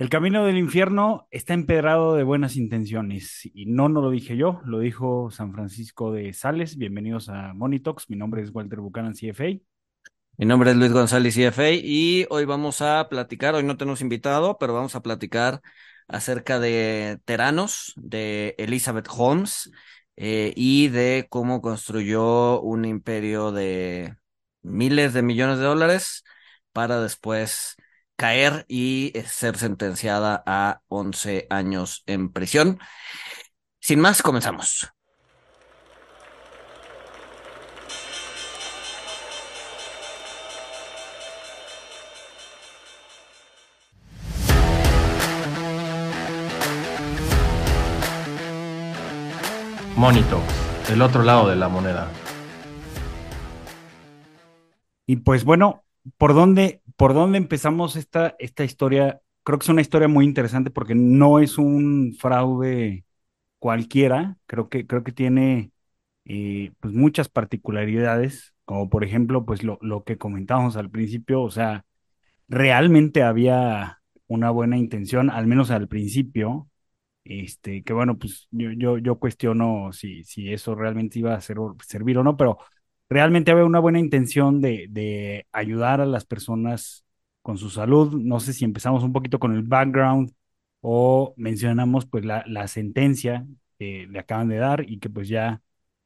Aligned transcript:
El 0.00 0.08
camino 0.08 0.46
del 0.46 0.56
infierno 0.56 1.28
está 1.30 1.52
empedrado 1.52 2.14
de 2.14 2.22
buenas 2.22 2.56
intenciones 2.56 3.42
y 3.52 3.66
no, 3.66 3.90
no 3.90 4.00
lo 4.00 4.08
dije 4.08 4.34
yo, 4.34 4.62
lo 4.64 4.78
dijo 4.78 5.30
San 5.30 5.52
Francisco 5.52 6.10
de 6.10 6.32
Sales. 6.32 6.78
Bienvenidos 6.78 7.28
a 7.28 7.52
Monitox. 7.52 8.08
Mi 8.08 8.16
nombre 8.16 8.40
es 8.40 8.48
Walter 8.50 8.80
Buchanan, 8.80 9.12
CFA. 9.12 9.60
Mi 10.38 10.46
nombre 10.46 10.70
es 10.70 10.78
Luis 10.78 10.90
González, 10.90 11.34
CFA, 11.34 11.72
y 11.72 12.26
hoy 12.30 12.46
vamos 12.46 12.80
a 12.80 13.08
platicar, 13.10 13.54
hoy 13.54 13.62
no 13.62 13.76
tenemos 13.76 14.00
invitado, 14.00 14.56
pero 14.56 14.72
vamos 14.72 14.94
a 14.94 15.02
platicar 15.02 15.60
acerca 16.08 16.58
de 16.58 17.18
Teranos, 17.26 17.92
de 17.96 18.54
Elizabeth 18.56 19.08
Holmes 19.14 19.70
eh, 20.16 20.54
y 20.56 20.88
de 20.88 21.26
cómo 21.28 21.60
construyó 21.60 22.62
un 22.62 22.86
imperio 22.86 23.52
de 23.52 24.16
miles 24.62 25.12
de 25.12 25.20
millones 25.20 25.58
de 25.58 25.64
dólares 25.64 26.24
para 26.72 27.02
después 27.02 27.76
caer 28.20 28.66
y 28.68 29.14
ser 29.24 29.56
sentenciada 29.56 30.42
a 30.44 30.82
11 30.88 31.46
años 31.48 32.02
en 32.04 32.30
prisión. 32.30 32.78
Sin 33.80 33.98
más, 33.98 34.20
comenzamos. 34.20 34.92
Monito, 49.96 50.42
el 50.90 51.00
otro 51.00 51.22
lado 51.22 51.48
de 51.48 51.56
la 51.56 51.70
moneda. 51.70 52.10
Y 55.06 55.16
pues 55.16 55.44
bueno, 55.44 55.84
¿por 56.18 56.34
dónde, 56.34 56.82
por 56.96 57.14
dónde 57.14 57.38
empezamos 57.38 57.96
esta, 57.96 58.36
esta 58.38 58.64
historia? 58.64 59.20
Creo 59.42 59.58
que 59.58 59.64
es 59.64 59.68
una 59.68 59.80
historia 59.82 60.08
muy 60.08 60.24
interesante 60.24 60.70
porque 60.70 60.94
no 60.94 61.38
es 61.40 61.58
un 61.58 62.14
fraude 62.18 63.04
cualquiera, 63.58 64.38
creo 64.46 64.68
que, 64.68 64.86
creo 64.86 65.04
que 65.04 65.12
tiene 65.12 65.72
eh, 66.24 66.72
pues 66.80 66.94
muchas 66.94 67.28
particularidades, 67.28 68.54
como 68.64 68.90
por 68.90 69.04
ejemplo, 69.04 69.44
pues 69.46 69.62
lo, 69.64 69.78
lo 69.82 70.04
que 70.04 70.18
comentábamos 70.18 70.76
al 70.76 70.90
principio, 70.90 71.42
o 71.42 71.50
sea, 71.50 71.84
realmente 72.48 73.22
había 73.22 74.00
una 74.26 74.50
buena 74.50 74.76
intención, 74.78 75.30
al 75.30 75.46
menos 75.46 75.70
al 75.70 75.88
principio, 75.88 76.68
este, 77.24 77.82
que 77.84 77.92
bueno, 77.92 78.18
pues 78.18 78.48
yo, 78.50 78.70
yo, 78.72 78.98
yo 78.98 79.18
cuestiono 79.18 79.92
si, 79.92 80.24
si 80.24 80.52
eso 80.52 80.74
realmente 80.74 81.18
iba 81.18 81.34
a 81.34 81.40
ser, 81.40 81.58
servir 81.86 82.18
o 82.18 82.24
no, 82.24 82.36
pero 82.36 82.58
realmente 83.10 83.50
había 83.50 83.64
una 83.64 83.80
buena 83.80 83.98
intención 83.98 84.60
de, 84.62 85.46
ayudar 85.52 86.00
a 86.00 86.06
las 86.06 86.24
personas 86.24 87.04
con 87.42 87.58
su 87.58 87.68
salud. 87.68 88.14
No 88.14 88.40
sé 88.40 88.52
si 88.52 88.64
empezamos 88.64 89.02
un 89.02 89.12
poquito 89.12 89.38
con 89.38 89.52
el 89.54 89.62
background 89.62 90.32
o 90.80 91.34
mencionamos 91.36 92.06
pues 92.06 92.24
la, 92.24 92.68
sentencia 92.68 93.46
que 93.78 94.06
le 94.08 94.18
acaban 94.18 94.48
de 94.48 94.56
dar 94.56 94.88
y 94.88 94.98
que 94.98 95.10
pues 95.10 95.28
ya 95.28 95.60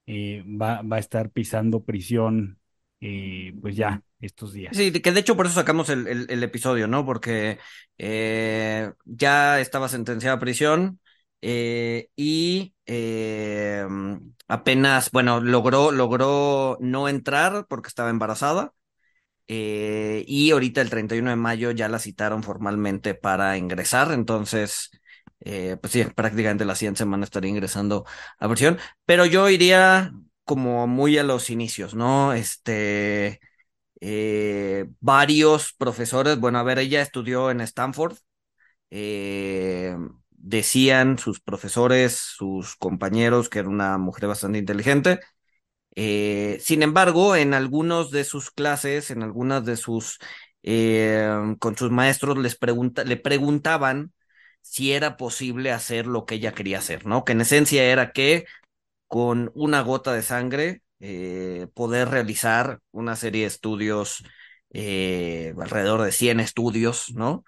eh, 0.06 0.42
va, 0.46 0.80
a 0.90 0.98
estar 0.98 1.30
pisando 1.30 1.84
prisión 1.84 2.58
eh, 3.00 3.54
pues 3.60 3.76
ya 3.76 4.02
estos 4.20 4.54
días. 4.54 4.74
Sí, 4.74 4.90
que 4.90 5.12
de 5.12 5.20
hecho 5.20 5.36
por 5.36 5.46
eso 5.46 5.56
sacamos 5.56 5.90
el, 5.90 6.42
episodio, 6.42 6.88
¿no? 6.88 7.04
Porque 7.04 7.58
eh, 7.98 8.90
ya 9.04 9.60
estaba 9.60 9.88
sentenciada 9.88 10.36
a 10.36 10.40
prisión 10.40 11.00
y 12.16 12.74
apenas, 14.48 15.10
bueno, 15.10 15.40
logró, 15.40 15.90
logró 15.92 16.76
no 16.80 17.08
entrar 17.08 17.66
porque 17.68 17.88
estaba 17.88 18.10
embarazada. 18.10 18.72
Eh, 19.48 20.24
y 20.28 20.52
ahorita 20.52 20.80
el 20.80 20.90
31 20.90 21.30
de 21.30 21.36
mayo 21.36 21.70
ya 21.72 21.88
la 21.88 21.98
citaron 21.98 22.42
formalmente 22.42 23.14
para 23.14 23.58
ingresar, 23.58 24.12
entonces, 24.12 24.90
eh, 25.40 25.76
pues 25.80 25.92
sí, 25.92 26.04
prácticamente 26.16 26.64
la 26.64 26.74
siguiente 26.76 26.98
semana 26.98 27.24
estaría 27.24 27.50
ingresando 27.50 28.06
a 28.38 28.46
versión, 28.48 28.78
pero 29.06 29.26
yo 29.26 29.50
iría 29.50 30.12
como 30.44 30.86
muy 30.86 31.18
a 31.18 31.24
los 31.24 31.50
inicios, 31.50 31.94
¿no? 31.94 32.32
Este, 32.34 33.40
eh, 34.00 34.86
varios 35.00 35.74
profesores, 35.74 36.38
bueno, 36.40 36.58
a 36.58 36.64
ver, 36.64 36.78
ella 36.80 37.02
estudió 37.02 37.50
en 37.50 37.60
Stanford, 37.62 38.16
eh, 38.90 39.96
decían 40.44 41.18
sus 41.18 41.40
profesores, 41.40 42.14
sus 42.16 42.76
compañeros, 42.76 43.48
que 43.48 43.60
era 43.60 43.68
una 43.68 43.98
mujer 43.98 44.28
bastante 44.28 44.58
inteligente. 44.58 45.20
Eh, 45.96 46.58
sin 46.60 46.82
embargo, 46.82 47.36
en 47.36 47.54
algunos 47.54 48.10
de 48.10 48.24
sus 48.24 48.50
clases, 48.50 49.10
en 49.10 49.22
algunas 49.22 49.64
de 49.64 49.76
sus, 49.76 50.18
eh, 50.62 51.56
con 51.60 51.76
sus 51.76 51.90
maestros, 51.90 52.38
les 52.38 52.56
pregunta, 52.56 53.04
le 53.04 53.16
preguntaban 53.16 54.12
si 54.62 54.92
era 54.92 55.16
posible 55.16 55.72
hacer 55.72 56.06
lo 56.06 56.26
que 56.26 56.36
ella 56.36 56.52
quería 56.54 56.78
hacer, 56.78 57.06
¿no? 57.06 57.24
Que 57.24 57.32
en 57.32 57.42
esencia 57.42 57.84
era 57.84 58.12
que 58.12 58.46
con 59.08 59.52
una 59.54 59.82
gota 59.82 60.12
de 60.14 60.22
sangre 60.22 60.82
eh, 61.00 61.68
poder 61.74 62.08
realizar 62.10 62.80
una 62.92 63.16
serie 63.16 63.42
de 63.42 63.48
estudios, 63.48 64.24
alrededor 64.74 66.02
de 66.02 66.12
100 66.12 66.40
estudios, 66.40 67.12
¿no? 67.14 67.44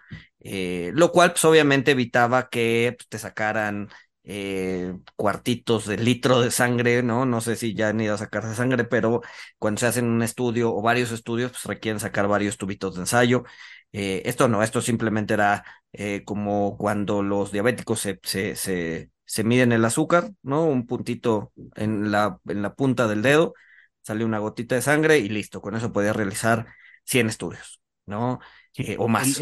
Eh, 0.49 0.93
lo 0.95 1.11
cual 1.11 1.33
pues 1.33 1.45
obviamente 1.45 1.91
evitaba 1.91 2.49
que 2.49 2.95
pues, 2.97 3.09
te 3.09 3.19
sacaran 3.19 3.89
eh, 4.23 4.95
cuartitos 5.17 5.87
de 5.87 5.97
litro 5.99 6.41
de 6.41 6.53
sangre, 6.53 7.03
¿no? 7.03 7.27
No 7.27 7.41
sé 7.41 7.57
si 7.57 7.75
ya 7.75 7.89
han 7.89 8.01
ido 8.01 8.15
a 8.15 8.19
sacar 8.19 8.55
sangre, 8.55 8.85
pero 8.85 9.23
cuando 9.59 9.81
se 9.81 9.87
hacen 9.87 10.07
un 10.07 10.23
estudio 10.23 10.73
o 10.73 10.83
varios 10.83 11.11
estudios, 11.11 11.51
pues 11.53 11.65
requieren 11.65 11.99
sacar 12.01 12.29
varios 12.29 12.59
tubitos 12.59 12.95
de 12.95 13.01
ensayo. 13.03 13.45
Eh, 13.93 14.23
esto 14.27 14.47
no, 14.49 14.63
esto 14.63 14.81
simplemente 14.81 15.35
era 15.35 15.65
como 16.27 16.77
cuando 16.77 17.23
los 17.23 17.53
diabéticos 17.53 18.01
se, 18.01 18.21
se, 18.23 18.55
se, 19.25 19.45
miden 19.45 19.73
el 19.73 19.85
azúcar, 19.85 20.31
¿no? 20.43 20.65
Un 20.67 20.87
puntito 20.87 21.53
en 21.75 22.11
la, 22.11 22.39
en 22.47 22.63
la 22.63 22.75
punta 22.75 23.09
del 23.09 23.23
dedo, 23.23 23.55
sale 24.03 24.25
una 24.25 24.39
gotita 24.39 24.75
de 24.75 24.83
sangre 24.83 25.19
y 25.19 25.29
listo, 25.31 25.63
con 25.63 25.75
eso 25.75 25.93
podía 25.93 26.13
realizar 26.13 26.67
100 27.07 27.29
estudios, 27.29 27.81
¿no? 28.05 28.41
o 28.99 29.09
más. 29.09 29.41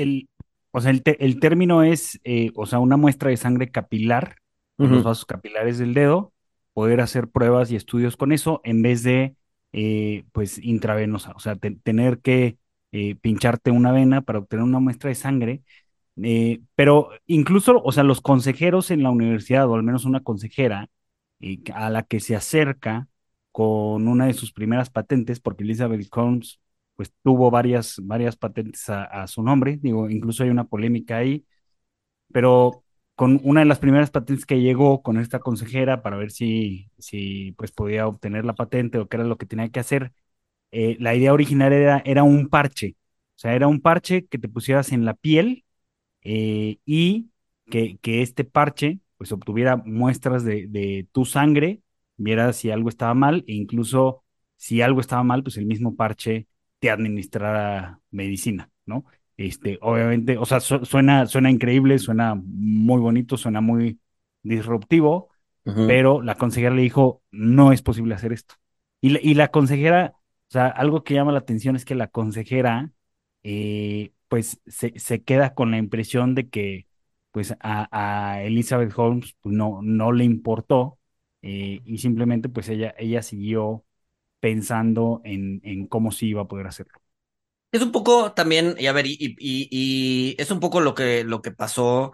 O 0.77 0.81
sea, 0.81 0.91
el, 0.91 1.39
término 1.39 1.85
es, 1.85 2.21
eh, 2.25 2.51
o 2.57 2.67
sea, 2.67 2.81
una 2.81 2.97
muestra 2.97 3.31
de 3.31 3.37
sangre 3.37 3.71
capilar, 3.71 4.39
los 4.77 5.05
vasos 5.05 5.25
capilares 5.25 5.79
del 5.79 5.95
dedo, 5.95 6.33
poder 6.73 7.01
hacer 7.01 7.29
pruebas 7.29 7.71
y 7.71 7.77
estudios 7.77 8.17
con 8.17 8.33
eso 8.33 8.61
en 8.65 8.83
vez 8.83 9.05
de, 9.05 9.37
eh, 9.73 10.25
pues, 10.33 10.59
intravenosa, 10.59 11.33
o 11.37 11.39
sea, 11.39 11.55
tener 11.55 12.19
que 12.19 12.59
eh, 12.91 13.15
pincharte 13.15 13.71
una 13.71 13.93
vena 13.93 14.23
para 14.23 14.41
obtener 14.41 14.65
una 14.65 14.81
muestra 14.81 15.11
de 15.11 15.15
sangre. 15.15 15.63
pero 16.75 17.11
incluso, 17.27 17.81
o 17.81 17.93
sea, 17.93 18.03
los 18.03 18.21
consejeros 18.21 18.91
en 18.91 19.05
la 19.05 19.11
universidad, 19.11 19.69
o 19.69 19.75
al 19.77 19.85
menos 19.85 20.05
una 20.05 20.25
consejera, 20.25 20.91
a 21.73 21.91
la 21.91 22.03
que 22.03 22.19
se 22.19 22.35
acerca 22.35 23.07
con 23.53 24.09
una 24.09 24.27
de 24.27 24.35
sus 24.35 24.53
primeras 24.53 24.91
patentes, 24.91 25.39
porque 25.39 25.63
Elizabeth 25.63 26.09
Holmes 26.11 26.59
pues 26.97 27.13
tuvo 27.23 27.51
varias, 27.51 27.97
varias 28.03 28.37
patentes 28.37 28.89
a, 28.89 29.27
su 29.27 29.43
nombre, 29.43 29.79
digo, 29.81 30.09
incluso 30.11 30.45
hay 30.45 30.51
una 30.51 30.65
polémica 30.65 31.19
ahí, 31.19 31.45
pero 32.33 32.85
con 33.15 33.41
una 33.45 33.61
de 33.61 33.67
las 33.67 33.79
primeras 33.79 34.11
patentes 34.11 34.47
que 34.47 34.61
llegó 34.61 35.03
con 35.03 35.19
esta 35.19 35.41
consejera 35.41 36.03
para 36.03 36.17
ver 36.17 36.31
si, 36.33 36.91
si 36.99 37.53
pues 37.53 37.73
podía 37.73 38.07
obtener 38.09 38.45
la 38.45 38.55
patente 38.55 38.99
o 38.99 39.09
qué 39.09 39.17
era 39.19 39.25
lo 39.27 39.39
que 39.39 39.47
tenía 39.47 39.71
que 39.71 39.81
hacer, 39.81 40.13
eh, 40.73 40.97
la 41.01 41.15
idea 41.15 41.33
original 41.33 41.73
era, 41.73 42.03
era 42.07 42.25
un 42.25 42.49
parche, 42.49 42.97
o 43.37 43.39
sea, 43.39 43.55
era 43.55 43.69
un 43.69 43.81
parche 43.81 44.27
que 44.27 44.39
te 44.39 44.49
pusieras 44.49 44.93
en 44.93 45.05
la 45.05 45.15
piel 45.15 45.65
eh, 46.23 46.79
y 46.87 47.31
que, 47.71 47.99
que, 48.03 48.23
este 48.23 48.45
parche 48.45 49.01
pues 49.17 49.33
obtuviera 49.33 49.77
muestras 49.77 50.45
de, 50.45 50.67
de 50.69 51.09
tu 51.13 51.25
sangre, 51.25 51.83
viera 52.17 52.53
si 52.53 52.71
algo 52.71 52.89
estaba 52.89 53.15
mal 53.15 53.45
e 53.47 53.55
incluso 53.55 54.25
si 54.57 54.83
algo 54.83 55.01
estaba 55.01 55.23
mal, 55.23 55.43
pues 55.43 55.57
el 55.57 55.67
mismo 55.67 55.97
parche 55.97 56.49
administrar 56.91 57.99
medicina, 58.11 58.71
¿no? 58.87 59.05
Este, 59.37 59.79
obviamente, 59.83 60.39
o 60.39 60.45
sea, 60.45 60.61
suena, 60.61 61.27
suena 61.27 61.51
increíble, 61.51 61.99
suena 61.99 62.35
muy 62.37 63.01
bonito, 63.01 63.37
suena 63.37 63.61
muy 63.61 63.99
disruptivo, 64.43 65.31
pero 65.65 66.21
la 66.21 66.35
consejera 66.37 66.75
le 66.75 66.83
dijo, 66.83 67.23
no 67.31 67.73
es 67.73 67.81
posible 67.83 68.15
hacer 68.15 68.33
esto. 68.33 68.57
Y 69.01 69.11
la, 69.11 69.19
y 69.23 69.35
la 69.35 69.49
consejera, 69.51 70.13
o 70.17 70.51
sea, 70.51 70.69
algo 70.69 71.05
que 71.05 71.15
llama 71.15 71.33
la 71.33 71.39
atención 71.39 71.75
es 71.75 71.85
que 71.85 71.95
la 71.95 72.09
consejera, 72.09 72.91
eh, 73.43 74.13
pues, 74.29 74.61
se, 74.67 74.99
se, 74.99 75.23
queda 75.25 75.55
con 75.55 75.71
la 75.71 75.79
impresión 75.79 76.35
de 76.35 76.49
que, 76.49 76.87
pues, 77.33 77.57
a, 77.61 77.89
a 77.91 78.43
Elizabeth 78.43 78.93
Holmes 78.97 79.35
pues, 79.41 79.55
no, 79.55 79.81
no 79.83 80.13
le 80.13 80.25
importó 80.25 80.99
eh, 81.43 81.81
y 81.85 81.99
simplemente, 81.99 82.49
pues, 82.49 82.69
ella, 82.69 82.95
ella 82.99 83.23
siguió 83.23 83.85
pensando 84.45 85.23
en, 85.25 85.63
en 85.65 85.87
cómo 85.87 86.13
sí 86.13 86.27
iba 86.29 86.43
a 86.43 86.49
poder 86.49 86.67
hacerlo. 86.67 87.01
Es 87.73 87.81
un 87.81 87.93
poco 87.93 88.35
también, 88.35 88.77
y 88.79 88.89
a 88.89 88.93
ver, 88.93 89.07
y, 89.07 89.17
y, 89.39 90.37
es 90.39 90.51
un 90.51 90.61
poco 90.61 90.83
lo 90.83 90.95
que, 90.95 91.25
lo 91.25 91.41
que 91.41 91.51
pasó 91.51 92.13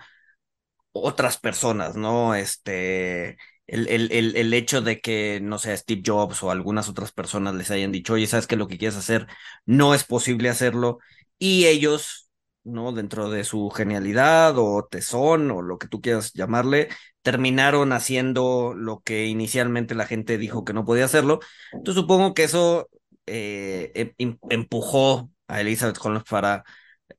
otras 0.92 1.38
personas, 1.38 1.96
¿no? 1.96 2.36
Este, 2.36 3.30
el, 3.66 3.88
el, 3.88 4.12
el, 4.12 4.36
el, 4.36 4.54
hecho 4.54 4.80
de 4.80 5.00
que, 5.00 5.40
no 5.42 5.58
sé, 5.58 5.76
Steve 5.76 6.02
Jobs 6.06 6.44
o 6.44 6.52
algunas 6.52 6.88
otras 6.88 7.10
personas 7.10 7.56
les 7.56 7.72
hayan 7.72 7.90
dicho, 7.90 8.14
oye, 8.14 8.28
sabes 8.28 8.46
que 8.46 8.54
lo 8.54 8.68
que 8.68 8.78
quieres 8.78 8.96
hacer 8.96 9.26
no 9.66 9.92
es 9.92 10.04
posible 10.04 10.50
hacerlo, 10.50 11.00
y 11.36 11.66
ellos 11.66 12.29
¿no? 12.70 12.92
Dentro 12.92 13.30
de 13.30 13.44
su 13.44 13.70
genialidad 13.70 14.54
o 14.58 14.86
tesón 14.86 15.50
o 15.50 15.62
lo 15.62 15.78
que 15.78 15.88
tú 15.88 16.00
quieras 16.00 16.32
llamarle, 16.32 16.88
terminaron 17.22 17.92
haciendo 17.92 18.74
lo 18.74 19.00
que 19.00 19.26
inicialmente 19.26 19.94
la 19.94 20.06
gente 20.06 20.38
dijo 20.38 20.64
que 20.64 20.72
no 20.72 20.84
podía 20.84 21.04
hacerlo. 21.04 21.40
Entonces 21.72 22.00
supongo 22.02 22.34
que 22.34 22.44
eso 22.44 22.88
eh, 23.26 24.14
em, 24.18 24.38
empujó 24.50 25.30
a 25.48 25.60
Elizabeth 25.60 25.98
Holmes 26.02 26.24
para, 26.24 26.64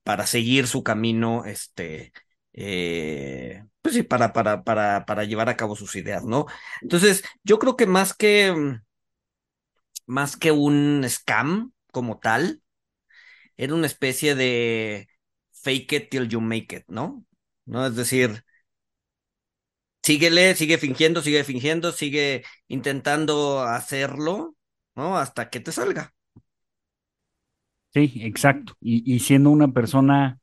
para 0.03 0.25
seguir 0.27 0.67
su 0.67 0.83
camino, 0.83 1.45
este, 1.45 2.13
eh, 2.53 3.63
pues 3.81 3.95
sí, 3.95 4.03
para, 4.03 4.33
para, 4.33 4.63
para, 4.63 5.05
para 5.05 5.23
llevar 5.25 5.49
a 5.49 5.57
cabo 5.57 5.75
sus 5.75 5.95
ideas, 5.95 6.23
¿no? 6.23 6.45
Entonces, 6.81 7.23
yo 7.43 7.59
creo 7.59 7.75
que 7.77 7.87
más 7.87 8.13
que, 8.13 8.53
más 10.05 10.37
que 10.37 10.51
un 10.51 11.05
scam 11.07 11.71
como 11.91 12.19
tal, 12.19 12.61
era 13.57 13.73
una 13.75 13.87
especie 13.87 14.35
de 14.35 15.07
fake 15.61 15.93
it 15.93 16.09
till 16.09 16.27
you 16.27 16.41
make 16.41 16.75
it, 16.75 16.83
¿no? 16.87 17.25
¿No? 17.65 17.85
Es 17.85 17.95
decir, 17.95 18.43
síguele, 20.03 20.55
sigue 20.55 20.77
fingiendo, 20.77 21.21
sigue 21.21 21.43
fingiendo, 21.43 21.91
sigue 21.91 22.43
intentando 22.67 23.61
hacerlo, 23.61 24.55
¿no? 24.95 25.17
Hasta 25.17 25.49
que 25.49 25.59
te 25.59 25.71
salga. 25.71 26.13
Sí, 27.93 28.13
exacto. 28.21 28.73
Y, 28.79 29.19
siendo 29.19 29.49
una 29.49 29.73
persona, 29.73 30.39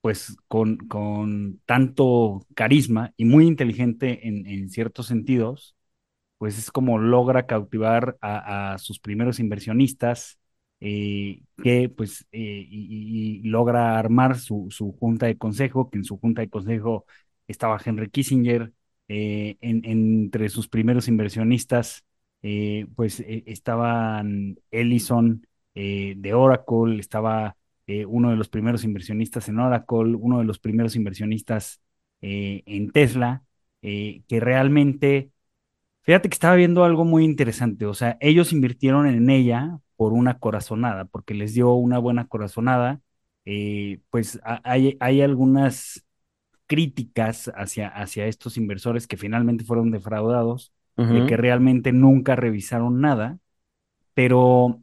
pues, 0.00 0.36
con, 0.48 0.76
con 0.78 1.60
tanto 1.66 2.46
carisma 2.54 3.12
y 3.16 3.24
muy 3.24 3.46
inteligente 3.46 4.28
en, 4.28 4.46
en 4.46 4.70
ciertos 4.70 5.06
sentidos, 5.06 5.76
pues 6.38 6.58
es 6.58 6.70
como 6.70 6.98
logra 6.98 7.46
cautivar 7.46 8.16
a, 8.22 8.74
a 8.74 8.78
sus 8.78 9.00
primeros 9.00 9.40
inversionistas, 9.40 10.39
eh, 10.80 11.42
que 11.62 11.90
pues 11.90 12.26
eh, 12.32 12.66
y, 12.70 13.42
logra 13.44 13.98
armar 13.98 14.38
su, 14.38 14.68
su, 14.70 14.92
junta 14.92 15.26
de 15.26 15.36
consejo, 15.36 15.90
que 15.90 15.98
en 15.98 16.04
su 16.04 16.18
junta 16.18 16.42
de 16.42 16.48
consejo 16.50 17.06
estaba 17.48 17.80
Henry 17.84 18.08
Kissinger, 18.10 18.72
eh, 19.08 19.56
en, 19.60 19.84
entre 19.84 20.48
sus 20.48 20.68
primeros 20.68 21.08
inversionistas 21.08 22.04
pues 22.96 23.22
estaban 23.26 24.56
Ellison 24.70 25.46
de 25.74 26.32
Oracle, 26.34 26.98
estaba 26.98 27.56
uno 28.06 28.30
de 28.30 28.36
los 28.36 28.48
primeros 28.48 28.82
inversionistas 28.84 29.48
en 29.50 29.58
Oracle, 29.58 30.14
uno 30.14 30.38
de 30.38 30.46
los 30.46 30.58
primeros 30.58 30.96
inversionistas 30.96 31.82
en 32.22 32.90
Tesla, 32.92 33.42
que 33.82 34.24
realmente 34.40 35.32
Fíjate 36.02 36.28
que 36.30 36.34
estaba 36.34 36.56
viendo 36.56 36.84
algo 36.84 37.04
muy 37.04 37.24
interesante, 37.24 37.86
o 37.86 37.94
sea, 37.94 38.16
ellos 38.20 38.52
invirtieron 38.52 39.06
en 39.06 39.28
ella 39.30 39.78
por 40.00 40.14
una 40.14 40.38
corazonada, 40.38 41.04
porque 41.04 41.34
les 41.34 41.52
dio 41.54 41.74
una 41.74 41.98
buena 41.98 42.26
corazonada. 42.26 43.02
Eh, 43.44 44.00
pues 44.10 44.40
hay, 44.64 44.96
hay 45.00 45.20
algunas 45.20 46.06
críticas 46.66 47.50
hacia, 47.56 47.88
hacia 47.88 48.26
estos 48.26 48.56
inversores 48.56 49.06
que 49.06 49.16
finalmente 49.18 49.64
fueron 49.64 49.90
defraudados, 49.90 50.72
de 51.10 51.26
que 51.26 51.36
realmente 51.36 51.92
nunca 51.92 52.36
revisaron 52.36 53.00
nada, 53.02 53.38
pero 54.14 54.82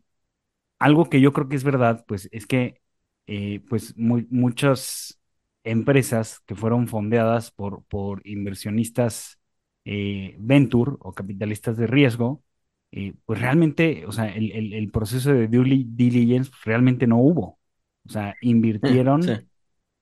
algo 0.79 1.09
que 1.09 1.21
yo 1.21 1.33
creo 1.33 1.49
que 1.49 1.55
es 1.55 1.63
verdad, 1.63 2.05
pues 2.07 2.29
es 2.31 2.47
que 2.47 2.81
eh, 3.27 3.61
pues 3.69 3.95
muchas 3.97 5.19
empresas 5.63 6.39
que 6.45 6.55
fueron 6.55 6.87
fondeadas 6.87 7.51
por, 7.51 7.83
por 7.85 8.25
inversionistas 8.27 9.39
eh, 9.85 10.35
venture 10.39 10.93
o 10.99 11.13
capitalistas 11.13 11.77
de 11.77 11.87
riesgo, 11.87 12.43
eh, 12.91 13.13
pues 13.25 13.39
realmente, 13.39 14.05
o 14.05 14.11
sea, 14.11 14.27
el, 14.27 14.89
proceso 14.91 15.33
de 15.33 15.47
due 15.47 15.85
diligence 15.87 16.51
realmente 16.63 17.07
no 17.07 17.17
hubo. 17.17 17.59
O 18.05 18.09
sea, 18.09 18.35
invirtieron 18.41 19.47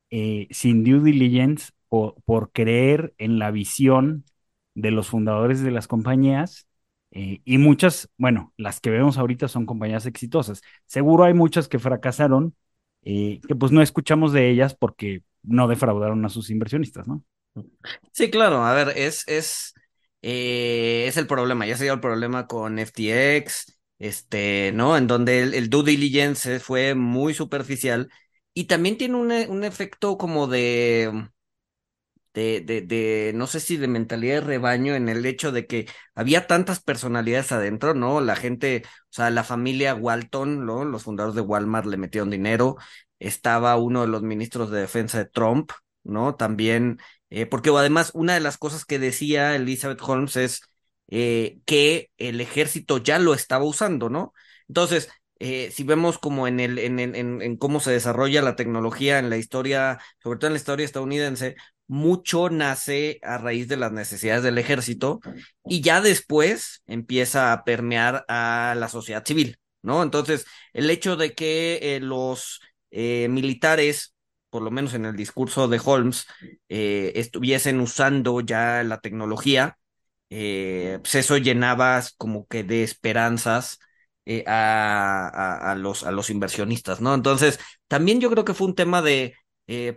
eh, 0.09 0.47
sin 0.51 0.83
due 0.83 1.01
diligence 1.01 1.71
por, 1.89 2.15
por, 2.25 2.51
creer 2.51 3.13
en 3.17 3.39
la 3.39 3.51
visión 3.51 4.25
de 4.75 4.91
los 4.91 5.07
fundadores 5.07 5.61
de 5.61 5.71
las 5.71 5.87
compañías 5.87 6.67
y 7.17 7.57
muchas, 7.59 8.09
bueno, 8.17 8.51
las 8.57 8.81
que 8.81 8.89
vemos 8.89 9.17
ahorita 9.17 9.47
son 9.47 9.65
compañías 9.65 10.05
exitosas. 10.05 10.61
Seguro 10.85 11.23
hay 11.23 11.33
muchas 11.33 11.69
que 11.69 11.79
fracasaron, 11.79 12.55
que 13.01 13.39
pues 13.57 13.71
no 13.71 13.81
escuchamos 13.81 14.33
de 14.33 14.49
ellas 14.49 14.75
porque 14.75 15.23
no 15.41 15.69
defraudaron 15.69 16.25
a 16.25 16.29
sus 16.29 16.49
inversionistas, 16.49 17.07
¿no? 17.07 17.23
Sí, 18.11 18.29
claro, 18.29 18.65
a 18.65 18.73
ver, 18.73 18.97
es, 18.97 19.27
es, 19.27 19.73
eh, 20.27 21.06
es 21.07 21.18
el 21.18 21.27
problema, 21.27 21.68
ya 21.68 21.77
se 21.77 21.83
dio 21.86 21.94
el 21.94 22.00
problema 22.00 22.48
con 22.48 22.80
FTX, 22.80 23.80
este, 24.00 24.72
¿no? 24.74 24.98
En 24.98 25.06
donde 25.07 25.42
el, 25.44 25.69
due 25.69 25.83
diligence 25.83 26.60
fue 26.60 26.95
muy 26.95 27.33
superficial 27.36 28.10
y 28.54 28.66
también 28.66 28.98
tiene 28.98 29.16
un, 29.18 29.31
un 29.31 29.63
efecto 29.63 30.18
como 30.18 30.48
de, 30.48 31.30
de, 32.33 32.62
de, 32.62 32.81
de, 32.81 33.31
no 33.36 33.48
sé 33.48 33.60
si 33.62 33.77
de 33.77 33.88
mentalidad 33.88 34.36
de 34.36 34.42
rebaño 34.42 34.94
en 34.95 35.07
el 35.10 35.25
hecho 35.25 35.51
de 35.54 35.68
que 35.68 35.88
había 36.16 36.48
tantas 36.48 36.81
personalidades 36.81 37.51
adentro, 37.54 37.94
¿no? 37.94 38.19
La 38.21 38.36
gente, 38.36 38.83
o 38.86 39.07
sea, 39.10 39.30
la 39.30 39.44
familia 39.45 39.95
Walton, 39.95 40.66
¿no? 40.66 40.83
Los 40.86 41.04
fundadores 41.04 41.36
de 41.36 41.42
Walmart 41.42 41.88
le 41.88 41.98
metieron 41.98 42.30
dinero, 42.30 42.75
estaba 43.19 43.78
uno 43.78 44.01
de 44.01 44.07
los 44.07 44.21
ministros 44.21 44.69
de 44.69 44.81
defensa 44.81 45.18
de 45.19 45.25
Trump, 45.30 45.71
¿no? 46.04 46.36
También, 46.36 47.00
eh, 47.35 47.45
porque 47.45 47.69
además 47.69 48.11
una 48.13 48.33
de 48.33 48.39
las 48.39 48.57
cosas 48.57 48.85
que 48.85 48.97
decía 48.97 49.57
Elizabeth 49.57 49.99
Holmes 50.01 50.37
es 50.37 50.61
eh, 51.09 51.59
que 51.65 52.09
el 52.17 52.39
ejército 52.39 52.97
ya 52.99 53.19
lo 53.19 53.33
estaba 53.33 53.65
usando, 53.65 54.09
¿no? 54.09 54.33
Entonces, 54.69 55.09
eh, 55.39 55.69
si 55.69 55.83
vemos 55.83 56.17
como 56.17 56.47
en 56.47 56.61
el, 56.61 56.79
en, 56.79 56.97
en, 56.97 57.41
en, 57.41 57.57
cómo 57.57 57.81
se 57.81 57.91
desarrolla 57.91 58.41
la 58.41 58.55
tecnología 58.55 59.19
en 59.19 59.29
la 59.29 59.35
historia, 59.35 59.99
sobre 60.23 60.39
todo 60.39 60.47
en 60.47 60.53
la 60.53 60.59
historia 60.59 60.85
estadounidense, 60.85 61.57
mucho 61.87 62.49
nace 62.49 63.19
a 63.21 63.37
raíz 63.37 63.67
de 63.67 63.75
las 63.75 63.91
necesidades 63.91 64.41
del 64.41 64.57
ejército 64.57 65.19
y 65.65 65.81
ya 65.81 65.99
después 65.99 66.83
empieza 66.87 67.51
a 67.51 67.65
permear 67.65 68.23
a 68.29 68.75
la 68.77 68.87
sociedad 68.87 69.25
civil, 69.25 69.57
¿no? 69.81 70.03
Entonces, 70.03 70.45
el 70.71 70.89
hecho 70.89 71.17
de 71.17 71.33
que 71.33 71.99
los 72.01 72.61
militares 72.91 74.14
por 74.56 74.63
lo 74.63 74.72
menos 74.72 74.94
en 74.94 75.04
el 75.04 75.18
discurso 75.18 75.68
de 75.68 75.81
Holmes, 75.84 76.28
eh, 76.69 77.12
estuviesen 77.16 77.81
usando 77.81 78.40
ya 78.40 78.84
la 78.84 79.02
tecnología, 79.02 79.78
eh, 80.30 81.00
pues 81.02 81.16
eso 81.16 81.36
llenaba 81.36 82.02
como 82.18 82.48
que 82.48 82.63
de 82.63 82.81
esperanzas 82.81 83.80
eh, 84.25 84.46
a, 84.48 85.75
los, 85.78 86.06
a 86.06 86.12
los 86.12 86.30
inversionistas, 86.30 87.02
¿no? 87.02 87.13
Entonces, 87.13 87.60
también 87.90 88.22
yo 88.22 88.31
creo 88.31 88.46
que 88.46 88.54
fue 88.54 88.68
un 88.68 88.75
tema 88.75 89.02
de, 89.02 89.36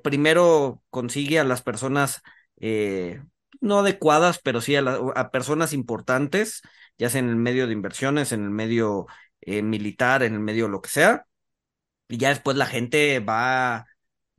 primero 0.03 0.83
consigue 0.91 1.39
a 1.39 1.45
las 1.45 1.63
personas 1.63 2.21
no 3.61 3.79
adecuadas, 3.79 4.41
pero 4.43 4.61
sí 4.61 4.75
a, 4.75 4.81
a, 4.81 5.31
personas 5.31 5.73
importantes, 5.73 6.63
ya 6.99 7.11
sea 7.11 7.21
en 7.21 7.29
el 7.29 7.37
medio 7.37 7.69
de 7.69 7.75
inversiones, 7.75 8.33
en 8.33 8.43
el 8.43 8.51
medio 8.51 9.07
militar, 9.47 10.25
en 10.25 10.35
el 10.35 10.41
medio 10.41 10.67
lo 10.67 10.81
que 10.83 10.91
sea, 10.91 11.27
y 12.09 12.17
ya 12.17 12.31
después 12.31 12.57
la 12.57 12.67
gente 12.67 13.21
va 13.21 13.87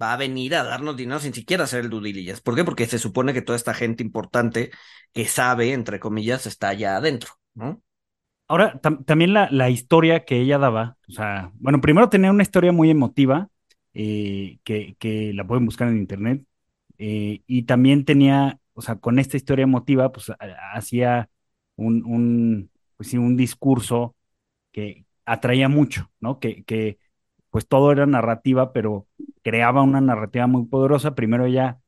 va 0.02 0.14
a 0.14 0.18
venir 0.18 0.56
a 0.56 0.64
darnos 0.64 0.96
dinero 0.98 1.20
sin 1.20 1.34
siquiera 1.34 1.66
hacer 1.66 1.82
el 1.82 1.90
due. 1.90 2.36
¿Por 2.44 2.56
qué? 2.56 2.64
Porque 2.64 2.86
se 2.86 3.00
supone 3.00 3.34
que 3.34 3.42
toda 3.42 3.56
esta 3.56 3.74
gente 3.74 4.04
importante 4.04 4.72
que 5.14 5.26
sabe, 5.26 5.74
entre 5.74 6.00
comillas, 6.00 6.46
está 6.46 6.70
allá 6.70 6.98
adentro, 6.98 7.32
¿no? 7.54 7.82
Ahora, 8.48 8.80
también 8.80 9.34
la, 9.34 9.48
la, 9.52 9.70
historia 9.70 10.26
que 10.26 10.40
ella 10.42 10.58
daba, 10.58 10.98
o 11.08 11.12
sea, 11.12 11.52
bueno, 11.60 11.82
primero 11.82 12.10
tenía 12.10 12.32
una 12.32 12.42
historia 12.42 12.72
muy 12.72 12.90
emotiva, 12.90 13.48
eh, 13.94 14.58
que, 14.64 14.96
que, 14.98 15.34
la 15.36 15.46
pueden 15.46 15.66
buscar 15.66 15.88
en 15.88 15.98
internet, 15.98 16.44
eh, 16.98 17.44
y 17.46 17.64
también 17.64 18.06
tenía, 18.06 18.60
o 18.74 18.82
sea, 18.82 18.96
con 18.96 19.20
esta 19.20 19.38
historia 19.38 19.64
emotiva, 19.64 20.12
pues 20.12 20.32
hacía 20.74 21.30
un, 21.76 22.04
un, 22.06 22.72
pues, 22.98 23.10
sí, 23.10 23.18
un 23.20 23.38
discurso 23.38 24.16
que 24.72 25.06
atraía 25.26 25.70
mucho, 25.70 26.12
¿no? 26.20 26.40
Que, 26.40 26.64
que 26.64 26.98
pues 27.52 27.68
todo 27.68 27.92
era 27.92 28.06
narrativa, 28.06 28.74
pero 28.74 29.08
creaba 29.50 29.82
una 29.82 30.00
narrativa 30.00 30.46
muy 30.46 30.66
poderosa. 30.68 31.16
Primero 31.16 31.46
ella 31.46 31.80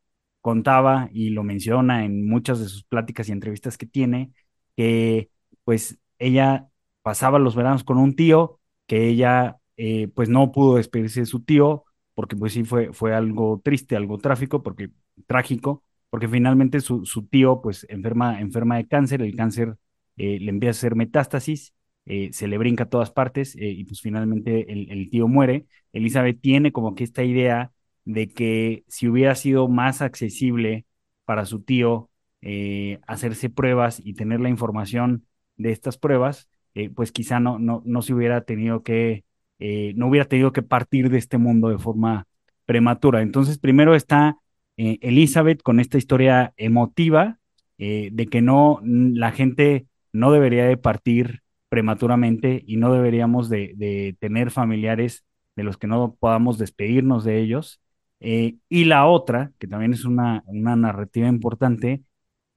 contaba 0.41 1.10
y 1.13 1.30
lo 1.30 1.44
menciona 1.44 2.06
en 2.06 2.27
muchas 2.27 2.60
de 2.60 2.68
sus 2.68 2.84
pláticas 2.84 3.30
y 3.30 3.34
entrevistas 3.34 3.77
que 3.77 3.86
tiene, 3.86 4.34
que 4.75 5.30
pues 5.63 6.00
ella 6.18 6.70
pasaba 7.03 7.38
los 7.38 7.56
veranos 7.56 7.84
con 7.84 8.00
un 8.00 8.15
tío, 8.15 8.60
que 8.88 9.08
ella 9.08 9.58
eh, 9.77 10.08
pues 10.15 10.27
no 10.27 10.51
pudo 10.51 10.77
despedirse 10.77 11.20
de 11.22 11.25
su 11.27 11.44
tío, 11.44 11.84
porque 12.15 12.36
pues 12.36 12.53
sí 12.53 12.63
fue, 12.63 12.94
fue 12.94 13.13
algo 13.13 13.62
triste, 13.63 13.96
algo 13.96 14.18
trágico, 14.18 14.63
porque, 14.63 14.89
trágico, 15.27 15.84
porque 16.10 16.27
finalmente 16.27 16.82
su, 16.82 17.06
su 17.06 17.27
tío 17.27 17.62
pues 17.62 17.86
enferma, 17.89 18.41
enferma 18.41 18.77
de 18.77 18.88
cáncer, 18.88 19.22
el 19.22 19.36
cáncer 19.36 19.75
eh, 20.18 20.39
le 20.39 20.50
empieza 20.50 20.70
a 20.70 20.80
hacer 20.80 20.96
metástasis 20.96 21.75
eh, 22.05 22.29
se 22.34 22.48
le 22.48 22.58
brinca 22.58 22.86
a 22.86 22.89
todas 22.89 23.12
partes 23.12 23.55
eh, 23.55 23.70
y 23.70 23.84
pues 23.84 24.01
finalmente 24.01 24.72
el, 24.72 25.10
tío 25.10 25.27
muere. 25.27 25.65
Elizabeth 25.93 26.41
tiene 26.41 26.72
como 26.72 26.96
que 26.96 27.03
esta 27.03 27.24
idea 27.24 27.72
de 28.05 28.31
que 28.31 28.84
si 28.88 29.08
hubiera 29.08 29.36
sido 29.36 29.67
más 29.67 30.01
accesible 30.01 30.86
para 31.25 31.46
su 31.46 31.62
tío 31.62 32.10
eh, 32.41 33.00
hacerse 33.08 33.50
pruebas 33.50 34.01
y 34.03 34.13
tener 34.13 34.39
la 34.39 34.50
información 34.50 35.25
de 35.58 35.72
estas 35.72 35.98
pruebas, 35.98 36.50
pues 36.96 37.12
quizá 37.12 37.39
no, 37.39 37.60
no, 37.60 37.84
no 37.86 38.01
se 38.01 38.13
hubiera 38.13 38.41
tenido 38.46 38.81
que, 38.81 39.25
no 39.60 40.08
hubiera 40.08 40.25
tenido 40.25 40.53
que 40.53 40.63
partir 40.63 41.10
de 41.10 41.17
este 41.17 41.38
mundo 41.38 41.70
de 41.70 41.77
forma 41.77 42.27
prematura. 42.65 43.22
Entonces, 43.22 43.60
primero 43.60 43.93
está 43.93 44.38
Elizabeth 44.77 45.62
con 45.62 45.79
esta 45.79 45.98
historia 45.98 46.53
emotiva 46.58 47.39
de 47.77 48.27
que 48.31 48.41
no, 48.41 48.79
la 48.84 49.31
gente 49.31 49.86
no 50.13 50.31
debería 50.31 50.65
de 50.65 50.77
partir 50.77 51.41
prematuramente 51.72 52.63
y 52.68 52.78
no 52.78 52.94
deberíamos 52.94 53.50
de, 53.50 54.16
tener 54.20 54.51
familiares 54.51 55.25
de 55.56 55.63
los 55.63 55.78
que 55.78 55.88
no 55.88 56.16
podamos 56.20 56.58
despedirnos 56.58 57.24
de 57.24 57.40
ellos. 57.40 57.82
Eh, 58.20 58.58
y 58.70 58.86
la 58.86 59.06
otra, 59.08 59.51
que 59.60 59.68
también 59.68 59.94
es 59.94 60.06
una, 60.06 60.44
una 60.48 60.75
narrativa 60.75 61.28
importante, 61.28 62.04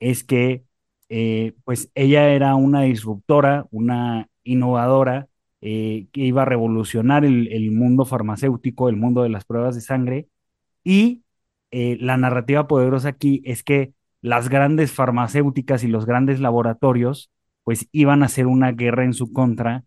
es 0.01 0.25
que 0.25 0.65
pues 1.65 1.93
ella 1.95 2.31
era 2.31 2.57
una 2.57 2.83
disruptora, 2.83 3.67
una 3.71 4.29
innovadora, 4.43 5.29
que 5.61 6.11
iba 6.13 6.43
a 6.43 6.45
revolucionar 6.45 7.25
el, 7.25 7.71
mundo 7.71 8.05
farmacéutico, 8.05 8.89
el 8.89 8.97
mundo 8.97 9.23
de 9.23 9.29
las 9.29 9.45
pruebas 9.45 9.77
de 9.77 9.81
sangre, 9.81 10.29
y 10.85 11.25
eh, 11.71 11.97
la 12.01 12.17
narrativa 12.17 12.69
poderosa 12.69 13.09
aquí 13.09 13.43
es 13.45 13.65
que 13.65 13.95
las 14.21 14.49
grandes 14.49 14.93
farmacéuticas 14.93 15.83
y 15.83 15.89
los 15.89 16.07
grandes 16.07 16.39
laboratorios 16.41 17.31
pues 17.65 17.89
iban 17.93 18.23
a 18.23 18.27
hacer 18.27 18.47
una 18.47 18.73
guerra 18.73 19.05
en 19.05 19.15
su 19.15 19.33
contra 19.33 19.85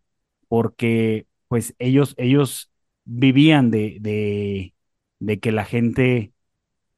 porque 0.50 1.28
pues 1.48 1.76
ellos, 1.80 2.16
ellos 2.18 2.72
vivían 3.06 3.72
de, 3.72 3.98
de, 4.02 4.76
de 5.20 5.40
que 5.40 5.52
la 5.52 5.66
gente 5.66 6.34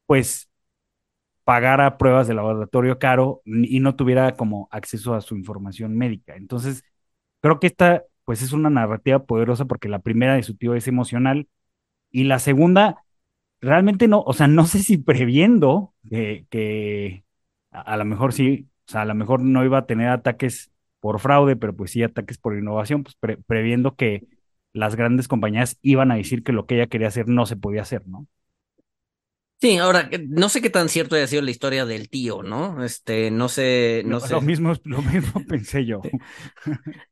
pues 0.06 0.50
pagara 1.44 1.98
pruebas 1.98 2.28
de 2.28 2.34
laboratorio 2.34 2.98
caro 2.98 3.42
y 3.44 3.80
no 3.80 3.96
tuviera 3.96 4.36
como 4.36 4.68
acceso 4.70 5.14
a 5.14 5.20
su 5.20 5.36
información 5.36 5.96
médica. 5.96 6.36
Entonces, 6.36 6.84
creo 7.40 7.60
que 7.60 7.68
esta 7.68 8.04
pues 8.24 8.42
es 8.42 8.52
una 8.52 8.70
narrativa 8.70 9.24
poderosa 9.24 9.64
porque 9.66 9.88
la 9.88 9.98
primera 10.00 10.34
de 10.34 10.44
su 10.44 10.56
tío 10.56 10.74
es 10.74 10.86
emocional 10.88 11.48
y 12.12 12.24
la 12.24 12.38
segunda 12.40 13.04
realmente 13.60 14.08
no, 14.08 14.22
o 14.22 14.34
sea, 14.34 14.48
no 14.48 14.66
sé 14.66 14.80
si 14.82 14.98
previendo 14.98 15.94
que, 16.10 17.24
a, 17.72 17.96
lo 17.98 18.06
mejor 18.06 18.32
sí, 18.32 18.69
o 18.90 18.92
sea, 18.92 19.02
a 19.02 19.04
lo 19.04 19.14
mejor 19.14 19.40
no 19.40 19.64
iba 19.64 19.78
a 19.78 19.86
tener 19.86 20.08
ataques 20.08 20.72
por 20.98 21.20
fraude, 21.20 21.54
pero 21.54 21.76
pues 21.76 21.92
sí 21.92 22.02
ataques 22.02 22.38
por 22.38 22.58
innovación, 22.58 23.04
pues 23.04 23.16
previendo 23.46 23.94
que 23.94 24.26
las 24.72 24.96
grandes 24.96 25.28
compañías 25.28 25.78
iban 25.80 26.10
a 26.10 26.16
decir 26.16 26.42
que 26.42 26.50
lo 26.50 26.66
que 26.66 26.74
ella 26.74 26.88
quería 26.88 27.06
hacer 27.06 27.28
no 27.28 27.46
se 27.46 27.54
podía 27.54 27.82
hacer, 27.82 28.08
¿no? 28.08 28.26
Sí, 29.60 29.78
ahora, 29.78 30.10
no 30.28 30.48
sé 30.48 30.60
qué 30.60 30.70
tan 30.70 30.88
cierto 30.88 31.14
haya 31.14 31.28
sido 31.28 31.42
la 31.42 31.52
historia 31.52 31.86
del 31.86 32.08
tío, 32.10 32.42
¿no? 32.42 32.82
Este, 32.82 33.30
no 33.30 33.48
sé, 33.48 34.02
no 34.06 34.18
sé. 34.18 34.34
Lo 34.34 34.40
mismo, 34.40 34.72
lo 34.82 35.02
mismo 35.02 35.44
pensé 35.48 35.84
yo. 35.86 36.00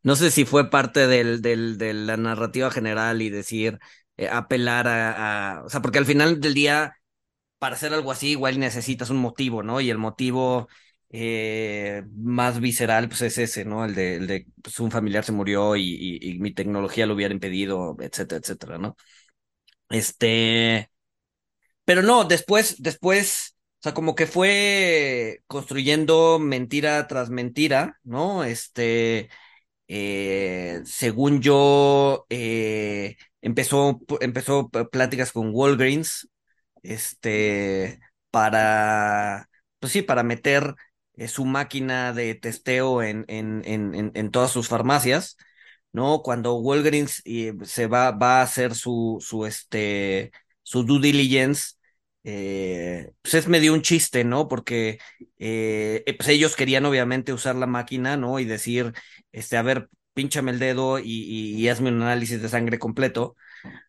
no 0.03 0.17
sé 0.17 0.33
si 0.33 0.45
fue 0.45 0.69
parte 0.69 1.07
del, 1.07 1.43
del, 1.43 1.79
de 1.79 1.95
la 1.95 2.17
narrativa 2.17 2.73
general 2.73 3.23
y 3.23 3.31
decir, 3.31 3.79
eh, 4.17 4.29
apelar 4.29 4.89
a, 4.89 5.63
O 5.65 5.69
sea, 5.69 5.81
porque 5.81 5.99
al 5.99 6.07
final 6.07 6.41
del 6.41 6.55
día, 6.55 6.95
para 7.59 7.77
hacer 7.77 7.95
algo 7.95 8.13
así, 8.13 8.31
igual 8.31 8.59
necesitas 8.59 9.11
un 9.11 9.19
motivo, 9.19 9.63
¿no? 9.63 9.81
Y 9.81 9.91
el 9.91 9.99
motivo 9.99 10.69
eh, 11.11 12.05
más 12.17 12.61
visceral, 12.61 13.09
pues 13.09 13.23
es 13.23 13.39
ese, 13.39 13.65
¿no? 13.65 13.85
El 13.85 13.95
de, 13.95 14.17
el 14.17 14.27
de 14.27 14.47
pues, 14.63 14.79
un 14.81 14.91
familiar 14.91 15.25
se 15.25 15.33
murió 15.33 15.77
y, 15.77 16.19
y, 16.21 16.39
mi 16.39 16.53
tecnología 16.53 17.07
lo 17.07 17.15
hubiera 17.15 17.35
impedido, 17.35 17.97
etcétera, 18.01 18.41
etcétera, 18.41 18.79
¿no? 18.79 18.97
Este. 19.91 20.91
Pero 21.85 22.03
no, 22.03 22.25
después, 22.25 22.83
después. 22.83 23.57
O 23.81 23.83
sea, 23.83 23.95
como 23.95 24.15
que 24.17 24.27
fue 24.27 25.43
construyendo 25.47 26.39
mentira 26.41 27.07
tras 27.07 27.31
mentira, 27.31 28.01
¿no? 28.03 28.43
Este, 28.45 29.31
eh, 29.89 30.81
según 30.85 31.41
yo, 31.43 32.27
eh, 32.31 33.17
empezó, 33.41 34.01
empezó 34.21 34.71
pláticas 34.71 35.33
con 35.33 35.51
Walgreens, 35.55 36.29
este, 36.83 38.01
para, 38.31 39.49
pues 39.79 39.93
sí, 39.93 40.03
para 40.03 40.23
meter 40.23 40.75
su 41.27 41.45
máquina 41.45 42.13
de 42.13 42.35
testeo 42.35 43.03
en, 43.03 43.25
en, 43.29 43.63
en, 43.65 44.13
en, 44.15 44.31
todas 44.31 44.53
sus 44.53 44.69
farmacias, 44.69 45.37
¿no? 45.93 46.23
Cuando 46.23 46.57
Walgreens 46.57 47.23
se 47.65 47.87
va, 47.87 48.13
va 48.13 48.41
a 48.41 48.43
hacer 48.43 48.75
su, 48.75 49.19
su, 49.21 49.47
este, 49.47 50.31
su 50.63 50.85
due 50.85 51.01
diligence, 51.01 51.75
eh, 52.25 53.13
pues 53.23 53.35
es 53.35 53.49
medio 53.49 53.73
un 53.73 53.83
chiste, 53.83 54.25
¿no? 54.25 54.49
Porque 54.49 54.99
eh, 55.39 56.05
pues 56.17 56.29
ellos 56.29 56.57
querían 56.57 56.85
obviamente 56.85 57.33
usar 57.33 57.57
la 57.57 57.67
máquina, 57.67 58.17
¿no? 58.17 58.39
Y 58.39 58.45
decir, 58.45 58.93
este, 59.33 59.57
a 59.57 59.63
ver, 59.63 59.89
pínchame 60.15 60.51
el 60.51 60.59
dedo 60.59 60.99
y, 60.99 61.69
hazme 61.69 61.91
un 61.91 62.03
análisis 62.03 62.43
de 62.43 62.49
sangre 62.49 62.79
completo, 62.79 63.37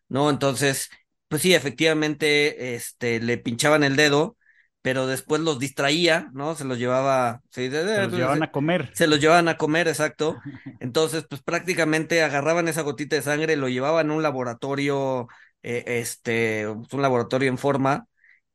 ¿no? 0.08 0.30
Entonces, 0.30 0.90
pues 1.28 1.42
sí, 1.42 1.54
efectivamente, 1.54 2.74
este, 2.74 3.20
le 3.20 3.38
pinchaban 3.38 3.84
el 3.84 3.96
dedo, 3.96 4.36
pero 4.82 5.06
después 5.06 5.40
los 5.42 5.58
distraía, 5.58 6.30
¿no? 6.32 6.54
Se 6.54 6.64
los 6.64 6.78
llevaba, 6.78 7.42
se, 7.50 7.68
los 7.68 8.12
llevaban 8.12 8.42
a 8.42 8.50
comer. 8.50 8.90
Se 8.94 9.06
los 9.06 9.20
llevaban 9.20 9.48
a 9.48 9.56
comer, 9.56 9.88
exacto. 9.88 10.38
Entonces, 10.80 11.26
pues 11.28 11.42
prácticamente 11.42 12.22
agarraban 12.22 12.68
esa 12.68 12.82
gotita 12.82 13.16
de 13.16 13.22
sangre, 13.22 13.56
lo 13.56 13.68
llevaban 13.68 14.10
a 14.10 14.14
un 14.14 14.22
laboratorio, 14.22 15.28
eh, 15.62 15.84
este, 15.86 16.66
un 16.66 17.02
laboratorio 17.02 17.48
en 17.48 17.58
forma. 17.58 18.06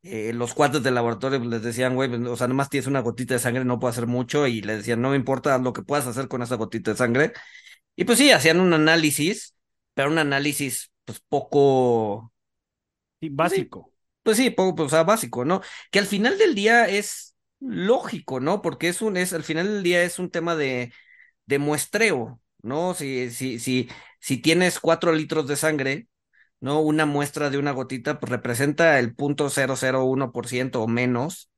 Eh, 0.01 0.33
los 0.33 0.53
cuates 0.53 0.83
del 0.83 0.95
laboratorio 0.95 1.39
les 1.39 1.63
decían, 1.63 1.95
güey, 1.95 2.09
pues, 2.09 2.21
o 2.21 2.37
sea, 2.37 2.47
nomás 2.47 2.69
tienes 2.69 2.87
una 2.87 2.99
gotita 3.01 3.35
de 3.35 3.39
sangre, 3.39 3.65
no 3.65 3.79
puedo 3.79 3.91
hacer 3.91 4.07
mucho, 4.07 4.47
y 4.47 4.61
le 4.61 4.77
decían, 4.77 5.01
no 5.01 5.11
me 5.11 5.15
importa 5.15 5.57
lo 5.57 5.73
que 5.73 5.81
puedas 5.83 6.07
hacer 6.07 6.27
con 6.27 6.41
esa 6.41 6.55
gotita 6.55 6.91
de 6.91 6.97
sangre. 6.97 7.33
Y 7.95 8.05
pues 8.05 8.17
sí, 8.17 8.31
hacían 8.31 8.59
un 8.59 8.73
análisis, 8.73 9.55
pero 9.93 10.09
un 10.09 10.17
análisis 10.17 10.91
pues 11.05 11.21
poco... 11.27 12.31
Sí, 13.19 13.29
básico. 13.29 13.94
Pues 14.25 14.37
sí, 14.37 14.51
poco, 14.51 14.83
o 14.85 14.89
sea, 14.89 15.03
básico, 15.03 15.45
¿no? 15.45 15.61
Que 15.91 15.99
al 15.99 16.07
final 16.07 16.37
del 16.39 16.55
día 16.55 16.87
es 16.89 17.35
lógico, 17.61 18.41
¿no? 18.41 18.61
Porque 18.63 18.89
es 18.89 19.01
un, 19.03 19.17
es, 19.17 19.33
al 19.33 19.43
final 19.43 19.67
del 19.67 19.83
día 19.83 20.03
es 20.03 20.19
un 20.19 20.31
tema 20.31 20.55
de, 20.57 20.93
de 21.47 21.59
muestreo, 21.59 22.41
¿no? 22.63 22.93
Si, 22.95 23.31
si, 23.31 23.59
si, 23.59 23.89
si 24.21 24.37
tienes 24.39 24.79
cuatro 24.79 25.13
litros 25.13 25.47
de 25.47 25.57
sangre, 25.57 26.07
¿no? 26.61 26.81
Una 26.81 27.05
muestra 27.07 27.49
de 27.51 27.57
una 27.59 27.71
gotita, 27.71 28.19
pues 28.19 28.31
representa 28.31 28.99
el 28.99 29.15
punto 29.15 29.49
ciento 30.47 30.83
o 30.83 30.87
menos 30.87 31.51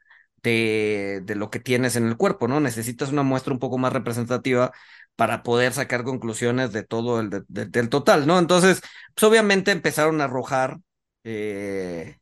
de, 0.43 1.21
de 1.25 1.35
lo 1.35 1.49
que 1.51 1.59
tienes 1.59 1.95
en 1.97 2.07
el 2.07 2.17
cuerpo, 2.17 2.47
¿no? 2.47 2.59
Necesitas 2.61 3.11
una 3.11 3.23
muestra 3.23 3.53
un 3.53 3.59
poco 3.59 3.77
más 3.77 3.93
representativa 3.93 4.71
para 5.15 5.43
poder 5.43 5.73
sacar 5.73 6.03
conclusiones 6.03 6.71
de 6.73 6.83
todo 6.83 7.19
el 7.21 7.29
del 7.47 7.89
total, 7.89 8.27
¿no? 8.27 8.39
Entonces, 8.39 8.81
pues 9.15 9.23
obviamente 9.23 9.71
empezaron 9.71 10.21
a 10.21 10.25
arrojar, 10.25 10.79
eh, 11.23 12.17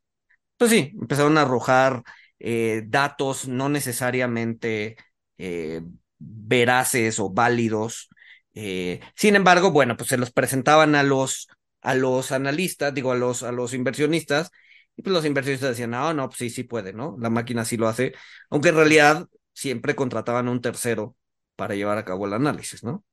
pues 0.58 0.72
sí, 0.72 0.94
empezaron 1.00 1.38
a 1.38 1.42
arrojar 1.42 2.04
eh, 2.40 2.84
datos 2.88 3.48
no 3.48 3.70
necesariamente 3.70 4.98
eh, 5.38 5.82
veraces 6.18 7.20
o 7.20 7.30
válidos. 7.30 8.10
sin 8.54 9.36
embargo, 9.36 9.72
bueno, 9.72 9.98
pues 9.98 10.10
se 10.10 10.18
los 10.18 10.32
presentaban 10.32 10.96
a 10.96 11.04
los, 11.04 11.48
a 11.82 11.96
los 11.96 12.32
analistas, 12.32 12.94
digo, 12.94 13.12
a 13.12 13.16
los, 13.16 13.44
a 13.44 13.52
los 13.52 13.74
inversionistas, 13.74 14.52
y 14.98 15.02
pues 15.02 15.14
los 15.14 15.26
inversionistas 15.26 15.70
decían, 15.70 15.92
no, 15.92 16.14
no, 16.14 16.30
pues 16.30 16.38
sí, 16.40 16.50
sí 16.50 16.64
puede, 16.64 16.94
¿no? 16.94 17.18
La 17.20 17.30
máquina 17.30 17.66
sí 17.66 17.78
lo 17.78 17.88
hace, 17.88 18.14
aunque 18.50 18.70
en 18.70 18.76
realidad 18.76 19.28
siempre 19.54 19.96
contrataban 19.96 20.48
a 20.48 20.52
un 20.52 20.62
tercero 20.62 21.16
para 21.56 21.76
llevar 21.76 21.98
a 21.98 22.06
cabo 22.06 22.28
el 22.28 22.34
análisis, 22.34 22.84
¿no? 22.84 23.04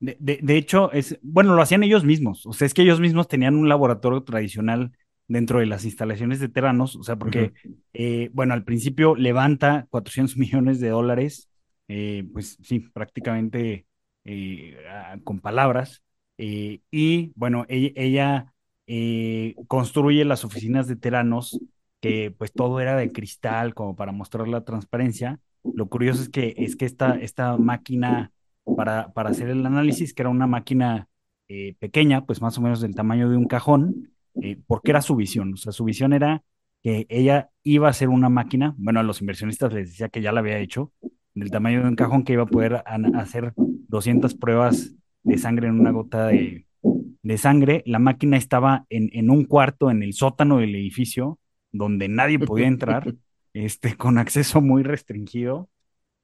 De, 0.00 0.16
de, 0.20 0.56
hecho, 0.56 0.92
es, 0.92 1.18
bueno, 1.22 1.56
lo 1.56 1.62
hacían 1.62 1.82
ellos 1.82 2.04
mismos. 2.04 2.46
O 2.46 2.52
sea, 2.52 2.66
es 2.66 2.74
que 2.74 2.82
ellos 2.82 3.00
mismos 3.00 3.26
tenían 3.26 3.56
un 3.56 3.68
laboratorio 3.68 4.22
tradicional 4.22 4.92
dentro 5.28 5.60
de 5.60 5.66
las 5.66 5.84
instalaciones 5.84 6.40
de 6.40 6.48
Teranos, 6.48 6.96
o 6.96 7.02
sea, 7.02 7.16
porque, 7.16 7.52
eh, 7.92 8.30
bueno, 8.32 8.54
al 8.54 8.64
principio 8.64 9.14
levanta 9.14 9.86
400 9.90 10.36
millones 10.38 10.80
de 10.80 10.88
dólares, 10.88 11.50
eh, 11.86 12.26
pues 12.32 12.58
sí, 12.62 12.80
prácticamente 12.80 13.86
eh, 14.24 14.76
con 15.22 15.40
palabras, 15.40 16.02
y 16.40 17.32
bueno, 17.34 17.66
ella, 17.68 17.92
ella 17.96 18.54
construye 19.66 20.24
las 20.24 20.44
oficinas 20.44 20.86
de 20.86 20.94
Teranos, 20.94 21.60
que 22.00 22.30
pues 22.30 22.52
todo 22.52 22.78
era 22.80 22.96
de 22.96 23.10
cristal, 23.10 23.74
como 23.74 23.96
para 23.96 24.12
mostrar 24.12 24.46
la 24.46 24.64
transparencia, 24.64 25.40
lo 25.64 25.88
curioso 25.88 26.22
es 26.22 26.28
que, 26.28 26.54
es 26.56 26.76
que 26.76 26.84
esta, 26.84 27.18
esta 27.18 27.56
máquina 27.56 28.30
para, 28.76 29.12
para 29.12 29.30
hacer 29.30 29.48
el 29.50 29.66
análisis, 29.66 30.14
que 30.14 30.22
era 30.22 30.30
una 30.30 30.46
máquina 30.46 31.08
pequeña, 31.80 32.24
pues 32.24 32.40
más 32.40 32.56
o 32.58 32.60
menos 32.60 32.80
del 32.80 32.94
tamaño 32.94 33.28
de 33.28 33.36
un 33.36 33.46
cajón, 33.46 34.12
eh, 34.42 34.58
porque 34.66 34.90
era 34.90 35.02
su 35.02 35.16
visión. 35.16 35.54
O 35.54 35.56
sea, 35.56 35.72
su 35.72 35.84
visión 35.84 36.12
era 36.12 36.42
que 36.82 37.06
ella 37.08 37.50
iba 37.62 37.88
a 37.88 37.92
ser 37.92 38.08
una 38.08 38.28
máquina, 38.28 38.74
bueno, 38.78 39.00
a 39.00 39.02
los 39.02 39.20
inversionistas 39.20 39.72
les 39.72 39.90
decía 39.90 40.08
que 40.08 40.22
ya 40.22 40.32
la 40.32 40.40
había 40.40 40.58
hecho, 40.58 40.92
del 41.34 41.50
tamaño 41.50 41.82
de 41.82 41.88
un 41.88 41.96
cajón 41.96 42.24
que 42.24 42.34
iba 42.34 42.44
a 42.44 42.46
poder 42.46 42.82
hacer 43.14 43.52
200 43.56 44.34
pruebas 44.34 44.94
de 45.22 45.38
sangre 45.38 45.68
en 45.68 45.80
una 45.80 45.90
gota 45.90 46.28
de, 46.28 46.66
de 47.22 47.38
sangre. 47.38 47.82
La 47.86 47.98
máquina 47.98 48.36
estaba 48.36 48.86
en, 48.90 49.10
en, 49.12 49.30
un 49.30 49.44
cuarto 49.44 49.90
en 49.90 50.02
el 50.02 50.14
sótano 50.14 50.58
del 50.58 50.74
edificio 50.74 51.38
donde 51.72 52.08
nadie 52.08 52.38
podía 52.38 52.66
entrar 52.66 53.14
este, 53.52 53.96
con 53.96 54.18
acceso 54.18 54.60
muy 54.60 54.82
restringido. 54.82 55.68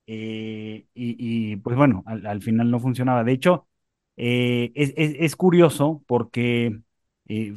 Eh, 0.07 0.87
y, 0.95 1.57
pues 1.57 1.77
bueno, 1.77 2.05
al, 2.07 2.43
final 2.43 2.71
no 2.71 2.81
funcionaba. 2.81 3.25
De 3.25 3.33
hecho, 3.33 3.67
eh, 4.17 4.73
es, 4.75 5.37
curioso 5.37 6.03
porque 6.07 6.79
eh, 7.27 7.55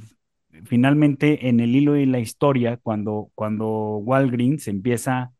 finalmente 0.65 1.47
en 1.49 1.59
el 1.59 1.75
hilo 1.75 1.93
de 1.93 2.05
la 2.05 2.19
historia, 2.19 2.77
cuando, 2.77 3.31
cuando 3.35 3.97
Walgreens 3.97 4.67
empieza 4.67 5.33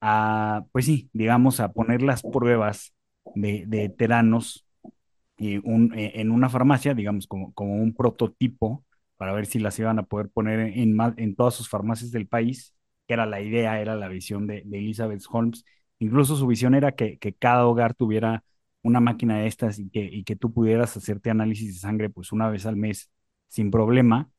a, 0.00 0.64
pues 0.72 0.86
sí, 0.86 1.10
digamos, 1.12 1.60
a 1.60 1.72
poner 1.72 2.02
las 2.02 2.22
pruebas 2.22 2.94
de, 3.34 3.64
de 3.66 3.88
teranos 3.90 4.66
un, 5.64 5.92
eh, 5.94 6.12
en 6.16 6.30
una 6.30 6.48
farmacia, 6.48 6.94
digamos, 6.94 7.26
como, 7.26 7.52
como 7.54 7.74
un 7.74 7.94
prototipo 7.94 8.84
para 9.16 9.32
ver 9.32 9.46
si 9.46 9.58
las 9.58 9.78
iban 9.78 9.98
a 9.98 10.04
poder 10.04 10.28
poner 10.30 10.60
en, 10.60 10.96
en 11.16 11.34
todas 11.36 11.54
sus 11.54 11.68
farmacias 11.68 12.10
del 12.10 12.26
país, 12.26 12.74
que 13.06 13.14
era 13.14 13.26
la 13.26 13.40
idea, 13.40 13.80
era 13.80 13.94
la 13.96 14.08
visión 14.08 14.46
de, 14.46 14.62
de 14.64 14.78
Elizabeth 14.78 15.22
Holmes. 15.30 15.64
Incluso 15.98 16.36
su 16.36 16.46
visión 16.46 16.74
era 16.74 16.92
que, 16.92 17.18
que, 17.18 17.34
cada 17.34 17.66
hogar 17.66 17.94
tuviera 17.94 18.44
una 18.82 19.00
máquina 19.00 19.38
de 19.38 19.46
estas 19.46 19.78
y 19.78 19.90
que, 19.90 20.00
y 20.04 20.24
que 20.24 20.36
tú 20.36 20.52
pudieras 20.52 20.96
hacerte 20.96 21.30
análisis 21.30 21.74
de 21.74 21.80
sangre 21.80 22.08
pues 22.10 22.32
una 22.32 22.48
vez 22.48 22.64
al 22.66 22.76
mes 22.76 23.10
sin 23.48 23.70
problema. 23.70 24.30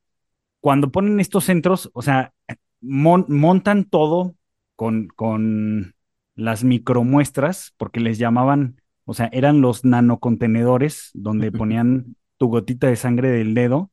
Cuando 0.62 0.92
ponen 0.92 1.20
estos 1.20 1.44
centros, 1.44 1.90
o 1.94 2.02
sea, 2.02 2.34
montan 2.80 3.84
todo 3.84 4.36
con, 4.76 5.08
con 5.10 5.96
las 6.36 6.64
micromuestras, 6.64 7.74
porque 7.78 8.00
les 8.00 8.18
llamaban 8.18 8.82
o 9.06 9.14
sea, 9.14 9.30
eran 9.34 9.62
los 9.62 9.84
nanocontenedores 9.84 11.12
donde 11.14 11.52
ponían 11.52 12.16
tu 12.38 12.48
gotita 12.48 12.88
de 12.88 12.96
sangre 12.96 13.30
del 13.30 13.54
dedo. 13.54 13.92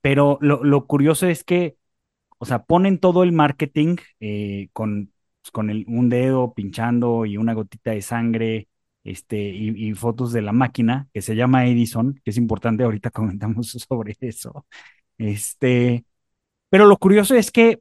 Pero 0.00 0.38
lo, 0.40 0.86
curioso 0.86 1.26
es 1.28 1.44
que, 1.44 1.76
o 2.38 2.46
sea, 2.46 2.64
ponen 2.64 2.98
todo 2.98 3.22
el 3.24 3.32
marketing 3.32 3.96
eh, 4.20 4.68
con, 4.72 5.12
pues, 5.42 5.50
con 5.52 5.70
el, 5.70 5.84
un 5.86 6.08
dedo 6.08 6.54
pinchando 6.54 7.26
y 7.26 7.36
una 7.36 7.52
gotita 7.54 7.92
de 7.92 8.02
sangre 8.02 8.68
este, 9.04 9.38
y, 9.50 9.92
fotos 9.94 10.32
de 10.32 10.42
la 10.42 10.52
máquina 10.52 11.08
que 11.12 11.22
se 11.22 11.36
llama 11.36 11.66
Edison, 11.66 12.20
que 12.24 12.30
es 12.30 12.36
importante, 12.38 12.84
ahorita 12.84 13.10
comentamos 13.12 13.70
sobre 13.70 14.16
eso. 14.20 14.66
Este, 15.22 16.04
pero 16.68 16.86
lo 16.86 16.96
curioso 16.98 17.34
es 17.34 17.50
que 17.50 17.80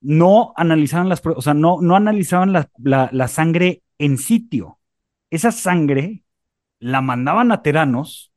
no 0.00 0.52
analizaban 0.56 1.08
las, 1.08 1.22
o 1.24 1.42
sea, 1.42 1.54
no, 1.54 1.80
no 1.80 1.96
analizaban 1.96 2.52
la, 2.52 2.70
la 3.12 3.28
sangre 3.28 3.82
en 3.98 4.18
sitio. 4.18 4.78
Esa 5.30 5.52
sangre 5.52 6.24
la 6.80 7.00
mandaban 7.02 7.52
a 7.52 7.62
Teranos 7.62 8.32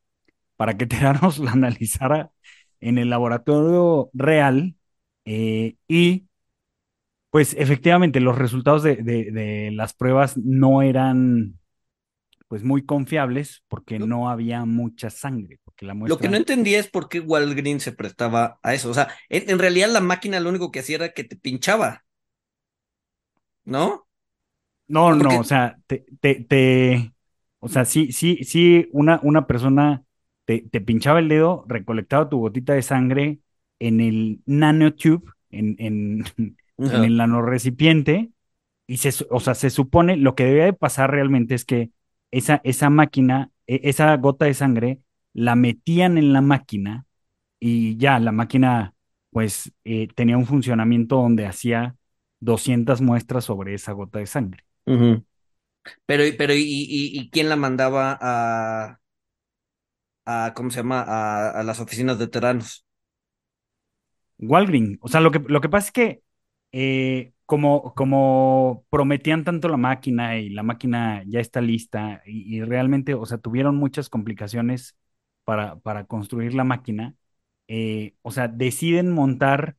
para 0.57 0.77
que 0.77 0.85
Teranos 0.87 1.39
la 1.39 1.51
analizara 1.51 2.31
en 2.79 2.97
el 2.97 3.09
laboratorio 3.09 4.09
real 4.13 4.75
eh, 5.25 5.75
y 5.87 6.27
pues 7.29 7.55
efectivamente 7.57 8.19
los 8.19 8.37
resultados 8.37 8.83
de, 8.83 9.71
las 9.73 9.93
pruebas 9.93 10.37
no 10.37 10.83
eran 10.83 11.59
pues 12.53 12.63
muy 12.63 12.86
confiables 12.86 13.63
porque 13.67 13.98
no 13.98 14.29
había 14.29 14.63
mucha 14.63 15.10
sangre. 15.10 15.57
Porque 15.63 15.88
la 15.88 15.95
Lo 15.95 16.19
que 16.19 16.29
no 16.29 16.38
entendía 16.38 16.77
es 16.77 16.88
por 16.88 17.10
qué 17.10 17.19
Walgreens 17.19 17.81
se 17.81 17.93
prestaba 17.93 18.60
a 18.62 18.75
eso. 18.75 18.91
O 18.91 18.93
sea, 18.93 19.07
en 19.27 19.57
realidad 19.57 19.89
la 19.89 20.01
máquina 20.01 20.39
lo 20.39 20.50
único 20.50 20.72
que 20.72 20.81
hacía 20.81 20.98
era 20.98 21.13
que 21.13 21.24
te 21.24 21.36
pinchaba. 21.36 22.05
¿No? 23.65 24.05
No, 24.88 25.15
no, 25.15 25.39
o 25.39 25.43
sea, 25.43 25.79
te, 25.88 26.05
te, 26.22 27.12
o 27.57 27.69
sea, 27.69 27.86
sí, 27.86 28.12
sí, 28.12 28.43
sí, 28.43 28.88
una, 28.91 29.19
una 29.24 29.48
persona 29.48 30.03
te, 30.45 30.62
te, 30.62 30.79
pinchaba 30.79 31.17
el 31.17 31.29
dedo, 31.29 31.65
recolectaba 31.67 32.29
tu 32.29 32.38
gotita 32.38 32.74
de 32.74 32.83
sangre 32.83 33.39
en 33.79 34.00
el 34.00 34.41
nanotube, 34.45 35.24
en, 35.50 35.75
en, 35.79 36.24
en 36.77 37.03
el 37.03 37.17
nanorecipiente, 37.17 38.29
y 38.86 38.98
se, 38.98 39.25
o 39.31 39.39
sea, 39.39 39.55
se 39.55 39.72
supone, 39.72 40.17
lo 40.17 40.36
que 40.36 40.45
debía 40.45 40.65
de 40.65 40.74
pasar 40.74 41.10
realmente 41.10 41.55
es 41.55 41.65
que 41.65 41.89
esa, 42.33 42.61
esa 42.63 42.89
máquina, 42.89 43.51
e, 43.67 43.81
esa 43.83 44.15
gota 44.17 44.45
de 44.45 44.55
sangre, 44.55 44.99
la 45.33 45.55
metían 45.55 46.17
en 46.17 46.33
la 46.33 46.41
máquina 46.41 47.05
y 47.59 47.95
ya 47.97 48.19
la 48.19 48.31
máquina, 48.31 48.95
pues, 49.29 49.71
eh, 49.85 50.07
tenía 50.15 50.37
un 50.37 50.47
funcionamiento 50.47 51.17
donde 51.17 51.45
hacía 51.45 51.95
200 52.39 53.01
muestras 53.01 53.45
sobre 53.45 53.75
esa 53.75 53.93
gota 53.93 54.19
de 54.19 54.25
sangre. 54.25 54.63
Pero, 56.05 56.23
pero 56.37 56.53
¿y, 56.53 56.63
y, 56.65 57.29
quién 57.29 57.50
la 57.50 57.55
mandaba 57.55 58.17
a, 58.19 59.00
a 60.25 60.53
¿cómo 60.55 60.72
se 60.72 60.77
llama? 60.77 61.03
A, 61.07 61.63
las 61.63 61.79
oficinas 61.79 62.17
de 62.19 62.27
teranos. 62.27 62.85
Walgreen. 64.39 64.98
O 65.01 65.07
sea, 65.07 65.22
lo 65.22 65.31
que, 65.31 65.39
lo 65.39 65.61
que 65.61 65.69
pasa 65.69 65.87
es 65.87 65.91
que 65.91 66.24
eh, 66.72 67.32
como, 67.46 67.94
como 67.96 68.86
prometían 68.90 69.44
tanto 69.44 69.68
la 69.70 69.77
máquina 69.77 70.38
y 70.38 70.50
la 70.50 70.64
máquina 70.64 71.24
ya 71.27 71.40
está 71.40 71.62
lista 71.62 72.22
y, 72.25 72.62
realmente, 72.64 73.14
o 73.14 73.25
sea, 73.25 73.38
tuvieron 73.38 73.75
muchas 73.75 74.10
complicaciones 74.10 74.96
para, 75.44 75.77
para 75.79 76.06
construir 76.06 76.53
la 76.53 76.64
máquina, 76.64 77.16
eh, 77.68 78.16
o 78.22 78.32
sea, 78.32 78.48
deciden 78.48 79.12
montar 79.12 79.77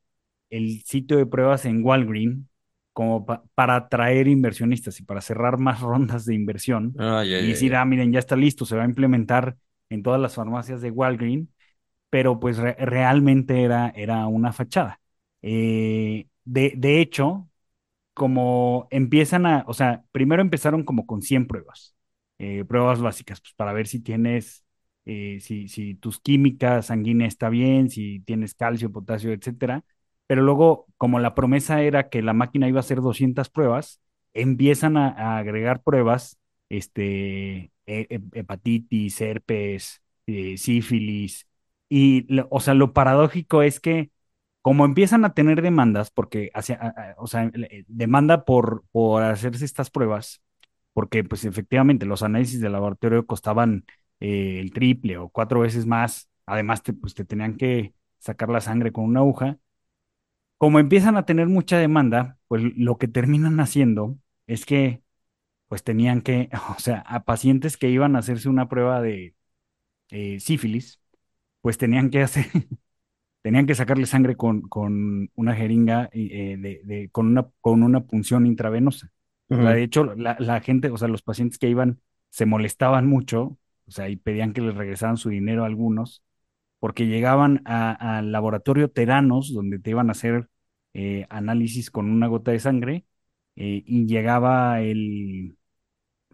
el 0.51 0.83
sitio 0.85 1.17
de 1.17 1.27
pruebas 1.27 1.65
en 1.65 1.85
Walgreen 1.85 2.49
como 2.93 3.27
para 3.27 3.77
atraer 3.77 4.29
inversionistas 4.29 5.01
y 5.01 5.05
para 5.05 5.21
cerrar 5.21 5.59
más 5.59 5.81
rondas 5.83 6.25
de 6.27 6.35
inversión 6.35 7.01
y 7.37 7.49
decir, 7.49 7.75
ah, 7.77 7.85
miren, 7.85 8.13
ya 8.13 8.19
está 8.21 8.37
listo, 8.37 8.67
se 8.67 8.77
va 8.77 8.83
a 8.85 8.87
implementar 8.87 9.57
en 9.91 10.03
todas 10.03 10.21
las 10.21 10.35
farmacias 10.35 10.81
de 10.81 10.91
Walgreen, 10.91 11.53
pero 12.11 12.41
pues 12.41 12.59
realmente 12.59 13.63
era, 13.63 13.91
era 13.97 14.27
una 14.29 14.53
fachada. 14.53 15.01
Eh, 15.43 16.29
de, 16.45 16.75
de 16.77 17.01
hecho, 17.01 17.49
como 18.15 18.89
empiezan 18.91 19.47
a, 19.47 19.65
o 19.67 19.75
sea, 19.75 20.05
primero 20.13 20.43
empezaron 20.43 20.85
como 20.85 21.07
con 21.07 21.23
100 21.23 21.47
pruebas, 21.47 21.97
eh, 22.39 22.65
pruebas 22.65 23.01
básicas, 23.01 23.41
pues 23.41 23.55
para 23.55 23.73
ver 23.73 23.87
si 23.89 24.01
tienes, 24.01 24.65
eh, 25.05 25.39
si, 25.41 25.69
si 25.69 25.95
tus 25.97 26.21
químicas 26.21 26.87
sanguíneas 26.87 27.35
está 27.35 27.49
bien, 27.49 27.91
si 27.91 28.21
tienes 28.21 28.55
calcio, 28.55 28.93
potasio, 28.93 29.33
etcétera. 29.33 29.85
Pero 30.27 30.43
luego, 30.43 30.87
como 30.97 31.19
la 31.21 31.35
promesa 31.35 31.83
era 31.83 32.09
que 32.09 32.23
la 32.23 32.33
máquina 32.33 32.69
iba 32.69 32.79
a 32.79 32.81
hacer 32.81 33.01
200 33.01 33.51
pruebas, 33.51 34.01
empiezan 34.33 34.97
a, 34.97 35.39
agregar 35.39 35.83
pruebas, 35.83 36.39
este, 36.69 37.73
e, 37.87 38.21
hepatitis, 38.33 39.21
herpes, 39.21 40.03
eh, 40.27 40.57
sífilis, 40.57 41.47
y, 41.89 42.27
o 42.51 42.61
sea, 42.61 42.75
lo 42.75 42.93
paradójico 42.93 43.63
es 43.63 43.81
que 43.81 44.11
como 44.65 44.87
empiezan 44.87 45.27
a 45.27 45.35
tener 45.35 45.61
demandas, 45.63 46.11
porque, 46.11 46.51
hacia, 46.55 47.15
o 47.19 47.27
sea, 47.27 47.45
eh, 47.55 47.85
demanda 47.89 48.47
por, 48.47 48.85
por 48.93 49.23
hacerse 49.23 49.65
estas 49.67 49.91
pruebas, 49.91 50.43
porque 50.95 51.23
pues 51.25 51.45
efectivamente 51.45 52.07
los 52.07 52.23
análisis 52.23 52.61
de 52.63 52.71
laboratorio 52.71 53.27
costaban 53.27 53.85
eh, 54.21 54.61
el 54.61 54.73
triple 54.73 55.19
o 55.19 55.29
cuatro 55.29 55.61
veces 55.61 55.85
más, 55.87 56.31
además 56.47 56.83
te, 56.83 56.95
pues 56.95 57.15
te 57.15 57.27
tenían 57.27 57.57
que 57.59 57.95
sacar 58.21 58.49
la 58.49 58.63
sangre 58.63 58.91
con 58.93 59.05
una 59.05 59.21
aguja, 59.21 59.59
como 60.59 60.79
empiezan 60.79 61.17
a 61.17 61.27
tener 61.27 61.49
mucha 61.49 61.79
demanda, 61.79 62.39
pues 62.49 62.63
lo 62.77 62.97
que 62.99 63.09
terminan 63.09 63.61
haciendo 63.61 64.17
es 64.47 64.65
que 64.67 65.03
pues 65.69 65.85
tenían 65.85 66.23
que, 66.23 66.51
o 66.77 66.81
sea, 66.81 67.01
a 67.01 67.25
pacientes 67.25 67.77
que 67.77 67.91
iban 67.91 68.17
a 68.17 68.21
hacerse 68.21 68.49
una 68.49 68.69
prueba 68.69 69.03
de 69.03 69.35
eh, 70.11 70.41
sífilis, 70.41 71.01
pues 71.63 71.79
tenían 71.79 72.11
que 72.11 72.23
hacer, 72.23 72.47
tenían 73.45 73.67
que 73.67 73.75
sacarle 73.75 74.07
sangre 74.07 74.37
con, 74.37 74.63
con 74.63 75.31
una 75.35 75.55
jeringa 75.55 76.09
eh, 76.13 76.57
de, 76.59 77.11
con, 77.13 77.27
una, 77.27 77.47
con 77.61 77.83
una 77.83 78.01
punción 78.01 78.47
intravenosa. 78.47 79.11
de 79.49 79.83
hecho, 79.83 80.05
la, 80.17 80.37
la, 80.41 80.61
gente, 80.63 80.89
o 80.89 80.97
sea, 80.97 81.09
los 81.09 81.21
pacientes 81.21 81.59
que 81.59 81.69
iban 81.69 82.01
se 82.31 82.47
molestaban 82.47 83.07
mucho, 83.07 83.59
o 83.87 83.91
sea, 83.91 84.09
y 84.09 84.17
pedían 84.17 84.55
que 84.55 84.63
les 84.63 84.75
regresaran 84.75 85.19
su 85.19 85.29
dinero 85.29 85.65
a 85.65 85.67
algunos, 85.67 86.23
porque 86.79 87.07
llegaban 87.07 87.61
al 87.67 88.33
laboratorio 88.33 88.91
Teranos, 88.91 89.53
donde 89.53 89.79
te 89.79 89.91
iban 89.91 90.09
a 90.09 90.13
hacer 90.13 90.49
eh, 90.95 91.27
análisis 91.29 91.91
con 91.91 92.11
una 92.11 92.29
gota 92.29 92.51
de 92.51 92.61
sangre, 92.61 93.05
eh, 93.57 93.83
y 93.87 94.07
llegaba 94.07 94.81
el, 94.81 95.59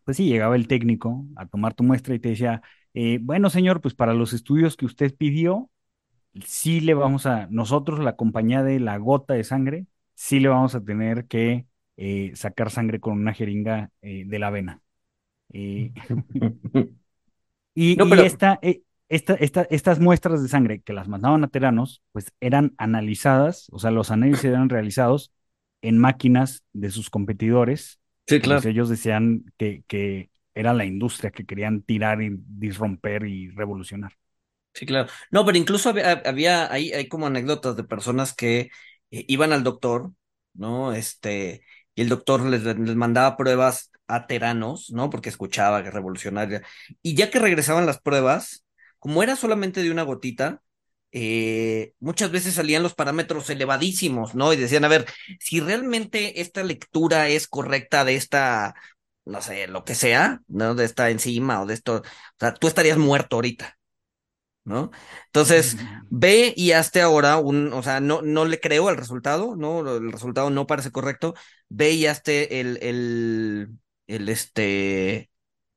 pues 0.05 0.16
sí, 0.16 0.27
llegaba 0.29 0.55
el 0.57 0.68
técnico 0.68 1.27
a 1.37 1.46
tomar 1.46 1.75
tu 1.75 1.83
muestra 1.85 2.14
y 2.14 2.20
te 2.20 2.31
decía, 2.31 2.62
eh, 2.94 3.18
bueno, 3.20 3.51
señor, 3.51 3.81
pues 3.81 3.94
para 3.94 4.14
los 4.14 4.33
estudios 4.33 4.77
que 4.77 4.87
usted 4.87 5.14
pidió, 5.16 5.70
sí 6.45 6.81
le 6.81 6.95
vamos 6.95 7.27
a, 7.27 7.47
nosotros, 7.51 8.01
la 8.01 8.16
compañía 8.16 8.62
de 8.62 8.81
la 8.81 8.97
gota 8.99 9.35
de 9.35 9.45
sangre, 9.45 9.87
sí 10.14 10.40
le 10.40 10.49
vamos 10.49 10.75
a 10.75 10.85
tener 10.85 11.27
que 11.27 11.66
sacar 12.35 12.71
sangre 12.71 12.99
con 12.99 13.19
una 13.19 13.35
jeringa 13.35 13.90
de 14.01 14.38
la 14.38 14.51
vena. 14.51 14.81
y, 17.75 17.97
esta, 19.11 19.62
estas 19.64 19.99
muestras 19.99 20.40
de 20.43 20.49
sangre 20.49 20.81
que 20.81 20.93
las 20.93 21.09
mandaban 21.09 21.43
a 21.43 21.49
teranos, 21.49 22.01
pues 22.12 22.33
eran 22.40 22.75
analizadas, 22.79 23.69
o 23.73 23.79
sea, 23.81 23.90
los 23.90 24.11
análisis 24.12 24.45
eran 24.45 24.69
realizados 24.69 25.33
en 25.83 25.99
máquinas 25.99 26.64
de 26.73 26.90
sus 26.90 27.11
competidores. 27.11 27.99
Sí, 28.27 28.38
pues, 28.38 28.43
claro. 28.43 28.69
ellos 28.69 28.88
decían 28.88 29.45
que, 29.59 29.83
que 29.88 30.31
era 30.55 30.73
la 30.75 30.85
industria 30.85 31.31
que 31.31 31.45
querían 31.45 31.83
tirar 31.83 32.23
y 32.23 32.37
disromper 32.47 33.25
y 33.25 33.51
revolucionar. 33.51 34.12
Sí, 34.72 34.87
claro. 34.87 35.09
No, 35.30 35.44
pero 35.44 35.59
incluso 35.59 35.90
había, 36.24 36.70
hay 36.72 37.09
como 37.09 37.26
anécdotas 37.26 37.76
de 37.76 37.85
personas 37.85 38.35
que 38.35 38.70
eh, 39.11 39.24
iban 39.28 39.52
al 39.52 39.64
doctor, 39.64 40.12
¿no? 40.54 40.92
Este, 40.92 41.64
y 41.94 42.02
el 42.02 42.09
doctor 42.09 42.42
les, 42.46 42.62
les 42.64 42.96
mandaba 42.96 43.37
pruebas 43.37 43.90
a 44.06 44.26
teranos, 44.26 44.90
¿no? 44.90 45.11
Porque 45.11 45.28
escuchaba 45.28 45.83
que 45.83 45.90
revolucionaria. 45.90 46.62
Y 47.02 47.14
ya 47.14 47.30
que 47.30 47.38
regresaban 47.40 47.85
las 47.87 48.00
pruebas, 48.00 48.64
como 48.98 49.22
era 49.22 49.37
solamente 49.37 49.83
de 49.83 49.90
una 49.90 50.02
gotita, 50.04 50.62
eh, 51.12 51.94
muchas 51.98 52.30
veces 52.30 52.54
salían 52.54 52.83
los 52.85 52.94
parámetros 52.94 53.50
elevadísimos, 53.50 54.35
¿no? 54.35 54.52
Y 54.52 54.56
decían, 54.56 54.85
a 54.85 54.88
ver, 54.88 55.06
si 55.40 55.61
realmente 55.61 56.40
esta 56.40 56.62
lectura 56.62 57.28
es 57.28 57.48
correcta 57.48 58.04
de 58.04 58.14
esta, 58.14 58.74
no 59.24 59.42
sé, 59.42 59.66
lo 59.68 59.85
que 59.85 59.94
sea, 59.96 60.40
¿no? 60.48 60.74
De 60.76 60.85
esta 60.85 61.11
enzima 61.11 61.61
o 61.61 61.66
de 61.66 61.74
esto, 61.74 61.96
o 61.96 62.02
sea, 62.38 62.54
tú 62.54 62.68
estarías 62.68 62.98
muerto 62.98 63.37
ahorita, 63.37 63.78
¿no? 64.64 64.90
Entonces, 65.27 65.77
ve 66.09 66.53
y 66.57 66.73
hazte 66.73 67.01
ahora 67.03 67.38
un, 67.38 67.73
o 67.73 67.83
sea, 67.83 68.01
no, 68.01 68.23
no 68.23 68.44
le 68.44 68.61
creo 68.61 68.88
al 68.88 68.96
resultado, 68.96 69.57
¿no? 69.57 69.96
El 69.96 70.12
resultado 70.12 70.51
no 70.51 70.66
parece 70.66 70.92
correcto, 70.92 71.35
ve 71.68 71.92
y 71.92 72.07
hazte 72.07 72.61
el, 72.61 72.79
el, 72.83 73.70
el, 74.07 74.29
este, 74.29 75.31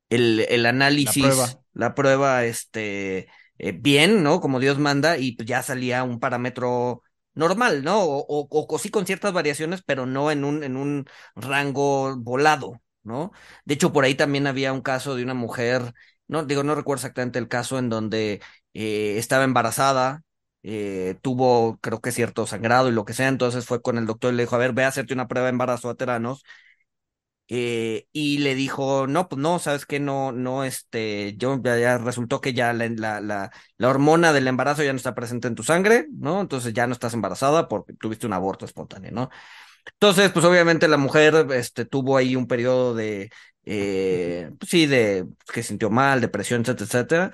el, 0.10 0.42
el 0.50 0.66
análisis, 0.66 1.24
La 1.24 1.30
prueba. 1.30 1.64
la 1.74 1.96
prueba, 1.96 2.46
este, 2.46 3.28
eh, 3.58 3.72
bien, 3.74 4.24
¿no? 4.24 4.40
Como 4.42 4.60
Dios 4.60 4.80
manda, 4.80 5.18
y 5.18 5.34
pues 5.36 5.48
ya 5.48 5.64
salía 5.64 6.04
un 6.04 6.20
parámetro 6.20 7.04
normal, 7.34 7.84
¿no? 7.84 8.04
O, 8.04 8.26
o, 8.28 8.48
o 8.70 8.80
sí 8.80 8.90
con 8.90 9.06
ciertas 9.06 9.34
variaciones, 9.34 9.82
pero 9.86 10.06
no 10.06 10.32
en 10.32 10.44
un, 10.44 10.64
en 10.64 10.78
un 10.78 11.06
rango 11.36 12.16
volado, 12.18 12.82
¿no? 13.04 13.32
De 13.66 13.74
hecho, 13.76 13.92
por 13.94 14.04
ahí 14.06 14.16
también 14.16 14.48
había 14.48 14.74
un 14.74 14.82
caso 14.82 15.16
de 15.16 15.24
una 15.24 15.34
mujer, 15.34 15.94
no, 16.28 16.44
digo, 16.46 16.64
no 16.64 16.76
recuerdo 16.76 17.00
exactamente 17.00 17.40
el 17.40 17.48
caso 17.48 17.80
en 17.80 17.90
donde 17.90 18.42
eh, 18.74 19.18
estaba 19.18 19.44
embarazada, 19.44 20.24
eh, 20.64 21.16
tuvo, 21.22 21.78
creo 21.82 22.02
que 22.02 22.12
cierto 22.12 22.48
sangrado 22.48 22.90
y 22.90 22.92
lo 22.92 23.06
que 23.06 23.14
sea, 23.14 23.28
entonces 23.28 23.66
fue 23.66 23.82
con 23.82 23.98
el 23.98 24.06
doctor 24.06 24.34
y 24.34 24.38
le 24.38 24.44
dijo, 24.44 24.56
a 24.56 24.60
ver, 24.60 24.74
ve 24.74 24.84
a 24.86 24.88
hacerte 24.90 25.14
una 25.14 25.28
prueba 25.28 25.48
de 25.48 25.52
embarazo 25.52 25.90
a 25.90 25.96
teranos, 25.96 26.44
eh, 27.50 28.08
y 28.14 28.40
le 28.40 28.56
dijo, 28.56 29.06
no, 29.06 29.28
pues 29.28 29.40
no, 29.40 29.60
sabes 29.60 29.86
que 29.86 30.00
no, 30.00 30.32
no, 30.32 30.64
este, 30.64 31.36
ya, 31.38 31.98
resultó 31.98 32.42
que 32.42 32.54
ya 32.54 32.74
la, 32.74 33.22
la, 33.22 33.52
hormona 33.90 34.34
del 34.34 34.48
embarazo 34.48 34.82
ya 34.84 34.94
no 34.94 34.98
está 34.98 35.14
presente 35.14 35.48
en 35.50 35.56
tu 35.56 35.62
sangre, 35.64 36.08
¿no? 36.18 36.42
Entonces 36.42 36.74
ya 36.74 36.88
no 36.88 36.94
estás 36.94 37.14
embarazada 37.14 37.68
porque 37.68 37.94
tuviste 37.94 38.26
un 38.26 38.34
aborto 38.34 38.66
espontáneo, 38.66 39.12
¿no? 39.12 39.30
Entonces, 39.94 40.32
pues 40.32 40.46
obviamente 40.46 40.88
la 40.88 40.98
mujer, 40.98 41.48
este, 41.52 41.86
tuvo 41.86 42.18
ahí 42.18 42.36
un 42.36 42.48
periodo 42.48 42.96
de, 42.96 43.30
pues 43.64 44.70
sí, 44.70 44.88
de 44.88 45.28
que 45.54 45.64
sintió 45.64 45.90
mal, 45.90 46.22
depresión, 46.22 46.62
etcétera, 46.62 46.86
etcétera, 46.86 47.32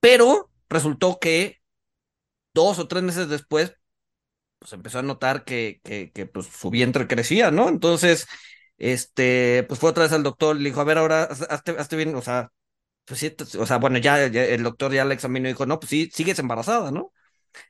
pero 0.00 0.50
resultó 0.68 1.18
que 1.18 1.60
dos 2.54 2.78
o 2.78 2.88
tres 2.88 3.02
meses 3.02 3.28
después, 3.28 3.74
pues 4.58 4.72
empezó 4.72 5.00
a 5.00 5.02
notar 5.02 5.44
que, 5.44 5.80
que, 5.84 6.26
pues 6.26 6.46
su 6.46 6.70
vientre 6.70 7.06
crecía, 7.06 7.50
¿no? 7.50 7.68
Entonces, 7.68 8.26
este, 8.78 9.64
pues 9.68 9.80
fue 9.80 9.90
otra 9.90 10.04
vez 10.04 10.12
al 10.12 10.22
doctor, 10.22 10.56
le 10.56 10.70
dijo, 10.70 10.80
a 10.80 10.84
ver, 10.84 10.98
ahora, 10.98 11.24
hazte, 11.24 11.96
bien, 11.96 12.14
o 12.14 12.22
sea, 12.22 12.50
pues 13.06 13.24
o 13.58 13.66
sea, 13.66 13.78
bueno, 13.78 13.98
ya, 13.98 14.26
ya, 14.28 14.44
el 14.44 14.62
doctor 14.62 14.92
ya 14.92 15.04
la 15.04 15.14
examinó 15.14 15.48
y 15.48 15.52
dijo, 15.52 15.66
no, 15.66 15.80
pues 15.80 15.90
sí, 15.90 16.10
sigues 16.12 16.38
embarazada, 16.38 16.90
¿no? 16.90 17.12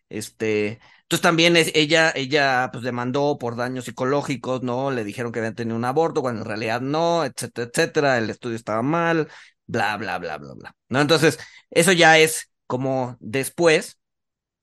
Este, 0.09 0.81
entonces 1.03 1.23
también 1.23 1.57
es, 1.57 1.73
ella, 1.75 2.13
ella, 2.15 2.71
pues 2.73 2.85
demandó 2.85 3.39
por 3.39 3.57
daños 3.57 3.85
psicológicos, 3.87 4.63
¿no? 4.63 4.91
Le 4.91 5.05
dijeron 5.05 5.33
que 5.33 5.41
habían 5.41 5.55
tenido 5.55 5.77
un 5.77 5.85
aborto, 5.85 6.23
cuando 6.23 6.43
en 6.43 6.49
realidad 6.49 6.81
no, 6.81 7.25
etcétera, 7.25 7.69
etcétera, 7.73 8.19
el 8.19 8.31
estudio 8.31 8.57
estaba 8.57 8.83
mal, 8.83 9.29
bla, 9.67 9.97
bla, 9.97 10.19
bla, 10.19 10.39
bla, 10.39 10.55
bla, 10.55 10.77
¿no? 10.89 11.01
Entonces, 11.01 11.39
eso 11.71 11.93
ya 11.93 12.19
es 12.19 12.51
como 12.69 13.17
después, 13.19 13.99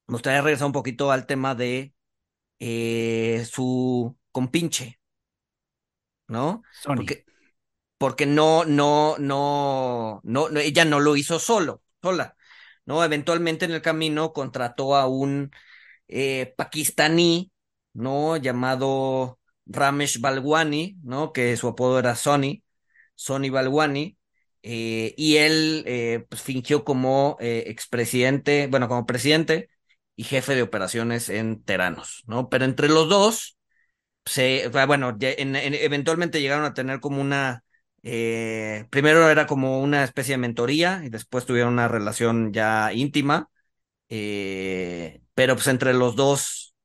me 0.08 0.14
gustaría 0.14 0.42
regresar 0.42 0.68
un 0.68 0.74
poquito 0.74 1.12
al 1.12 1.26
tema 1.26 1.56
de 1.56 1.94
eh, 2.60 3.46
su 3.52 4.16
compinche, 4.32 5.00
¿no? 6.28 6.62
Sony. 6.82 6.98
Porque, 6.98 7.26
porque 7.98 8.26
no, 8.28 8.64
no, 8.64 9.18
no, 9.18 10.22
no, 10.24 10.50
no, 10.50 10.60
ella 10.60 10.86
no 10.86 11.00
lo 11.00 11.16
hizo 11.16 11.40
solo, 11.40 11.82
sola, 12.02 12.38
¿no? 12.86 13.04
Eventualmente 13.04 13.66
en 13.66 13.72
el 13.72 13.82
camino 13.82 14.34
contrató 14.34 14.96
a 14.96 15.08
un 15.08 15.52
eh, 16.08 16.54
pakistaní, 16.56 17.52
¿no? 17.94 18.38
Llamado 18.38 19.40
Ramesh 19.66 20.20
Balwani, 20.22 20.98
¿no? 21.04 21.34
Que 21.34 21.58
su 21.58 21.68
apodo 21.70 21.98
era 21.98 22.16
Sony, 22.16 22.62
Sony 23.16 23.50
Balwani, 23.50 24.18
eh, 24.66 25.14
y 25.18 25.38
él 25.38 25.84
eh, 25.88 26.26
pues, 26.30 26.42
fingió 26.42 26.84
como 26.86 27.38
eh, 27.40 27.66
expresidente, 27.68 28.68
bueno, 28.68 28.88
como 28.90 29.06
presidente 29.06 29.70
y 30.16 30.24
jefe 30.26 30.56
de 30.56 30.64
operaciones 30.64 31.30
en 31.30 31.64
Teranos, 31.64 32.24
¿no? 32.28 32.50
Pero 32.50 32.66
entre 32.66 32.90
los 32.90 33.08
dos, 33.10 33.58
se, 34.26 34.70
bueno, 34.88 35.18
en, 35.22 35.56
en, 35.56 35.74
eventualmente 35.76 36.42
llegaron 36.42 36.66
a 36.66 36.74
tener 36.74 37.00
como 37.02 37.22
una, 37.22 37.64
eh, 38.04 38.88
primero 38.92 39.30
era 39.30 39.48
como 39.48 39.82
una 39.82 40.04
especie 40.04 40.34
de 40.34 40.40
mentoría 40.40 41.02
y 41.06 41.10
después 41.10 41.46
tuvieron 41.46 41.74
una 41.74 41.88
relación 41.88 42.54
ya 42.54 42.94
íntima, 42.94 43.50
eh, 44.10 45.22
pero 45.36 45.56
pues 45.56 45.68
entre 45.68 45.94
los 45.94 46.16
dos 46.16 46.76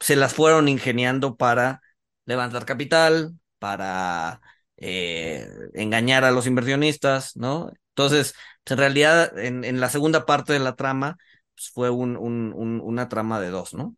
se 0.00 0.16
las 0.16 0.34
fueron 0.34 0.68
ingeniando 0.68 1.36
para 1.36 1.80
levantar 2.24 2.64
capital, 2.66 3.34
para 3.58 4.40
eh, 4.82 5.48
engañar 5.74 6.24
a 6.24 6.32
los 6.32 6.46
inversionistas, 6.46 7.36
¿no? 7.36 7.72
Entonces, 7.90 8.34
en 8.66 8.78
realidad, 8.78 9.38
en, 9.38 9.80
la 9.80 9.88
segunda 9.88 10.26
parte 10.26 10.52
de 10.52 10.58
la 10.58 10.76
trama, 10.76 11.18
pues 11.54 11.70
fue 11.70 11.90
un, 11.90 12.16
una 12.16 13.08
trama 13.08 13.40
de 13.40 13.50
dos, 13.50 13.74
¿no? 13.74 13.96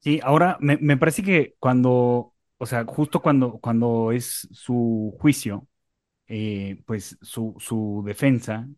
Sí, 0.00 0.20
ahora 0.24 0.56
me, 0.60 0.76
me 0.78 0.96
parece 0.96 1.22
que 1.22 1.54
cuando, 1.60 2.34
o 2.58 2.66
sea, 2.66 2.84
justo 2.84 3.22
cuando, 3.22 3.58
cuando 3.60 4.10
es 4.12 4.48
su 4.50 5.16
juicio, 5.20 5.68
eh, 6.28 6.82
pues 6.86 7.18
su, 7.22 7.54
su 7.58 8.02
defensa, 8.06 8.68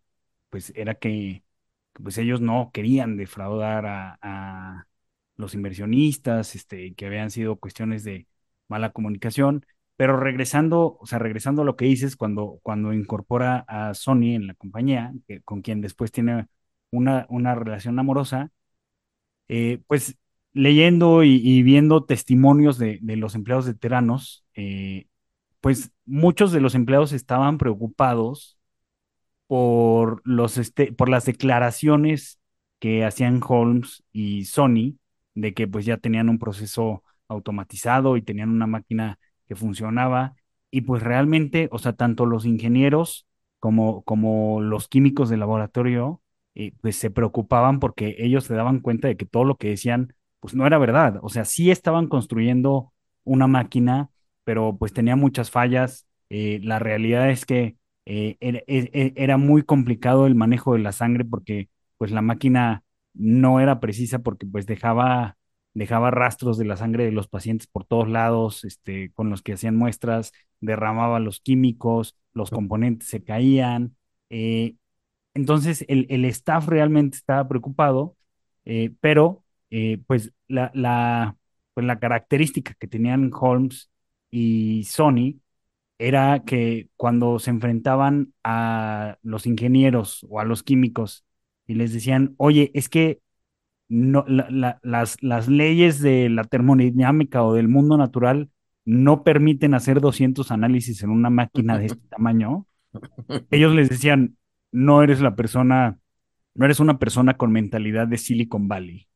pues 0.51 0.73
era 0.77 0.95
que 0.97 1.45
pues 1.95 2.19
ellos 2.19 2.41
no 2.41 2.71
querían 2.73 3.17
defraudar 3.17 3.87
a, 3.87 4.19
a 4.23 4.87
los 5.37 5.55
inversionistas, 5.55 6.55
este, 6.57 6.95
que 6.95 7.07
habían 7.07 7.31
sido 7.31 7.57
cuestiones 7.57 8.05
de 8.05 8.27
mala 8.69 8.93
comunicación, 8.93 9.67
pero 9.97 10.19
regresando, 10.19 10.99
o 11.01 11.07
sea, 11.07 11.19
regresando 11.19 11.63
a 11.63 11.65
lo 11.65 11.77
que 11.77 11.85
dices, 11.87 12.17
cuando, 12.17 12.59
cuando 12.63 12.93
incorpora 12.93 13.65
a 13.69 13.95
Sony 13.95 14.35
en 14.35 14.47
la 14.49 14.55
compañía, 14.55 15.13
con 15.45 15.63
quien 15.63 15.81
después 15.81 16.13
tiene 16.13 16.47
una, 16.91 17.27
una 17.29 17.55
relación 17.55 17.99
amorosa, 17.99 18.51
eh, 19.49 19.81
pues 19.87 20.17
leyendo 20.53 21.25
y, 21.25 21.63
viendo 21.63 22.05
testimonios 22.05 22.79
de, 22.79 23.01
los 23.03 23.35
empleados 23.35 23.67
de 23.67 23.75
Teranos, 23.75 24.45
eh, 24.55 25.09
pues 25.61 25.93
muchos 26.07 26.53
de 26.53 26.61
los 26.61 26.75
empleados 26.75 27.13
estaban 27.13 27.59
preocupados 27.59 28.59
por, 29.47 30.23
los 30.25 30.59
este, 30.59 30.93
por 30.93 31.09
las 31.09 31.27
declaraciones 31.27 32.41
que 32.79 33.05
hacían 33.05 33.41
Holmes 33.47 34.05
y 34.13 34.45
Sony 34.47 34.97
de 35.35 35.55
que 35.55 35.67
pues 35.69 35.85
ya 35.87 35.97
tenían 35.99 36.29
un 36.29 36.39
proceso 36.39 37.03
automatizado 37.29 38.17
y 38.17 38.23
tenían 38.23 38.51
una 38.51 38.67
máquina 38.67 39.19
que 39.47 39.57
funcionaba. 39.57 40.35
Y 40.71 40.83
pues 40.83 41.03
realmente, 41.03 41.69
o 41.73 41.79
sea, 41.79 41.93
tanto 41.95 42.27
los 42.27 42.47
ingenieros 42.47 43.27
como, 43.61 44.03
como 44.03 44.61
los 44.61 44.89
químicos 44.89 45.29
de 45.31 45.37
laboratorio 45.37 46.21
eh, 46.55 46.73
pues 46.81 46.97
se 46.97 47.11
preocupaban 47.11 47.81
porque 47.81 48.15
ellos 48.19 48.45
se 48.45 48.55
daban 48.55 48.81
cuenta 48.81 49.09
de 49.09 49.17
que 49.17 49.27
todo 49.27 49.45
lo 49.45 49.57
que 49.57 49.71
decían 49.71 50.15
pues 50.41 50.55
no 50.55 50.67
era 50.67 50.79
verdad, 50.79 51.19
o 51.23 51.31
sea, 51.31 51.47
sí 51.47 51.71
estaban 51.71 52.07
construyendo 52.07 52.93
una 53.25 53.47
máquina, 53.47 54.11
pero 54.45 54.77
pues 54.77 54.93
tenía 54.93 55.17
muchas 55.17 55.51
fallas, 55.51 56.07
eh, 56.29 56.61
la 56.63 56.79
realidad 56.79 57.31
es 57.31 57.47
que 57.47 57.77
eh, 58.05 58.37
era, 58.41 58.59
e, 58.67 58.91
e, 58.93 59.13
era, 59.17 59.39
muy 59.39 59.63
complicado 59.63 60.27
el 60.27 60.35
manejo 60.35 60.75
de 60.75 60.81
la 60.81 60.93
sangre 60.93 61.25
porque 61.25 61.71
pues 61.97 62.11
la 62.11 62.21
máquina 62.21 62.85
no 63.15 63.59
era 63.61 63.81
precisa 63.81 64.19
porque 64.19 64.47
pues 64.47 64.67
dejaba, 64.67 65.39
dejaba 65.75 66.11
rastros 66.11 66.59
de 66.59 66.65
la 66.65 66.77
sangre 66.77 67.05
de 67.05 67.13
los 67.13 67.29
pacientes 67.29 67.67
por 67.67 67.85
todos 67.85 68.09
lados, 68.09 68.65
este, 68.65 69.13
con 69.13 69.31
los 69.31 69.43
que 69.43 69.55
hacían 69.55 69.77
muestras, 69.77 70.33
derramaba 70.61 71.21
los 71.21 71.41
químicos, 71.41 72.17
los 72.33 72.51
componentes 72.51 73.09
se 73.09 73.23
caían. 73.25 73.97
Eh, 74.31 74.77
entonces 75.35 75.85
el, 75.89 76.07
el, 76.11 76.25
staff 76.27 76.69
realmente 76.69 77.17
estaba 77.17 77.49
preocupado, 77.49 78.17
eh, 78.65 78.93
pero 79.01 79.45
eh, 79.71 79.99
pues 80.07 80.33
la, 80.49 80.71
la, 80.75 81.37
pues 81.75 81.87
la 81.87 81.99
característica 81.99 82.75
que 82.79 82.87
tenían 82.89 83.31
Holmes 83.35 83.91
y 84.31 84.85
Sony 84.85 85.41
era 85.99 86.45
que 86.45 86.89
cuando 86.97 87.39
se 87.39 87.51
enfrentaban 87.51 88.35
a 88.45 89.19
los 89.23 89.47
ingenieros 89.47 90.27
o 90.29 90.41
a 90.41 90.45
los 90.45 90.63
químicos 90.63 91.25
y 91.67 91.75
les 91.75 91.93
decían, 91.93 92.35
oye, 92.39 92.71
es 92.75 92.89
que 92.89 93.21
no, 93.89 94.25
la, 94.27 94.49
la, 94.51 94.79
las, 94.83 95.23
las 95.23 95.49
leyes 95.49 96.01
de 96.01 96.29
la 96.29 96.45
termodinámica 96.45 97.43
o 97.43 97.55
del 97.55 97.69
mundo 97.69 97.97
natural 97.97 98.51
no 98.85 99.23
permiten 99.23 99.75
hacer 99.75 100.01
200 100.01 100.51
análisis 100.51 101.03
en 101.03 101.11
una 101.11 101.31
máquina 101.31 101.79
de 101.79 101.87
este 101.87 102.09
tamaño, 102.09 102.67
ellos 103.51 103.75
les 103.75 103.89
decían, 103.89 104.37
no 104.73 105.03
eres 105.03 105.21
la 105.21 105.35
persona, 105.37 105.99
no 106.55 106.65
eres 106.65 106.81
una 106.81 106.99
persona 106.99 107.35
con 107.35 107.53
mentalidad 107.53 108.07
de 108.07 108.19
Silicon 108.19 108.69
Valley. 108.69 109.09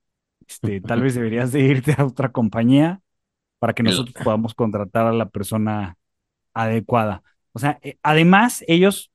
Este, 0.47 0.81
tal 0.81 1.03
vez 1.03 1.15
deberías 1.15 1.53
de 1.53 1.61
irte 1.61 1.95
a 1.99 2.07
otra 2.07 2.33
compañía 2.33 3.01
para 3.59 3.75
que 3.75 3.83
nosotros 3.83 4.15
podamos 4.25 4.55
contratar 4.55 5.07
a 5.07 5.13
la 5.13 5.29
persona 5.29 5.97
adecuada. 6.55 7.23
O 7.53 7.59
sea, 7.59 7.79
eh, 7.83 7.99
además 8.03 8.65
ellos, 8.67 9.11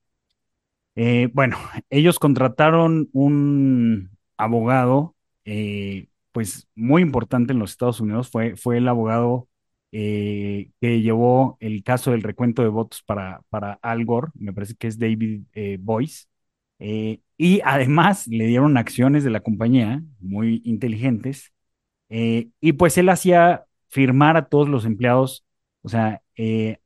eh, 0.95 1.29
bueno, 1.33 1.57
ellos 1.89 2.19
contrataron 2.19 3.09
un, 3.13 4.13
abogado, 4.37 5.12
eh, 5.45 6.07
pues 6.31 6.67
muy 6.75 7.01
importante 7.01 7.53
en 7.53 7.59
los 7.59 7.71
Estados 7.71 7.99
Unidos, 7.99 8.29
fue, 8.29 8.55
fue 8.55 8.77
el 8.77 8.87
abogado 8.87 9.47
eh, 9.91 10.71
que 10.81 11.01
llevó 11.01 11.57
el 11.59 11.83
caso 11.83 12.11
del 12.11 12.23
recuento 12.23 12.63
de 12.63 12.69
votos 12.69 13.03
para, 13.03 13.41
para 13.49 13.73
Al 13.81 14.05
Gore, 14.05 14.31
me 14.35 14.53
parece 14.53 14.75
que 14.75 14.87
es 14.87 14.97
David 14.99 15.43
eh, 15.53 15.77
Boyce, 15.79 16.25
y 17.37 17.61
además 17.63 18.27
le 18.27 18.45
dieron 18.45 18.77
acciones 18.77 19.23
de 19.23 19.29
la 19.29 19.39
compañía 19.39 20.03
muy 20.19 20.61
inteligentes, 20.65 21.53
y 22.09 22.73
pues 22.73 22.97
él 22.97 23.09
hacía 23.09 23.63
firmar 23.89 24.35
a 24.37 24.47
todos 24.47 24.67
los 24.67 24.85
empleados, 24.85 25.45
o 25.81 25.89
sea, 25.89 26.21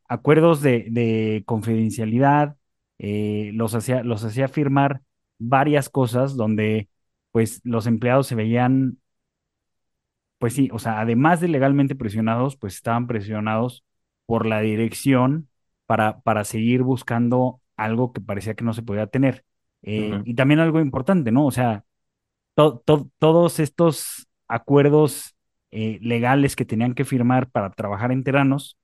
acuerdos 0.08 0.62
de, 0.62 0.88
de 0.92 1.44
confidencialidad, 1.48 2.58
los 3.00 3.74
hacía, 3.74 4.04
los 4.04 4.24
hacía 4.24 4.48
firmar 4.48 5.02
varias 5.40 5.90
cosas 5.90 6.36
donde 6.36 6.90
pues 7.38 7.62
los 7.64 7.86
empleados 7.88 8.28
se 8.28 8.36
veían 8.36 8.98
pues 10.38 10.54
sí, 10.54 10.70
o 10.72 10.80
sea, 10.80 11.00
además 11.02 11.40
de 11.42 11.48
legalmente 11.48 11.96
presionados, 11.96 12.58
pues 12.58 12.76
estaban 12.76 13.08
presionados 13.08 13.84
por 14.26 14.46
la 14.46 14.62
dirección 14.62 15.50
para, 15.86 16.20
para 16.22 16.44
seguir 16.44 16.84
buscando 16.84 17.62
algo 17.76 18.14
que 18.14 18.22
parecía 18.22 18.54
que 18.56 18.64
no 18.64 18.74
se 18.74 18.84
podía 18.84 19.08
tener. 19.08 19.46
Eh, 19.82 20.22
y 20.24 20.36
también 20.36 20.60
algo 20.60 20.80
importante, 20.80 21.32
¿no? 21.32 21.46
O 21.46 21.52
sea, 21.52 21.86
to- 22.56 22.82
to- 22.86 23.10
todos 23.20 23.60
estos 23.60 24.28
acuerdos 24.48 25.36
eh, 25.72 26.00
legales 26.02 26.56
que 26.56 26.66
tenían 26.66 26.96
que 26.96 27.06
firmar 27.06 27.50
para 27.52 27.72
trabajar 27.72 28.12
en 28.12 28.24
Teranos 28.24 28.78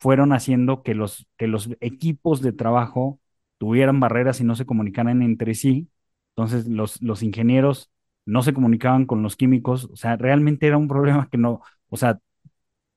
fueron 0.00 0.32
haciendo 0.32 0.82
que 0.82 0.94
los, 0.94 1.26
que 1.36 1.46
los 1.48 1.70
equipos 1.80 2.40
de 2.42 2.52
trabajo 2.52 3.20
tuvieran 3.58 4.00
barreras 4.00 4.40
y 4.40 4.44
no 4.44 4.54
se 4.56 4.66
comunicaran 4.66 5.22
entre 5.22 5.54
sí. 5.54 5.88
Entonces, 6.36 6.66
los, 6.68 7.02
los 7.02 7.22
ingenieros 7.22 7.90
no 8.28 8.42
se 8.42 8.52
comunicaban 8.52 9.06
con 9.06 9.22
los 9.22 9.36
químicos. 9.36 9.86
O 9.86 9.96
sea, 9.96 10.16
realmente 10.16 10.66
era 10.66 10.76
un 10.78 10.88
problema 10.88 11.28
que 11.30 11.38
no, 11.38 11.62
o 11.88 11.96
sea, 11.96 12.20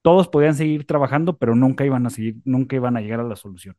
todos 0.02 0.28
podían 0.28 0.56
seguir 0.56 0.86
trabajando, 0.86 1.38
pero 1.38 1.56
nunca 1.56 1.86
iban 1.86 2.06
a 2.06 2.10
seguir, 2.10 2.38
nunca 2.46 2.76
iban 2.76 2.98
a 2.98 3.02
llegar 3.02 3.20
a 3.22 3.24
la 3.24 3.36
solución. 3.36 3.78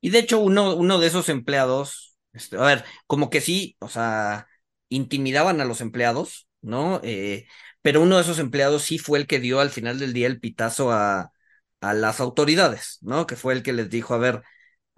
Y 0.00 0.10
de 0.10 0.20
hecho, 0.20 0.38
uno, 0.40 0.74
uno 0.76 0.98
de 0.98 1.08
esos 1.08 1.28
empleados, 1.28 2.16
este, 2.32 2.56
a 2.56 2.62
ver, 2.62 2.84
como 3.06 3.30
que 3.30 3.40
sí, 3.40 3.76
o 3.80 3.88
sea, 3.88 4.46
intimidaban 4.88 5.60
a 5.60 5.64
los 5.64 5.80
empleados, 5.80 6.48
¿no? 6.60 7.00
Eh, 7.02 7.46
pero 7.82 8.02
uno 8.02 8.16
de 8.16 8.22
esos 8.22 8.38
empleados 8.38 8.82
sí 8.82 8.98
fue 8.98 9.18
el 9.18 9.26
que 9.26 9.40
dio 9.40 9.60
al 9.60 9.70
final 9.70 9.98
del 9.98 10.12
día 10.12 10.26
el 10.26 10.40
pitazo 10.40 10.92
a, 10.92 11.32
a 11.80 11.94
las 11.94 12.20
autoridades, 12.20 12.98
¿no? 13.02 13.26
Que 13.26 13.36
fue 13.36 13.54
el 13.54 13.62
que 13.62 13.72
les 13.72 13.90
dijo, 13.90 14.14
a 14.14 14.18
ver, 14.18 14.42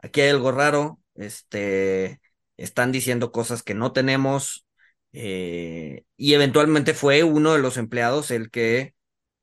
aquí 0.03 0.21
hay 0.23 0.31
algo 0.31 0.53
raro, 0.53 1.01
este, 1.15 2.21
están 2.57 2.93
diciendo 2.93 3.33
cosas 3.33 3.63
que 3.63 3.75
no 3.75 3.93
tenemos, 3.93 4.67
eh, 5.13 6.05
y 6.17 6.35
eventualmente 6.35 6.95
fue 6.95 7.25
uno 7.25 7.53
de 7.55 7.61
los 7.61 7.77
empleados 7.77 8.31
el 8.31 8.51
que 8.51 8.95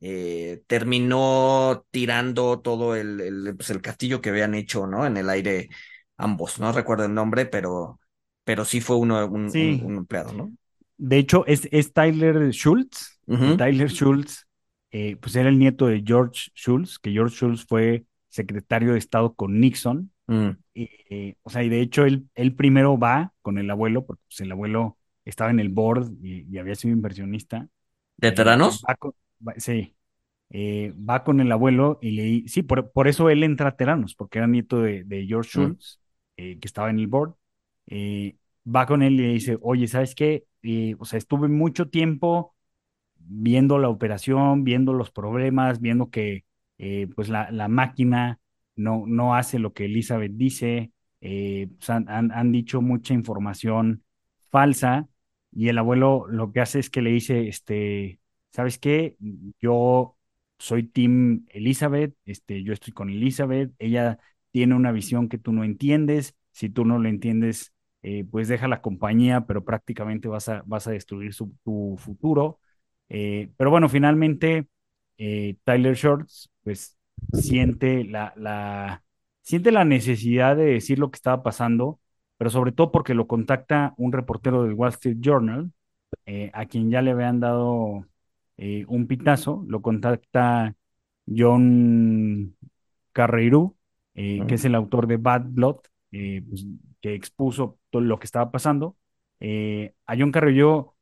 eh, 0.02 0.64
terminó 0.68 1.86
tirando 1.92 2.60
todo 2.62 2.96
el, 2.96 3.20
el, 3.22 3.56
pues, 3.56 3.70
el 3.70 3.82
castillo 3.82 4.22
que 4.22 4.30
habían 4.30 4.56
hecho, 4.56 4.88
¿no? 4.88 5.06
En 5.06 5.18
el 5.18 5.30
aire 5.30 5.70
ambos, 6.18 6.60
no 6.60 6.72
recuerdo 6.72 7.06
el 7.06 7.14
nombre, 7.14 7.46
pero, 7.46 8.00
pero 8.44 8.66
sí 8.66 8.82
fue 8.82 8.98
uno, 8.98 9.26
un, 9.28 9.42
un, 9.44 9.52
Sí, 9.52 9.82
un 9.82 9.98
empleado, 9.98 10.34
¿no? 10.34 10.54
de 10.98 11.18
hecho, 11.18 11.46
es, 11.46 11.68
es 11.72 11.94
Tyler 11.94 12.52
Schultz, 12.52 13.20
Tyler 13.56 13.90
Schultz, 13.90 14.48
eh, 14.92 15.16
pues 15.18 15.36
era 15.36 15.50
el 15.50 15.60
nieto 15.60 15.88
de 15.88 16.04
George 16.06 16.52
Schultz, 16.56 16.98
que 17.00 17.12
George 17.12 17.36
Schultz 17.36 17.66
fue 17.66 18.06
secretario 18.30 18.94
de 18.94 19.00
Estado 19.00 19.34
con 19.36 19.60
Nixon. 19.60 20.12
mm. 20.28 20.58
Y, 20.74 20.90
eh, 21.10 21.36
o 21.44 21.50
sea, 21.50 21.64
y 21.64 21.70
de 21.70 21.82
hecho 21.82 22.06
él, 22.06 22.30
él 22.36 22.56
primero 22.56 22.98
va 22.98 23.34
con 23.42 23.58
el 23.58 23.70
abuelo, 23.70 24.06
porque 24.06 24.24
pues, 24.28 24.42
el 24.42 24.52
abuelo 24.52 24.98
estaba 25.30 25.52
en 25.52 25.60
el 25.60 25.70
board 25.70 26.12
y, 26.22 26.46
y 26.54 26.58
había 26.60 26.76
sido 26.76 26.94
inversionista. 26.96 27.68
Eh, 28.30 28.58
va 28.88 28.96
con, 28.96 29.14
va- 29.48 29.56
sí, 29.58 29.96
eh, 30.52 30.94
va 30.98 31.24
con 31.24 31.40
el 31.42 31.52
abuelo 31.52 32.00
y 32.02 32.12
le 32.12 32.50
sí, 32.50 32.64
por, 32.64 32.92
por 32.92 33.08
eso 33.08 33.30
él 33.30 33.44
entra 33.44 33.70
a 33.70 33.76
Teranos, 33.78 34.16
porque 34.16 34.40
era 34.40 34.48
nieto 34.48 34.82
de, 34.82 35.04
de 35.06 35.26
George 35.28 35.50
Mm, 35.56 35.74
Schultz, 35.74 36.02
eh, 36.38 36.60
que 36.60 36.68
estaba 36.68 36.90
en 36.90 37.00
el 37.00 37.08
board. 37.08 37.36
Eh, 37.88 38.38
va 38.68 38.86
con 38.86 39.02
él 39.04 39.14
y 39.16 39.18
le 39.20 39.30
dice, 39.34 39.58
oye, 39.62 39.88
¿sabes 39.88 40.16
qué? 40.16 40.46
Eh, 40.64 40.96
o 41.00 41.06
sea, 41.06 41.18
estuve 41.20 41.48
mucho 41.50 41.90
tiempo 41.90 42.56
viendo 43.18 43.78
la 43.80 43.90
operación, 43.90 44.64
viendo 44.64 44.94
los 44.94 45.12
problemas, 45.12 45.82
viendo 45.82 46.10
que 46.10 46.46
eh, 46.78 47.08
pues 47.16 47.30
la, 47.30 47.52
la 47.52 47.68
máquina 47.68 48.40
no, 48.76 49.04
no 49.08 49.36
hace 49.36 49.60
lo 49.60 49.74
que 49.74 49.86
Elizabeth 49.86 50.32
dice, 50.36 50.92
eh, 51.22 51.70
pues, 51.78 51.90
han, 51.90 52.08
han- 52.10 52.32
han 52.32 52.52
dicho 52.52 52.82
mucha 52.82 53.14
información 53.14 54.04
falsa 54.52 55.08
y 55.58 55.70
el 55.70 55.80
abuelo 55.80 56.28
lo 56.30 56.52
que 56.52 56.62
hace 56.62 56.78
es 56.80 56.92
que 56.92 57.02
le 57.02 57.10
dice, 57.10 57.48
este, 57.48 58.20
¿sabes 58.52 58.78
qué? 58.78 59.16
Yo 59.60 60.16
soy 60.60 60.84
Team 60.84 61.46
Elizabeth, 61.50 62.14
este, 62.26 62.64
yo 62.64 62.74
estoy 62.74 62.94
con 62.94 63.10
Elizabeth, 63.10 63.72
ella 63.80 64.20
tiene 64.52 64.76
una 64.76 64.92
visión 64.92 65.30
que 65.30 65.40
tú 65.40 65.52
no 65.54 65.64
entiendes, 65.64 66.36
si 66.52 66.70
tú 66.70 66.86
no 66.86 67.00
lo 67.00 67.10
entiendes, 67.10 67.74
eh, 68.04 68.24
pues 68.30 68.48
deja 68.48 68.68
la 68.68 68.82
compañía, 68.82 69.48
pero 69.48 69.66
prácticamente 69.66 70.28
vas 70.28 70.48
a, 70.48 70.62
vas 70.68 70.86
a 70.88 70.92
destruir 70.92 71.34
su, 71.34 71.52
tu 71.64 71.96
futuro. 71.98 72.60
Eh, 73.10 73.52
pero 73.58 73.72
bueno, 73.72 73.90
finalmente 73.90 74.68
eh, 75.18 75.56
Tyler 75.64 75.96
Shorts 75.96 76.52
pues 76.64 76.98
siente 77.34 78.04
la, 78.04 78.32
la, 78.38 79.04
siente 79.42 79.72
la 79.72 79.86
necesidad 79.86 80.56
de 80.56 80.66
decir 80.66 81.00
lo 81.00 81.10
que 81.10 81.16
estaba 81.18 81.42
pasando, 81.42 82.00
pero 82.38 82.50
sobre 82.50 82.72
todo 82.72 82.92
porque 82.92 83.14
lo 83.14 83.28
contacta 83.28 83.94
un 83.98 84.12
reportero 84.12 84.64
del 84.64 84.74
Wall 84.74 84.90
Street 84.90 85.18
Journal, 85.20 85.72
eh, 86.26 86.52
a 86.54 86.66
quien 86.66 86.90
ya 86.90 87.02
le 87.02 87.12
habían 87.12 87.40
dado 87.40 88.06
eh, 88.58 88.86
un 88.88 89.08
pitazo, 89.08 89.64
lo 89.68 89.82
contacta 89.82 90.76
John 91.28 92.56
Carreyrou, 93.14 93.76
eh, 94.16 94.44
que 94.48 94.56
es 94.56 94.66
el 94.66 94.76
autor 94.76 95.08
de 95.08 95.18
Bad 95.18 95.46
Blood, 95.50 95.78
eh, 96.12 96.44
pues, 96.48 96.66
que 97.02 97.14
expuso 97.14 97.78
todo 97.92 98.02
lo 98.02 98.18
que 98.20 98.26
estaba 98.26 98.52
pasando. 98.52 98.98
A 99.40 100.16
John 100.18 100.32
Carreyrou 100.32 100.94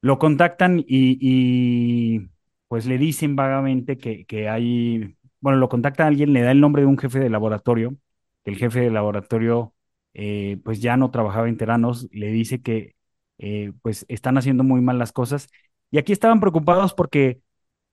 lo 0.00 0.18
contactan 0.18 0.80
y, 0.80 1.18
y, 1.20 2.28
pues 2.68 2.86
le 2.86 2.98
dicen 2.98 3.36
vagamente 3.36 3.98
que, 3.98 4.24
que 4.26 4.48
hay, 4.48 5.16
bueno, 5.40 5.58
lo 5.58 5.68
contacta 5.68 6.06
alguien, 6.06 6.32
le 6.32 6.42
da 6.42 6.50
el 6.50 6.60
nombre 6.60 6.82
de 6.82 6.88
un 6.88 6.98
jefe 6.98 7.18
de 7.20 7.30
laboratorio, 7.30 7.96
que 8.44 8.50
el 8.52 8.56
jefe 8.56 8.80
de 8.80 8.90
laboratorio 8.90 9.73
eh, 10.14 10.58
pues 10.64 10.80
ya 10.80 10.96
no 10.96 11.10
trabajaba 11.10 11.48
en 11.48 11.56
Teranos, 11.56 12.08
le 12.12 12.28
dice 12.28 12.62
que 12.62 12.94
eh, 13.38 13.72
pues 13.82 14.04
están 14.08 14.38
haciendo 14.38 14.64
muy 14.64 14.80
mal 14.80 14.98
las 14.98 15.12
cosas. 15.12 15.48
Y 15.90 15.98
aquí 15.98 16.12
estaban 16.12 16.40
preocupados 16.40 16.94
porque 16.94 17.40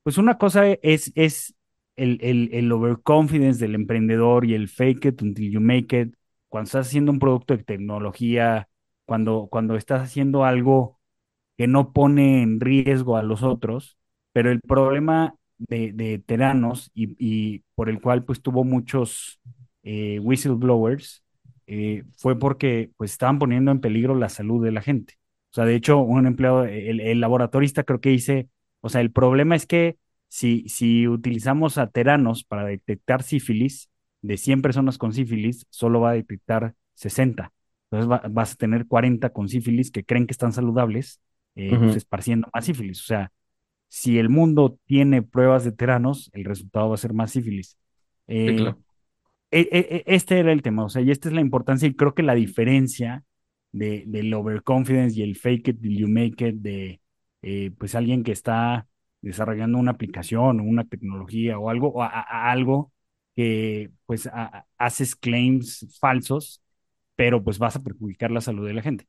pues 0.03 0.17
una 0.17 0.37
cosa 0.37 0.67
es, 0.67 1.11
es 1.15 1.55
el, 1.95 2.19
el, 2.21 2.49
el 2.53 2.71
overconfidence 2.71 3.59
del 3.59 3.75
emprendedor 3.75 4.45
y 4.45 4.53
el 4.55 4.67
fake 4.69 5.05
it 5.05 5.21
until 5.21 5.51
you 5.51 5.61
make 5.61 5.99
it, 5.99 6.15
cuando 6.49 6.65
estás 6.67 6.87
haciendo 6.87 7.11
un 7.11 7.19
producto 7.19 7.55
de 7.57 7.63
tecnología, 7.63 8.67
cuando, 9.05 9.47
cuando 9.51 9.75
estás 9.75 10.01
haciendo 10.01 10.45
algo 10.45 10.99
que 11.57 11.67
no 11.67 11.93
pone 11.93 12.41
en 12.43 12.59
riesgo 12.59 13.17
a 13.17 13.23
los 13.23 13.43
otros, 13.43 13.97
pero 14.33 14.51
el 14.51 14.61
problema 14.61 15.35
de, 15.57 15.91
de 15.93 16.19
Teranos 16.19 16.91
y, 16.93 17.15
y 17.19 17.63
por 17.75 17.89
el 17.89 18.01
cual 18.01 18.23
pues 18.25 18.41
tuvo 18.41 18.63
muchos 18.63 19.39
eh, 19.83 20.19
whistleblowers 20.19 21.20
eh, 21.71 22.03
fue 22.17 22.37
porque 22.39 22.91
pues 22.97 23.11
estaban 23.13 23.39
poniendo 23.39 23.71
en 23.71 23.81
peligro 23.81 24.15
la 24.15 24.29
salud 24.29 24.63
de 24.63 24.71
la 24.71 24.81
gente. 24.81 25.15
O 25.51 25.55
sea, 25.55 25.65
de 25.65 25.75
hecho, 25.75 25.99
un 25.99 26.27
empleado, 26.27 26.63
el, 26.65 26.99
el 27.01 27.19
laboratorista 27.21 27.83
creo 27.83 28.01
que 28.01 28.09
dice, 28.09 28.49
o 28.81 28.89
sea, 28.89 29.01
el 29.01 29.11
problema 29.11 29.55
es 29.55 29.65
que 29.67 29.97
si, 30.29 30.67
si 30.69 31.07
utilizamos 31.07 31.77
a 31.77 31.87
Teranos 31.89 32.43
para 32.43 32.65
detectar 32.65 33.23
sífilis, 33.23 33.89
de 34.21 34.37
100 34.37 34.61
personas 34.61 34.97
con 34.99 35.13
sífilis, 35.13 35.65
solo 35.71 35.99
va 36.01 36.11
a 36.11 36.13
detectar 36.13 36.75
60. 36.93 37.51
Entonces 37.89 38.09
va- 38.11 38.21
vas 38.29 38.53
a 38.53 38.55
tener 38.55 38.87
40 38.87 39.31
con 39.31 39.49
sífilis 39.49 39.91
que 39.91 40.03
creen 40.05 40.27
que 40.27 40.31
están 40.33 40.53
saludables 40.53 41.21
eh, 41.55 41.79
pues 41.81 41.95
esparciendo 41.95 42.47
más 42.53 42.65
sífilis. 42.65 43.01
O 43.01 43.05
sea, 43.05 43.31
si 43.89 44.19
el 44.19 44.29
mundo 44.29 44.79
tiene 44.85 45.21
pruebas 45.23 45.63
de 45.65 45.71
teranos, 45.73 46.29
el 46.33 46.45
resultado 46.45 46.89
va 46.89 46.95
a 46.95 46.97
ser 46.97 47.13
más 47.13 47.31
sífilis. 47.31 47.77
Sí, 48.45 48.53
Eh, 48.53 48.55
claro. 48.55 48.81
E- 49.51 49.69
e- 49.71 50.03
e- 50.07 50.15
este 50.15 50.39
era 50.39 50.51
el 50.51 50.61
tema, 50.61 50.85
o 50.85 50.89
sea, 50.89 51.01
y 51.01 51.11
esta 51.11 51.29
es 51.29 51.35
la 51.35 51.41
importancia 51.41 51.87
y 51.87 51.95
creo 51.95 52.13
que 52.15 52.23
la 52.23 52.35
diferencia 52.35 53.23
de, 53.71 54.03
del 54.07 54.33
overconfidence 54.33 55.19
y 55.19 55.23
el 55.23 55.35
fake 55.35 55.69
it 55.69 55.81
till 55.81 55.97
you 55.97 56.07
make 56.07 56.47
it 56.47 56.55
de 56.57 57.01
eh, 57.41 57.71
pues 57.77 57.95
alguien 57.95 58.23
que 58.23 58.31
está 58.31 58.87
desarrollando 59.21 59.77
una 59.77 59.91
aplicación 59.91 60.59
o 60.59 60.63
una 60.63 60.85
tecnología 60.85 61.57
o 61.59 61.69
algo, 61.69 61.89
o 61.89 62.01
algo 62.03 62.91
que 63.35 63.91
pues 64.05 64.27
a- 64.27 64.65
haces 64.77 65.15
claims 65.15 65.87
falsos, 65.99 66.61
pero 67.15 67.43
pues 67.43 67.59
vas 67.59 67.75
a 67.75 67.83
perjudicar 67.83 68.31
la 68.31 68.41
salud 68.41 68.67
de 68.67 68.73
la 68.73 68.81
gente. 68.81 69.07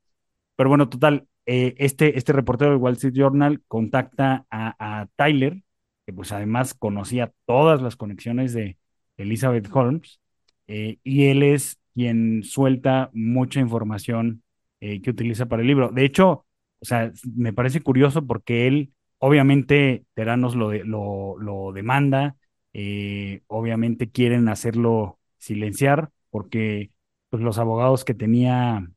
Pero 0.57 0.69
bueno, 0.71 0.89
total, 0.89 1.27
eh, 1.47 1.75
este, 1.79 2.19
este 2.19 2.33
reportero 2.33 2.71
del 2.73 2.81
Wall 2.81 2.95
Street 2.95 3.15
Journal 3.17 3.63
contacta 3.69 4.47
a 4.51 5.07
Tyler, 5.17 5.63
que 6.07 6.13
pues 6.13 6.33
además 6.33 6.75
conocía 6.75 7.33
todas 7.47 7.83
las 7.83 7.97
conexiones 7.97 8.53
de 8.55 8.79
Elizabeth 9.17 9.69
Holmes, 9.73 10.21
eh, 10.67 10.99
y 11.05 11.27
él 11.27 11.43
es 11.43 11.79
quien 11.95 12.43
suelta 12.45 13.11
mucha 13.13 13.61
información 13.61 14.43
eh, 14.81 15.01
que 15.03 15.11
utiliza 15.11 15.47
para 15.47 15.63
el 15.63 15.69
libro. 15.69 15.91
De 15.91 16.05
hecho, 16.05 16.47
o 16.81 16.85
sea, 16.85 17.13
me 17.37 17.53
parece 17.53 17.81
curioso 17.81 18.27
porque 18.27 18.67
él, 18.67 18.93
obviamente, 19.19 20.05
Teranos 20.15 20.57
lo, 20.57 20.73
lo, 20.73 21.39
lo 21.39 21.73
demanda, 21.73 22.37
eh, 22.73 23.43
obviamente 23.47 24.11
quieren 24.11 24.49
hacerlo 24.49 25.19
silenciar 25.39 26.11
porque 26.31 26.91
pues, 27.31 27.43
los 27.43 27.59
abogados 27.59 28.05
que 28.05 28.15
tenía 28.15 28.89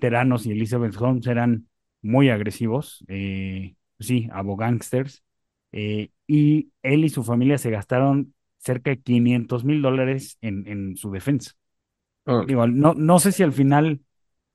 Teranos 0.00 0.46
y 0.46 0.52
Elizabeth 0.52 0.96
Holmes 1.00 1.26
eran 1.26 1.68
muy 2.00 2.30
agresivos, 2.30 3.04
sí, 3.98 4.28
abogánsters, 4.32 5.22
eh, 5.72 6.10
y 6.26 6.70
él 6.82 7.04
y 7.04 7.08
su 7.08 7.24
familia 7.24 7.58
se 7.58 7.70
gastaron 7.70 8.34
cerca 8.58 8.90
de 8.90 9.00
500 9.00 9.64
mil 9.64 9.82
dólares 9.82 10.38
en, 10.40 10.66
en, 10.66 10.96
su 10.96 11.10
defensa. 11.10 11.52
no, 12.26 12.94
no 12.94 13.18
sé 13.18 13.32
si 13.32 13.42
al 13.42 13.52
final, 13.52 14.00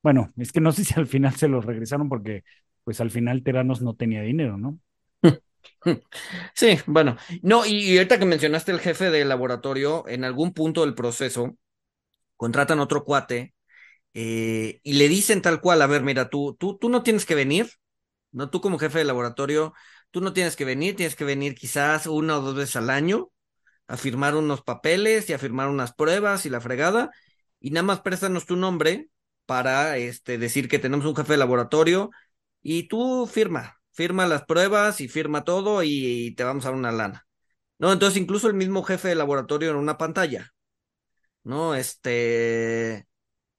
bueno, 0.01 0.31
es 0.37 0.51
que 0.51 0.61
no 0.61 0.71
sé 0.71 0.83
si 0.83 0.93
al 0.95 1.07
final 1.07 1.35
se 1.35 1.47
los 1.47 1.65
regresaron 1.65 2.09
porque 2.09 2.43
pues 2.83 2.99
al 3.01 3.11
final 3.11 3.43
Teranos 3.43 3.81
no 3.81 3.95
tenía 3.95 4.21
dinero, 4.21 4.57
¿no? 4.57 4.79
Sí, 6.53 6.77
bueno, 6.85 7.17
no, 7.41 7.65
y, 7.65 7.97
ahorita 7.97 8.19
que 8.19 8.25
mencionaste 8.25 8.71
el 8.71 8.79
jefe 8.79 9.09
de 9.09 9.25
laboratorio, 9.25 10.07
en 10.07 10.23
algún 10.23 10.53
punto 10.53 10.81
del 10.81 10.95
proceso 10.95 11.57
contratan 12.37 12.79
otro 12.79 13.05
cuate 13.05 13.53
eh, 14.13 14.79
y 14.83 14.93
le 14.93 15.09
dicen 15.09 15.41
tal 15.41 15.61
cual, 15.61 15.81
a 15.81 15.87
ver, 15.87 16.03
mira, 16.03 16.29
tú, 16.29 16.55
tú, 16.59 16.77
tú 16.77 16.89
no 16.89 17.03
tienes 17.03 17.25
que 17.25 17.35
venir, 17.35 17.69
¿no? 18.31 18.49
Tú 18.49 18.61
como 18.61 18.79
jefe 18.79 18.99
de 18.99 19.05
laboratorio, 19.05 19.73
tú 20.11 20.21
no 20.21 20.33
tienes 20.33 20.55
que 20.55 20.65
venir, 20.65 20.95
tienes 20.95 21.15
que 21.15 21.25
venir 21.25 21.55
quizás 21.55 22.07
una 22.07 22.39
o 22.39 22.41
dos 22.41 22.55
veces 22.55 22.77
al 22.77 22.89
año 22.89 23.31
a 23.87 23.97
firmar 23.97 24.35
unos 24.35 24.61
papeles 24.61 25.29
y 25.29 25.33
a 25.33 25.39
firmar 25.39 25.69
unas 25.69 25.93
pruebas 25.93 26.45
y 26.45 26.49
la 26.49 26.61
fregada, 26.61 27.11
y 27.59 27.71
nada 27.71 27.83
más 27.83 28.01
préstanos 28.01 28.45
tu 28.45 28.55
nombre 28.55 29.09
para 29.45 29.97
este, 29.97 30.37
decir 30.37 30.67
que 30.67 30.79
tenemos 30.79 31.05
un 31.05 31.15
jefe 31.15 31.33
de 31.33 31.37
laboratorio 31.37 32.11
y 32.61 32.87
tú 32.87 33.27
firma, 33.27 33.79
firma 33.91 34.27
las 34.27 34.45
pruebas 34.45 35.01
y 35.01 35.07
firma 35.07 35.43
todo 35.43 35.83
y, 35.83 36.33
te 36.35 36.43
vamos 36.43 36.65
a 36.65 36.69
dar 36.69 36.77
una 36.77 36.91
lana. 36.91 37.27
No, 37.79 37.91
entonces 37.91 38.21
incluso 38.21 38.47
el 38.47 38.53
mismo 38.53 38.83
jefe 38.83 39.09
de 39.09 39.15
laboratorio 39.15 39.71
en 39.71 39.77
una 39.77 39.97
pantalla, 39.97 40.53
¿no? 41.43 41.75
Este, 41.75 43.07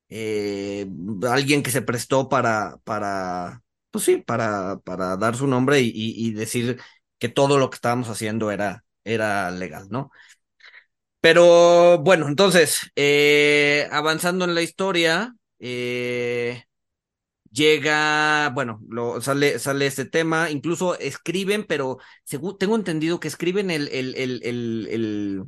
eh, 0.08 0.86
alguien 1.28 1.62
que 1.62 1.70
se 1.70 1.82
prestó 1.82 2.28
para, 2.28 2.78
para, 2.84 3.62
pues 3.90 4.04
sí, 4.04 4.18
para, 4.18 4.78
para 4.78 5.16
dar 5.16 5.36
su 5.36 5.46
nombre 5.46 5.80
y, 5.80 6.32
decir 6.32 6.80
que 7.18 7.28
todo 7.28 7.58
lo 7.58 7.70
que 7.70 7.76
estábamos 7.76 8.08
haciendo 8.08 8.50
era, 8.50 8.84
era 9.04 9.50
legal, 9.50 9.88
¿no? 9.90 10.10
Pero 11.20 11.98
bueno, 11.98 12.28
entonces, 12.28 12.90
eh, 12.96 13.88
avanzando 13.90 14.44
en 14.44 14.54
la 14.54 14.60
historia, 14.62 15.34
eh, 15.58 16.64
llega, 17.52 18.50
bueno, 18.54 18.80
lo, 18.88 19.20
sale, 19.22 19.58
sale 19.58 19.86
este 19.86 20.04
tema, 20.06 20.50
incluso 20.50 20.98
escriben, 20.98 21.64
pero 21.66 21.98
según, 22.24 22.58
tengo 22.58 22.76
entendido 22.76 23.20
que 23.20 23.28
escriben 23.28 23.70
el, 23.70 23.88
el, 23.88 24.14
el, 24.16 24.42
el, 24.44 25.44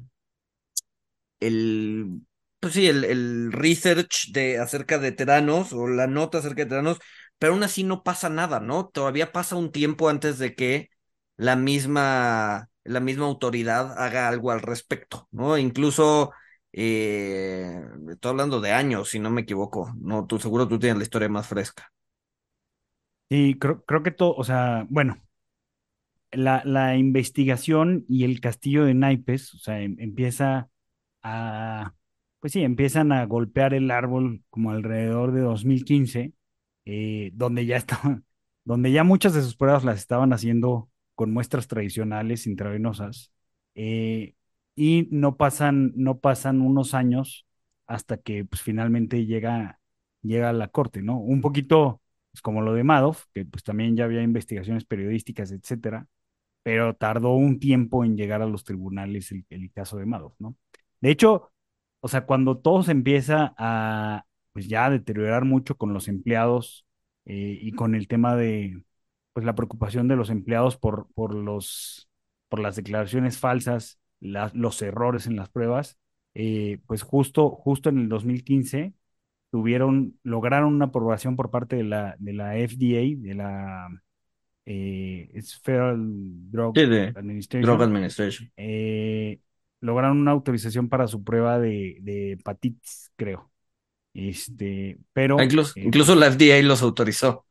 el, 1.40 2.20
pues 2.60 2.74
sí, 2.74 2.86
el, 2.88 3.04
el 3.04 3.52
research 3.52 4.32
de 4.32 4.58
acerca 4.58 4.98
de 4.98 5.12
Teranos 5.12 5.72
o 5.72 5.86
la 5.88 6.06
nota 6.06 6.38
acerca 6.38 6.64
de 6.64 6.70
Teranos, 6.70 6.98
pero 7.38 7.52
aún 7.52 7.62
así 7.62 7.84
no 7.84 8.02
pasa 8.02 8.28
nada, 8.30 8.60
¿no? 8.60 8.88
Todavía 8.88 9.32
pasa 9.32 9.56
un 9.56 9.72
tiempo 9.72 10.08
antes 10.08 10.38
de 10.38 10.54
que 10.54 10.90
la 11.36 11.56
misma, 11.56 12.70
la 12.84 13.00
misma 13.00 13.26
autoridad 13.26 13.98
haga 13.98 14.28
algo 14.28 14.50
al 14.50 14.62
respecto, 14.62 15.28
¿no? 15.32 15.58
Incluso 15.58 16.32
eh, 16.72 17.80
estoy 18.10 18.30
hablando 18.30 18.60
de 18.60 18.72
años, 18.72 19.10
si 19.10 19.18
no 19.18 19.30
me 19.30 19.42
equivoco. 19.42 19.92
No, 20.00 20.26
tú 20.26 20.38
seguro 20.38 20.68
tú 20.68 20.78
tienes 20.78 20.98
la 20.98 21.04
historia 21.04 21.28
más 21.28 21.46
fresca. 21.48 21.92
Y 23.28 23.58
creo, 23.58 23.84
creo 23.84 24.02
que 24.02 24.10
todo, 24.10 24.34
o 24.36 24.44
sea, 24.44 24.86
bueno, 24.90 25.20
la, 26.32 26.62
la 26.64 26.96
investigación 26.96 28.04
y 28.08 28.24
el 28.24 28.40
castillo 28.40 28.84
de 28.84 28.94
naipes, 28.94 29.54
o 29.54 29.58
sea, 29.58 29.80
em, 29.80 29.96
empieza 29.98 30.68
a, 31.22 31.94
pues 32.40 32.52
sí, 32.52 32.62
empiezan 32.62 33.12
a 33.12 33.24
golpear 33.26 33.74
el 33.74 33.90
árbol 33.90 34.42
como 34.50 34.70
alrededor 34.70 35.32
de 35.32 35.40
2015, 35.42 36.32
eh, 36.84 37.30
donde 37.34 37.66
ya 37.66 37.76
estaban, 37.76 38.24
donde 38.64 38.92
ya 38.92 39.04
muchas 39.04 39.34
de 39.34 39.42
sus 39.42 39.56
pruebas 39.56 39.84
las 39.84 39.98
estaban 39.98 40.32
haciendo 40.32 40.90
con 41.16 41.32
muestras 41.32 41.68
tradicionales 41.68 42.46
intravenosas, 42.46 43.32
eh, 43.74 44.34
y 44.76 45.08
no 45.10 45.36
pasan, 45.36 45.92
no 45.96 46.20
pasan 46.20 46.60
unos 46.60 46.94
años 46.94 47.46
hasta 47.86 48.18
que 48.18 48.44
pues, 48.44 48.62
finalmente 48.62 49.26
llega, 49.26 49.80
llega 50.22 50.50
a 50.50 50.52
la 50.52 50.68
corte, 50.68 51.02
¿no? 51.02 51.18
Un 51.18 51.40
poquito 51.40 52.02
pues, 52.32 52.42
como 52.42 52.60
lo 52.62 52.74
de 52.74 52.84
Madoff, 52.84 53.24
que 53.34 53.44
pues 53.46 53.64
también 53.64 53.96
ya 53.96 54.04
había 54.04 54.22
investigaciones 54.22 54.84
periodísticas, 54.84 55.52
etcétera, 55.52 56.06
pero 56.62 56.94
tardó 56.96 57.34
un 57.34 57.58
tiempo 57.60 58.04
en 58.04 58.16
llegar 58.16 58.42
a 58.42 58.46
los 58.46 58.64
tribunales 58.64 59.32
el, 59.32 59.72
caso 59.72 59.98
de 59.98 60.06
Madoff, 60.06 60.34
¿no? 60.38 60.56
De 61.00 61.10
hecho, 61.10 61.52
o 62.00 62.08
sea, 62.08 62.26
cuando 62.26 62.58
todo 62.58 62.82
se 62.82 62.92
empieza 62.92 63.54
a, 63.58 64.24
pues 64.52 64.68
ya 64.68 64.90
deteriorar 64.90 65.44
mucho 65.44 65.76
con 65.76 65.94
los 65.94 66.08
empleados 66.08 66.86
eh, 67.26 67.58
y 67.60 67.72
con 67.72 67.94
el 67.94 68.08
tema 68.08 68.36
de, 68.36 68.82
pues 69.36 69.44
la 69.44 69.54
preocupación 69.54 70.08
de 70.08 70.16
los 70.16 70.30
empleados 70.30 70.78
por, 70.78 71.08
por 71.12 71.34
los, 71.34 72.08
por 72.48 72.58
las 72.58 72.74
declaraciones 72.74 73.36
falsas, 73.36 74.00
los 74.18 74.80
errores 74.80 75.26
en 75.26 75.36
las 75.36 75.50
pruebas, 75.50 75.98
eh, 76.32 76.78
pues 76.86 77.02
justo, 77.02 77.50
justo 77.50 77.90
en 77.90 77.98
el 77.98 78.08
2015 78.08 78.94
tuvieron, 79.50 80.18
lograron 80.22 80.72
una 80.72 80.86
aprobación 80.86 81.36
por 81.36 81.50
parte 81.50 81.76
de 81.76 81.84
la, 81.84 82.16
de 82.18 82.32
la 82.32 82.56
FDA, 82.56 83.28
de 83.28 83.34
la 83.34 83.88
eh, 84.64 85.38
Federal 85.62 85.98
Drug 86.50 86.78
Administration. 87.14 88.50
Eh, 88.56 89.38
lograron 89.82 90.16
una 90.16 90.30
autorización 90.30 90.88
para 90.88 91.08
su 91.08 91.22
prueba 91.22 91.58
de, 91.58 91.98
de 92.00 92.32
hepatitis, 92.32 93.12
creo. 93.16 93.50
Este, 94.14 94.96
pero. 95.12 95.38
Ah, 95.38 95.44
incluso, 95.44 95.74
eh, 95.76 95.82
incluso 95.84 96.14
la 96.14 96.28
FDA 96.28 96.62
los 96.62 96.80
autorizó. 96.80 97.45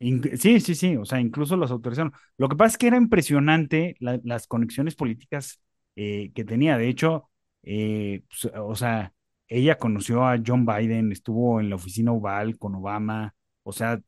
Sí, 0.00 0.60
sí, 0.60 0.74
sí, 0.74 0.96
o 0.96 1.04
sea, 1.04 1.20
incluso 1.20 1.56
los 1.56 1.70
autorizaron. 1.70 2.12
Lo 2.36 2.48
que 2.48 2.56
pasa 2.56 2.72
es 2.72 2.78
que 2.78 2.88
era 2.88 2.96
impresionante 2.98 3.96
las 4.00 4.46
conexiones 4.46 4.94
políticas 4.96 5.60
que 5.94 6.44
tenía. 6.46 6.76
De 6.76 6.88
hecho, 6.88 7.30
pues, 7.62 8.52
o 8.54 8.74
sea, 8.74 9.12
ella 9.48 9.78
conoció 9.78 10.26
a 10.26 10.38
John 10.44 10.66
Biden, 10.66 11.12
estuvo 11.12 11.60
en 11.60 11.70
la 11.70 11.76
oficina 11.76 12.12
oval 12.12 12.58
con 12.58 12.74
Obama, 12.74 13.34
o 13.62 13.72
sea, 13.72 14.00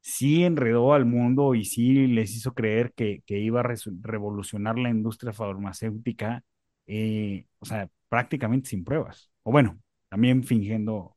sí 0.00 0.44
enredó 0.44 0.94
al 0.94 1.04
mundo 1.04 1.54
y 1.54 1.64
sí 1.64 2.06
les 2.08 2.34
hizo 2.34 2.54
creer 2.54 2.92
que, 2.94 3.22
que 3.26 3.38
iba 3.38 3.60
a 3.60 3.64
revolucionar 4.02 4.78
la 4.78 4.90
industria 4.90 5.32
farmacéutica, 5.32 6.42
eh, 6.86 7.46
o 7.58 7.64
sea, 7.66 7.88
prácticamente 8.08 8.70
sin 8.70 8.84
pruebas. 8.84 9.30
O 9.42 9.52
bueno, 9.52 9.78
también 10.08 10.42
fingiendo 10.44 11.16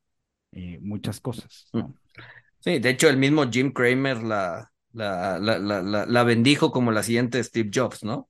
eh, 0.51 0.79
muchas 0.81 1.19
cosas. 1.19 1.67
Mm. 1.73 1.85
Sí, 2.65 2.79
de 2.79 2.89
hecho 2.89 3.09
el 3.09 3.17
mismo 3.17 3.47
Jim 3.51 3.71
Cramer 3.71 4.23
la, 4.23 4.71
la, 4.91 5.37
la, 5.37 5.59
la, 5.59 6.05
la 6.07 6.23
bendijo 6.23 6.71
como 6.71 6.91
la 6.91 7.03
siguiente 7.03 7.43
Steve 7.43 7.69
Jobs, 7.71 8.03
¿no? 8.03 8.27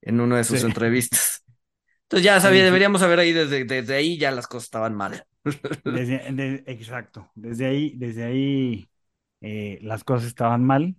En 0.00 0.20
una 0.20 0.38
de 0.38 0.44
sus 0.44 0.64
entrevistas. 0.64 1.44
Entonces 2.04 2.24
ya 2.24 2.40
sabía, 2.40 2.64
deberíamos 2.64 3.02
saber 3.02 3.18
ahí 3.18 3.32
desde, 3.32 3.64
desde 3.64 3.94
ahí 3.94 4.18
ya 4.18 4.30
las 4.30 4.46
cosas 4.46 4.64
estaban 4.64 4.94
mal. 4.94 5.26
exacto, 6.66 7.30
desde 7.34 7.66
ahí, 7.66 7.94
desde 7.96 8.24
ahí 8.24 8.88
eh, 9.42 9.78
las 9.82 10.02
cosas 10.04 10.28
estaban 10.28 10.64
mal. 10.64 10.96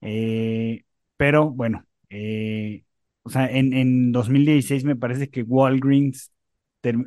Eh, 0.00 0.84
pero 1.18 1.50
bueno, 1.50 1.86
eh, 2.10 2.84
o 3.22 3.30
sea, 3.30 3.46
en, 3.50 3.74
en 3.74 4.12
2016 4.12 4.84
me 4.84 4.96
parece 4.96 5.30
que 5.30 5.42
Walgreens, 5.42 6.32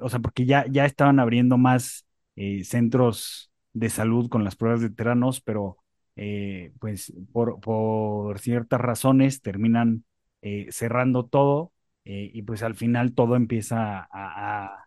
o 0.01 0.09
sea, 0.09 0.19
porque 0.19 0.45
ya, 0.45 0.65
ya 0.69 0.85
estaban 0.85 1.19
abriendo 1.19 1.57
más 1.57 2.05
centros 2.63 3.49
de 3.75 3.89
salud 3.91 4.29
con 4.29 4.43
las 4.43 4.55
pruebas 4.55 4.81
de 4.81 4.89
teranos, 4.89 5.41
pero 5.41 5.77
pues 6.79 7.13
por, 7.33 8.39
ciertas 8.39 8.81
razones 8.81 9.41
terminan 9.41 10.05
cerrando 10.69 11.25
todo 11.25 11.73
eh, 12.05 12.29
y 12.33 12.43
pues 12.43 12.63
al 12.63 12.75
final 12.75 13.13
todo 13.13 13.35
empieza 13.35 14.07
a, 14.11 14.85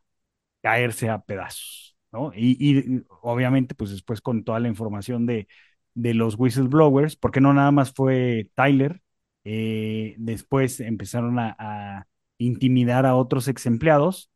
caerse 0.63 1.11
a 1.11 1.21
pedazos, 1.21 1.97
¿no? 2.13 2.33
Y, 2.35 3.05
obviamente 3.23 3.75
pues 3.75 3.91
después 3.91 4.21
con 4.21 4.45
toda 4.45 4.61
la 4.61 4.69
información 4.69 5.27
de, 5.27 5.49
de 5.95 6.15
los 6.15 6.37
whistleblowers, 6.39 7.17
porque 7.17 7.41
no 7.41 7.55
nada 7.55 7.73
más 7.73 7.93
fue 7.93 8.51
Tyler, 8.55 9.03
eh, 9.45 10.15
después 10.19 10.81
empezaron 10.81 11.39
a, 11.39 12.07
intimidar 12.41 13.05
a 13.05 13.17
otros 13.17 13.49
ex 13.49 13.67
empleados. 13.67 14.31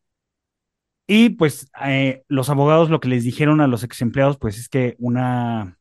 Y 1.14 1.28
pues 1.28 1.70
eh, 1.84 2.22
los 2.28 2.48
abogados 2.48 2.88
lo 2.88 2.98
que 2.98 3.10
les 3.10 3.22
dijeron 3.22 3.60
a 3.60 3.66
los 3.66 3.84
ex 3.84 4.00
empleados, 4.00 4.38
pues 4.38 4.58
es 4.58 4.70
que 4.70 4.96
una, 4.98 5.78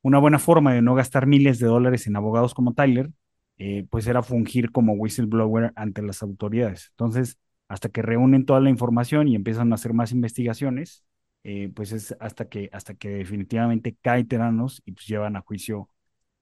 una 0.00 0.20
buena 0.20 0.38
forma 0.38 0.72
de 0.72 0.80
no 0.80 0.94
gastar 0.94 1.26
miles 1.26 1.58
de 1.58 1.66
dólares 1.66 2.06
en 2.06 2.14
abogados 2.14 2.54
como 2.54 2.72
Tyler 2.72 3.10
eh, 3.58 3.84
pues 3.90 4.06
era 4.06 4.22
fungir 4.22 4.70
como 4.70 4.92
whistleblower 4.92 5.72
ante 5.74 6.02
las 6.02 6.22
autoridades. 6.22 6.90
Entonces, 6.92 7.36
hasta 7.66 7.88
que 7.88 8.00
reúnen 8.00 8.46
toda 8.46 8.60
la 8.60 8.70
información 8.70 9.26
y 9.26 9.34
empiezan 9.34 9.72
a 9.72 9.74
hacer 9.74 9.92
más 9.92 10.12
investigaciones, 10.12 11.02
eh, 11.42 11.72
pues 11.74 11.90
es 11.90 12.16
hasta 12.20 12.48
que, 12.48 12.70
hasta 12.72 12.94
que 12.94 13.08
definitivamente 13.08 13.96
cae 14.00 14.22
Teranos 14.22 14.82
y 14.86 14.92
pues 14.92 15.04
llevan 15.08 15.34
a 15.34 15.40
juicio 15.40 15.88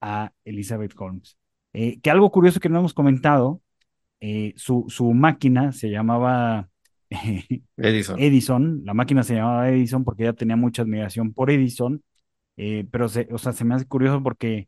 a 0.01 0.33
Elizabeth 0.45 0.93
Holmes. 0.95 1.35
Que 1.73 2.11
algo 2.11 2.29
curioso 2.29 2.59
que 2.59 2.69
no 2.69 2.77
hemos 2.77 2.93
comentado, 2.93 3.59
su, 4.55 4.85
su 4.87 5.13
máquina 5.15 5.71
se 5.71 5.89
llamaba 5.89 6.69
Edison. 7.77 8.19
Edison, 8.19 8.81
la 8.85 8.93
máquina 8.93 9.23
se 9.23 9.35
llamaba 9.35 9.69
Edison 9.69 10.03
porque 10.03 10.23
ella 10.23 10.33
tenía 10.33 10.55
mucha 10.55 10.83
admiración 10.83 11.33
por 11.33 11.49
Edison, 11.49 12.03
pero 12.55 13.07
se, 13.07 13.27
o 13.31 13.37
sea, 13.37 13.53
se 13.53 13.63
me 13.65 13.75
hace 13.75 13.87
curioso 13.87 14.21
porque 14.21 14.67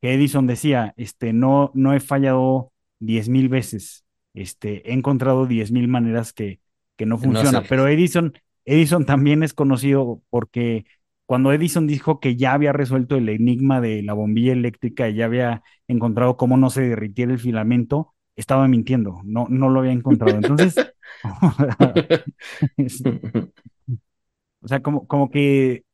que 0.00 0.14
Edison 0.14 0.46
decía, 0.46 0.94
este, 0.96 1.32
no, 1.32 1.70
no 1.74 1.94
he 1.94 2.00
fallado 2.00 2.72
diez 2.98 3.28
mil 3.28 3.48
veces, 3.48 4.04
este, 4.34 4.88
he 4.90 4.94
encontrado 4.94 5.46
diez 5.46 5.70
mil 5.72 5.88
maneras 5.88 6.32
que, 6.32 6.60
que 6.96 7.06
no 7.06 7.18
funciona, 7.18 7.60
no 7.60 7.66
pero 7.68 7.88
Edison, 7.88 8.34
Edison 8.64 9.06
también 9.06 9.42
es 9.42 9.54
conocido 9.54 10.22
porque 10.30 10.84
cuando 11.26 11.52
Edison 11.52 11.86
dijo 11.86 12.20
que 12.20 12.36
ya 12.36 12.52
había 12.52 12.72
resuelto 12.72 13.16
el 13.16 13.28
enigma 13.28 13.80
de 13.80 14.02
la 14.02 14.12
bombilla 14.12 14.52
eléctrica 14.52 15.08
y 15.08 15.16
ya 15.16 15.24
había 15.24 15.62
encontrado 15.88 16.36
cómo 16.36 16.56
no 16.56 16.70
se 16.70 16.82
derritiera 16.82 17.32
el 17.32 17.38
filamento, 17.38 18.14
estaba 18.36 18.68
mintiendo, 18.68 19.20
no, 19.24 19.46
no 19.48 19.68
lo 19.70 19.80
había 19.80 19.92
encontrado. 19.92 20.36
Entonces, 20.36 20.76
o 24.60 24.68
sea, 24.68 24.82
como, 24.82 25.06
como 25.06 25.30
que 25.30 25.84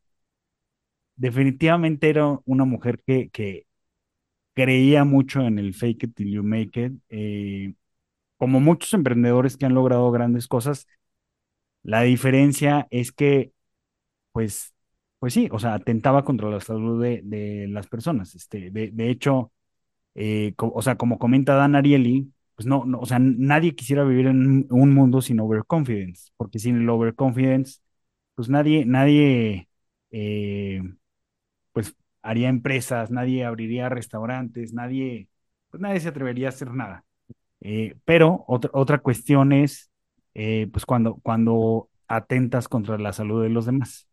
definitivamente 1.17 2.09
era 2.11 2.39
una 2.45 2.65
mujer 2.65 3.03
que, 3.07 3.31
que 3.31 3.67
creía 4.55 5.05
mucho 5.05 5.43
en 5.43 5.59
el 5.59 5.75
fake 5.75 6.05
it 6.05 6.15
till 6.17 6.31
you 6.33 6.43
make 6.43 6.85
it. 6.85 6.93
Eh, 7.11 7.75
como 8.39 8.61
muchos 8.61 8.93
emprendedores 8.95 9.57
que 9.57 9.67
han 9.67 9.75
logrado 9.75 10.11
grandes 10.11 10.49
cosas, 10.49 10.87
la 11.83 12.03
diferencia 12.03 12.87
es 12.91 13.13
que, 13.13 13.53
pues, 14.33 14.75
pues 15.19 15.35
sí, 15.35 15.49
o 15.53 15.59
sea, 15.59 15.75
atentaba 15.75 16.25
contra 16.25 16.51
la 16.51 16.61
salud 16.61 17.03
de, 17.03 17.67
las 17.69 17.89
personas. 17.89 18.35
Este, 18.35 18.71
de, 18.71 19.11
hecho, 19.11 19.53
eh, 20.15 20.55
o 20.59 20.83
sea, 20.83 20.97
como 20.97 21.19
comenta 21.19 21.55
Dan 21.55 21.77
Ariely, 21.77 22.33
pues 22.55 22.67
no, 22.67 22.85
no, 22.85 23.01
o 23.01 23.07
sea, 23.07 23.19
nadie 23.19 23.75
quisiera 23.75 24.05
vivir 24.05 24.27
en 24.27 24.67
un 24.71 24.95
mundo 24.95 25.21
sin 25.23 25.41
overconfidence, 25.41 26.31
porque 26.37 26.59
sin 26.59 26.77
el 26.83 26.89
overconfidence, 26.89 27.81
pues 28.35 28.49
nadie, 28.49 28.85
nadie, 28.85 29.69
eh, 30.11 30.83
pues 31.73 31.97
haría 32.23 32.49
empresas, 32.49 33.11
nadie 33.11 33.45
abriría 33.45 33.89
restaurantes, 33.89 34.73
nadie, 34.73 35.29
pues 35.71 35.81
nadie 35.81 36.01
se 36.01 36.09
atrevería 36.09 36.49
a 36.49 36.51
hacer 36.51 36.73
nada. 36.73 37.05
Eh, 37.61 37.97
pero 38.05 38.45
otra, 38.49 38.71
otra 38.75 38.99
cuestión 38.99 39.53
es 39.53 39.93
eh, 40.35 40.69
pues 40.73 40.87
cuando, 40.87 41.17
cuando 41.23 41.89
atentas 42.09 42.69
contra 42.69 42.99
la 42.99 43.13
salud 43.13 43.43
de 43.43 43.51
los 43.51 43.67
demás. 43.67 44.09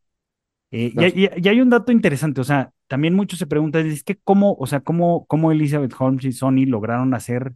Eh, 0.71 0.93
y, 1.15 1.47
hay 1.47 1.61
un 1.61 1.69
dato 1.69 1.91
interesante, 1.91 2.41
o 2.41 2.43
sea, 2.43 2.71
también 2.87 3.15
muchos 3.15 3.39
se 3.39 3.47
preguntan, 3.47 3.87
es 3.87 4.03
que 4.03 4.17
cómo, 4.17 4.55
o 4.59 4.67
sea, 4.67 4.81
cómo, 4.81 5.25
cómo 5.25 5.51
Elizabeth 5.51 5.93
Holmes 5.97 6.25
y 6.25 6.31
Sony 6.31 6.65
lograron 6.67 7.13
hacer 7.13 7.53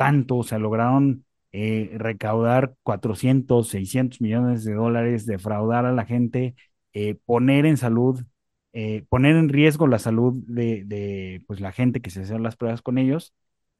tanto, 0.00 0.38
o 0.38 0.42
sea, 0.44 0.58
lograron 0.58 1.24
eh, 1.52 1.90
recaudar 1.98 2.74
400, 2.82 3.68
600 3.68 4.20
millones 4.20 4.64
de 4.64 4.74
dólares, 4.74 5.26
defraudar 5.26 5.84
a 5.86 5.92
la 5.92 6.06
gente, 6.06 6.54
poner 7.24 7.66
en 7.66 7.76
salud, 7.76 8.24
poner 9.08 9.36
en 9.36 9.48
riesgo 9.48 9.86
la 9.86 9.98
salud 9.98 10.34
de, 10.46 10.84
de, 10.84 11.42
pues, 11.46 11.60
la 11.60 11.72
gente 11.72 12.00
que 12.00 12.10
se 12.10 12.22
hacen 12.22 12.42
las 12.42 12.56
pruebas 12.56 12.82
con 12.82 12.98
ellos 12.98 13.34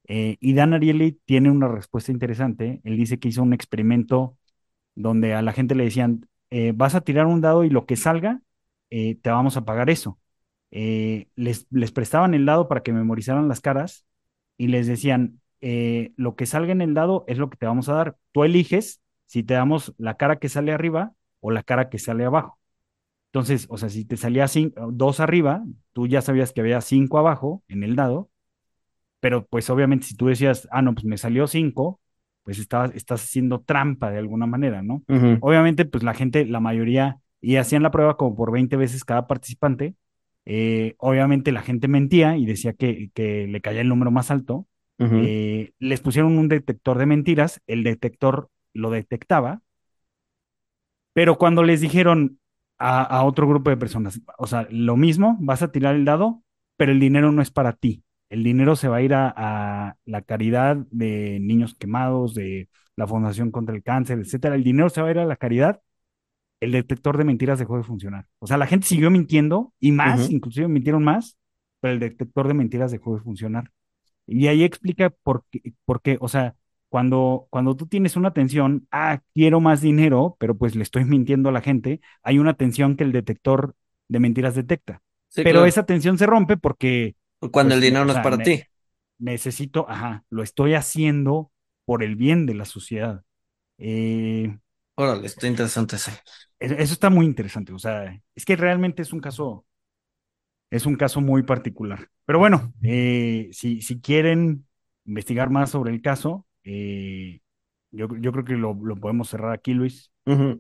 eh, 0.09 0.37
y 0.41 0.55
Dan 0.55 0.75
Ariely 0.75 1.21
tiene 1.25 1.51
una 1.51 1.69
respuesta 1.69 2.13
interesante. 2.13 2.81
Él 2.85 2.97
dice 2.97 3.19
que 3.19 3.29
hizo 3.29 3.43
un 3.43 3.53
experimento 3.53 4.37
donde 4.95 5.35
a 5.35 5.43
la 5.43 5.53
gente 5.53 5.75
le 5.75 5.85
decían, 5.85 6.29
eh, 6.51 6.73
vas 6.75 6.95
a 6.95 7.03
tirar 7.03 7.27
un 7.27 7.41
dado 7.41 7.65
y 7.65 7.71
lo 7.71 7.87
que 7.87 7.97
salga, 7.97 8.43
eh, 8.91 9.17
te 9.17 9.31
vamos 9.31 9.57
a 9.57 9.65
pagar 9.65 9.91
eso. 9.91 10.19
les, 10.71 11.67
les 11.71 11.93
prestaban 11.93 12.35
el 12.35 12.47
dado 12.47 12.69
para 12.69 12.83
que 12.83 12.93
memorizaran 12.93 13.49
las 13.49 13.61
caras 13.61 14.05
y 14.59 14.69
les 14.69 14.87
decían, 14.87 15.40
lo 15.61 16.37
que 16.37 16.47
salga 16.47 16.73
en 16.73 16.81
el 16.81 16.95
dado 16.95 17.25
es 17.29 17.39
lo 17.39 17.51
que 17.51 17.57
te 17.57 17.67
vamos 17.67 17.89
a 17.89 17.95
dar. 17.95 18.17
Tú 18.33 18.45
eliges 18.45 19.01
si 19.27 19.43
te 19.43 19.55
damos 19.55 19.95
la 19.99 20.17
cara 20.17 20.37
que 20.37 20.49
sale 20.49 20.73
arriba 20.73 21.13
o 21.41 21.51
la 21.51 21.63
cara 21.63 21.89
que 21.89 21.99
sale 21.99 22.25
abajo. 22.25 22.59
Entonces, 23.29 23.67
o 23.71 23.77
sea, 23.77 23.89
si 23.89 24.05
te 24.05 24.17
salía 24.17 24.47
dos 24.93 25.21
arriba, 25.21 25.63
tú 25.93 26.07
ya 26.09 26.21
sabías 26.21 26.53
que 26.53 26.61
había 26.61 26.81
cinco 26.81 27.19
abajo 27.19 27.63
en 27.69 27.85
el 27.85 27.95
dado 27.95 28.31
pero 29.21 29.47
pues 29.47 29.71
obviamente 29.71 30.07
si 30.07 30.17
tú 30.17 30.27
decías, 30.27 30.67
ah, 30.73 30.83
no, 30.83 30.95
pues 30.95 31.05
me 31.05 31.19
salió 31.19 31.47
cinco, 31.47 32.01
pues 32.43 32.59
estás, 32.59 32.91
estás 32.95 33.23
haciendo 33.23 33.61
trampa 33.61 34.11
de 34.11 34.19
alguna 34.19 34.47
manera, 34.47 34.83
¿no? 34.83 35.05
Obviamente, 35.41 35.85
pues 35.85 36.03
la 36.03 36.15
gente, 36.15 36.47
la 36.47 36.61
mayoría, 36.61 37.19
y 37.41 37.57
hacían 37.57 37.83
la 37.83 37.91
prueba 37.91 38.17
como 38.17 38.35
por 38.35 38.51
20 38.51 38.77
veces 38.77 39.05
cada 39.05 39.27
participante, 39.27 39.95
eh, 40.47 40.95
obviamente 40.99 41.53
la 41.53 41.63
gente 41.63 41.87
mentía 41.87 42.37
y 42.39 42.47
decía 42.47 42.73
que, 42.73 43.11
que 43.15 43.47
le 43.47 43.61
caía 43.61 43.83
el 43.83 43.89
número 43.89 44.11
más 44.11 44.31
alto, 44.31 44.67
eh, 45.01 45.73
les 45.79 46.01
pusieron 46.01 46.37
un 46.37 46.49
detector 46.49 46.99
de 46.99 47.07
mentiras, 47.07 47.61
el 47.67 47.85
detector 47.85 48.51
lo 48.75 48.91
detectaba, 48.91 49.63
pero 51.13 51.39
cuando 51.39 51.63
les 51.63 51.81
dijeron 51.81 52.39
a, 52.79 53.03
a 53.03 53.25
otro 53.25 53.49
grupo 53.49 53.71
de 53.71 53.77
personas, 53.77 54.21
o 54.39 54.47
sea, 54.47 54.67
lo 54.71 54.97
mismo, 54.97 55.37
vas 55.41 55.63
a 55.63 55.73
tirar 55.73 55.95
el 55.95 56.05
dado, 56.05 56.43
pero 56.77 56.93
el 56.93 57.01
dinero 57.01 57.33
no 57.33 57.43
es 57.43 57.51
para 57.51 57.73
ti 57.73 58.05
el 58.31 58.45
dinero 58.45 58.77
se 58.77 58.89
va 58.89 58.99
a 58.99 59.03
ir 59.03 59.13
a, 59.13 59.97
la 60.05 60.23
caridad 60.23 60.77
de 60.91 61.39
niños 61.41 61.75
quemados, 61.75 62.33
de 62.33 62.69
la 62.97 63.07
Fundación 63.07 63.51
contra 63.51 63.75
el 63.75 63.83
Cáncer, 63.83 64.21
etcétera. 64.21 64.55
El 64.55 64.63
dinero 64.63 64.89
se 64.89 65.03
va 65.03 65.09
a 65.09 65.11
ir 65.11 65.19
a 65.19 65.25
la 65.25 65.37
caridad. 65.37 65.81
El 66.61 66.73
detector 66.73 67.19
de 67.19 67.25
mentiras 67.25 67.59
dejó 67.59 67.77
de 67.77 67.83
funcionar. 67.83 68.27
O 68.39 68.47
sea, 68.47 68.57
la 68.57 68.67
gente 68.67 68.87
siguió 68.87 69.11
mintiendo 69.11 69.75
y 69.81 69.91
más, 69.91 70.31
inclusive 70.31 70.69
mintieron 70.69 71.03
más, 71.03 71.37
pero 71.81 71.95
el 71.95 72.01
detector 72.01 72.47
de 72.47 72.55
mentiras 72.55 72.93
dejó 72.93 73.17
de 73.17 73.23
funcionar. 73.23 73.73
Y 74.31 74.47
ahí 74.47 74.63
explica 74.63 75.11
por 75.11 75.45
qué, 75.51 75.75
por 75.85 76.01
qué 76.03 76.17
o 76.21 76.29
sea, 76.29 76.55
cuando, 76.89 77.47
cuando 77.51 77.77
tú 77.77 77.87
tienes 77.87 78.17
una 78.17 78.33
tensión, 78.33 78.87
ah, 78.91 79.21
quiero 79.35 79.61
más 79.61 79.81
dinero, 79.81 80.37
pero 80.39 80.57
pues 80.57 80.75
le 80.77 80.83
estoy 80.83 81.05
mintiendo 81.05 81.49
a 81.49 81.53
la 81.53 81.61
gente, 81.61 82.01
hay 82.23 82.39
una 82.39 82.55
tensión 82.55 82.97
que 82.97 83.05
el 83.05 83.13
detector 83.13 83.75
de 84.09 84.21
mentiras 84.21 84.55
detecta. 84.55 85.03
pero 85.35 85.67
esa 85.67 85.85
tensión 85.85 86.19
se 86.19 86.27
rompe 86.27 86.57
porque 86.57 87.17
cuando 87.51 87.75
el 87.75 87.81
pues, 87.81 87.89
dinero 87.89 88.05
no 88.05 88.13
es 88.13 88.19
para 88.19 88.39
ti. 88.39 88.63
Necesito, 89.19 89.89
ajá, 89.89 90.25
lo 90.31 90.43
estoy 90.43 90.75
haciendo 90.75 91.51
por 91.85 92.03
el 92.03 92.17
bien 92.17 92.47
de 92.47 92.55
la 92.55 92.65
sociedad. 92.65 93.23
Eh, 93.79 94.57
Órale, 94.95 95.27
está 95.27 95.47
interesante 95.47 95.97
eso. 95.97 96.11
Eso 96.59 96.93
está 96.93 97.09
muy 97.09 97.25
interesante, 97.25 97.73
o 97.73 97.79
sea, 97.79 98.21
es 98.35 98.45
que 98.45 98.57
realmente 98.57 99.03
es 99.03 99.13
un 99.13 99.21
caso, 99.21 99.65
es 100.71 100.87
un 100.87 100.97
caso 100.97 101.21
muy 101.21 101.43
particular. 101.43 102.09
Pero 102.25 102.39
bueno, 102.39 102.73
eh, 102.83 103.49
si, 103.53 103.83
si 103.83 104.01
quieren 104.01 104.67
investigar 105.05 105.51
más 105.51 105.71
sobre 105.71 105.93
el 105.93 106.01
caso, 106.01 106.47
eh, 106.65 107.41
yo, 107.91 108.09
yo, 108.19 108.33
creo 108.33 108.45
que 108.45 108.55
lo, 108.55 108.75
lo, 108.75 108.97
podemos 108.97 109.29
cerrar 109.29 109.53
aquí, 109.53 109.75
Luis. 109.75 110.13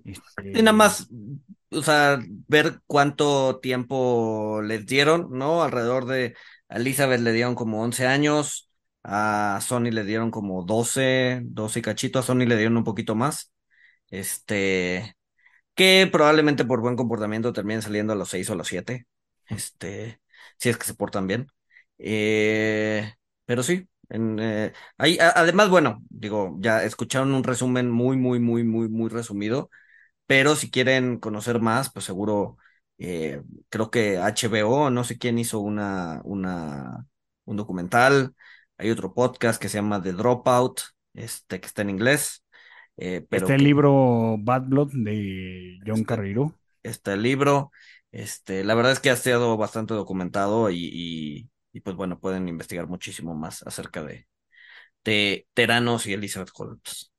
Este, 0.04 0.58
y 0.58 0.62
nada 0.62 0.72
más, 0.72 1.08
o 1.70 1.82
sea, 1.82 2.20
ver 2.48 2.80
cuánto 2.86 3.60
tiempo 3.60 4.60
les 4.62 4.84
dieron, 4.84 5.28
¿no? 5.30 5.62
Alrededor 5.62 6.06
de 6.06 6.34
a 6.68 6.76
Elizabeth 6.76 7.20
le 7.20 7.32
dieron 7.32 7.54
como 7.54 7.82
11 7.82 8.06
años, 8.06 8.70
a 9.04 9.60
Sony 9.62 9.90
le 9.92 10.04
dieron 10.04 10.30
como 10.30 10.64
12, 10.64 11.42
12 11.44 11.82
cachito, 11.82 12.18
a 12.18 12.22
Sony 12.22 12.46
le 12.46 12.56
dieron 12.56 12.76
un 12.76 12.84
poquito 12.84 13.14
más. 13.14 13.52
Este, 14.08 15.14
que 15.74 16.08
probablemente 16.10 16.64
por 16.64 16.80
buen 16.80 16.96
comportamiento 16.96 17.52
terminen 17.52 17.82
saliendo 17.82 18.12
a 18.12 18.16
los 18.16 18.30
6 18.30 18.50
o 18.50 18.52
a 18.54 18.56
los 18.56 18.68
7. 18.68 19.06
Este, 19.50 20.20
si 20.58 20.68
es 20.68 20.76
que 20.76 20.84
se 20.84 20.94
portan 20.94 21.26
bien. 21.26 21.48
Eh, 21.98 23.14
pero 23.44 23.62
sí, 23.62 23.88
en, 24.08 24.38
eh, 24.40 24.72
además, 24.98 25.68
bueno, 25.68 26.02
digo, 26.08 26.56
ya 26.60 26.84
escucharon 26.84 27.34
un 27.34 27.44
resumen 27.44 27.90
muy, 27.90 28.16
muy, 28.16 28.40
muy, 28.40 28.64
muy, 28.64 28.88
muy 28.88 29.10
resumido, 29.10 29.70
pero 30.26 30.56
si 30.56 30.70
quieren 30.70 31.18
conocer 31.18 31.60
más, 31.60 31.92
pues 31.92 32.04
seguro 32.04 32.56
eh, 33.02 33.40
creo 33.70 33.90
que 33.90 34.18
HBO, 34.18 34.90
no 34.90 35.04
sé 35.04 35.16
quién 35.16 35.38
hizo 35.38 35.58
una, 35.60 36.20
una, 36.24 37.06
un 37.46 37.56
documental. 37.56 38.34
Hay 38.76 38.90
otro 38.90 39.14
podcast 39.14 39.60
que 39.60 39.70
se 39.70 39.78
llama 39.78 40.02
The 40.02 40.12
Dropout, 40.12 40.80
este, 41.14 41.60
que 41.60 41.66
está 41.66 41.80
en 41.82 41.90
inglés. 41.90 42.44
Eh, 42.98 43.24
pero 43.28 43.46
está 43.46 43.54
el 43.54 43.64
libro 43.64 44.36
Bad 44.38 44.64
Blood 44.64 44.90
de 44.92 45.78
John 45.86 46.04
Carreiro. 46.04 46.54
Está 46.82 47.14
el 47.14 47.22
libro. 47.22 47.70
Este, 48.12 48.64
la 48.64 48.74
verdad 48.74 48.92
es 48.92 49.00
que 49.00 49.10
ha 49.10 49.16
sido 49.16 49.56
bastante 49.56 49.94
documentado 49.94 50.70
y, 50.70 51.48
pues 51.84 51.96
bueno, 51.96 52.18
pueden 52.18 52.48
investigar 52.48 52.88
muchísimo 52.88 53.34
más 53.34 53.62
acerca 53.66 54.02
de, 54.02 54.26
de 55.04 55.46
Teranos 55.54 56.06
y 56.06 56.14
Elizabeth 56.14 56.50
Holmes. 56.54 57.12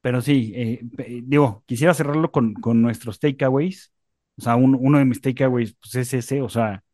Pero 0.00 0.20
sí, 0.20 0.52
eh, 0.54 0.80
digo, 1.24 1.64
quisiera 1.66 1.94
cerrarlo 1.94 2.30
con, 2.30 2.54
con 2.54 2.82
nuestros 2.82 3.18
takeaways. 3.18 3.92
O 4.36 4.42
sea, 4.42 4.56
uno 4.56 4.98
de 4.98 5.04
mis 5.04 5.20
takeaways 5.20 5.76
pues, 5.80 5.94
es 5.94 6.12
ese, 6.12 6.42
o 6.42 6.48
sea, 6.48 6.84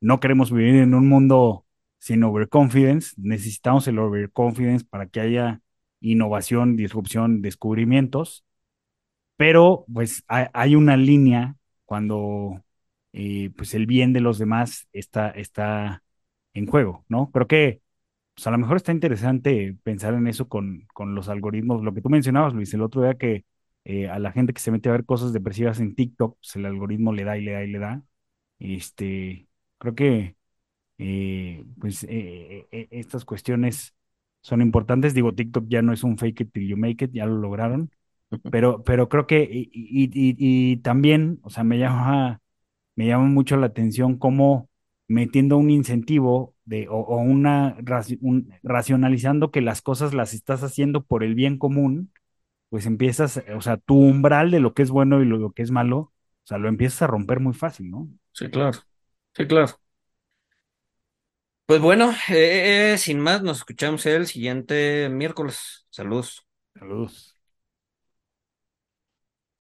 no 0.00 0.20
queremos 0.20 0.52
vivir 0.52 0.76
en 0.76 0.94
un 0.94 1.08
mundo 1.08 1.66
sin 1.98 2.22
overconfidence, 2.24 3.14
necesitamos 3.16 3.88
el 3.88 3.98
overconfidence 3.98 4.84
para 4.84 5.08
que 5.08 5.20
haya 5.20 5.62
innovación, 6.00 6.76
disrupción, 6.76 7.42
descubrimientos. 7.42 8.44
pero 9.36 9.84
pues 9.92 10.24
hay, 10.28 10.76
una 10.76 10.96
línea 10.96 11.56
cuando 11.94 12.60
eh, 13.12 13.50
pues 13.56 13.72
el 13.74 13.86
bien 13.86 14.12
de 14.12 14.20
los 14.20 14.38
demás 14.38 14.88
está, 14.92 15.30
está 15.30 16.02
en 16.52 16.66
juego, 16.66 17.04
¿no? 17.08 17.30
Creo 17.30 17.46
que 17.46 17.82
pues 18.34 18.46
a 18.48 18.50
lo 18.50 18.58
mejor 18.58 18.78
está 18.78 18.90
interesante 18.92 19.76
pensar 19.84 20.14
en 20.14 20.26
eso 20.26 20.48
con, 20.48 20.88
con 20.92 21.14
los 21.14 21.28
algoritmos. 21.28 21.82
Lo 21.84 21.94
que 21.94 22.02
tú 22.02 22.10
mencionabas, 22.10 22.52
Luis, 22.54 22.74
el 22.74 22.82
otro 22.82 23.02
día 23.02 23.14
que 23.14 23.44
eh, 23.84 24.08
a 24.08 24.18
la 24.18 24.32
gente 24.32 24.52
que 24.52 24.60
se 24.60 24.72
mete 24.72 24.88
a 24.88 24.92
ver 24.92 25.04
cosas 25.04 25.32
depresivas 25.32 25.78
en 25.80 25.94
TikTok, 25.94 26.36
pues 26.38 26.56
el 26.56 26.66
algoritmo 26.66 27.12
le 27.12 27.22
da 27.24 27.38
y 27.38 27.42
le 27.42 27.52
da 27.52 27.64
y 27.64 27.68
le 27.70 27.78
da. 27.78 28.02
Este, 28.58 29.46
creo 29.78 29.94
que 29.94 30.36
eh, 30.98 31.64
pues 31.80 32.06
estas 32.10 33.24
cuestiones 33.24 33.94
son 34.42 34.62
importantes. 34.62 35.14
Digo, 35.14 35.34
TikTok 35.34 35.66
ya 35.68 35.82
no 35.82 35.92
es 35.92 36.02
un 36.04 36.18
fake 36.18 36.40
it 36.42 36.52
till 36.52 36.68
you 36.68 36.76
make 36.76 37.04
it, 37.04 37.12
ya 37.12 37.26
lo 37.26 37.36
lograron. 37.38 37.90
Pero, 38.50 38.82
pero 38.84 39.08
creo 39.08 39.26
que, 39.26 39.48
y, 39.50 39.70
y, 39.72 40.10
y, 40.12 40.76
también, 40.78 41.38
o 41.42 41.50
sea, 41.50 41.64
me 41.64 41.78
llama, 41.78 42.40
me 42.96 43.06
llama 43.06 43.26
mucho 43.26 43.56
la 43.56 43.66
atención 43.66 44.18
cómo 44.18 44.68
metiendo 45.08 45.56
un 45.56 45.70
incentivo 45.70 46.54
de, 46.64 46.88
o, 46.88 47.16
una 47.18 47.76
racionalizando 48.62 49.50
que 49.50 49.60
las 49.60 49.82
cosas 49.82 50.14
las 50.14 50.34
estás 50.34 50.62
haciendo 50.62 51.04
por 51.04 51.22
el 51.22 51.34
bien 51.34 51.58
común, 51.58 52.12
pues 52.70 52.86
empiezas, 52.86 53.42
o 53.56 53.60
sea, 53.60 53.76
tu 53.76 53.96
umbral 53.96 54.50
de 54.50 54.60
lo 54.60 54.74
que 54.74 54.82
es 54.82 54.90
bueno 54.90 55.22
y 55.22 55.26
lo, 55.26 55.52
que 55.52 55.62
es 55.62 55.70
malo, 55.70 55.98
o 55.98 56.12
sea, 56.44 56.58
lo 56.58 56.68
empiezas 56.68 57.02
a 57.02 57.06
romper 57.06 57.40
muy 57.40 57.54
fácil, 57.54 57.90
¿no? 57.90 58.08
Sí, 58.32 58.50
claro. 58.50 58.78
Sí, 59.34 59.46
claro. 59.46 59.78
Pues 61.66 61.80
bueno, 61.80 62.10
eh, 62.28 62.92
eh, 62.92 62.98
sin 62.98 63.20
más, 63.20 63.42
nos 63.42 63.58
escuchamos 63.58 64.04
el 64.06 64.26
siguiente 64.26 65.08
miércoles. 65.08 65.86
Saludos. 65.88 66.46
Saludos. 66.78 67.33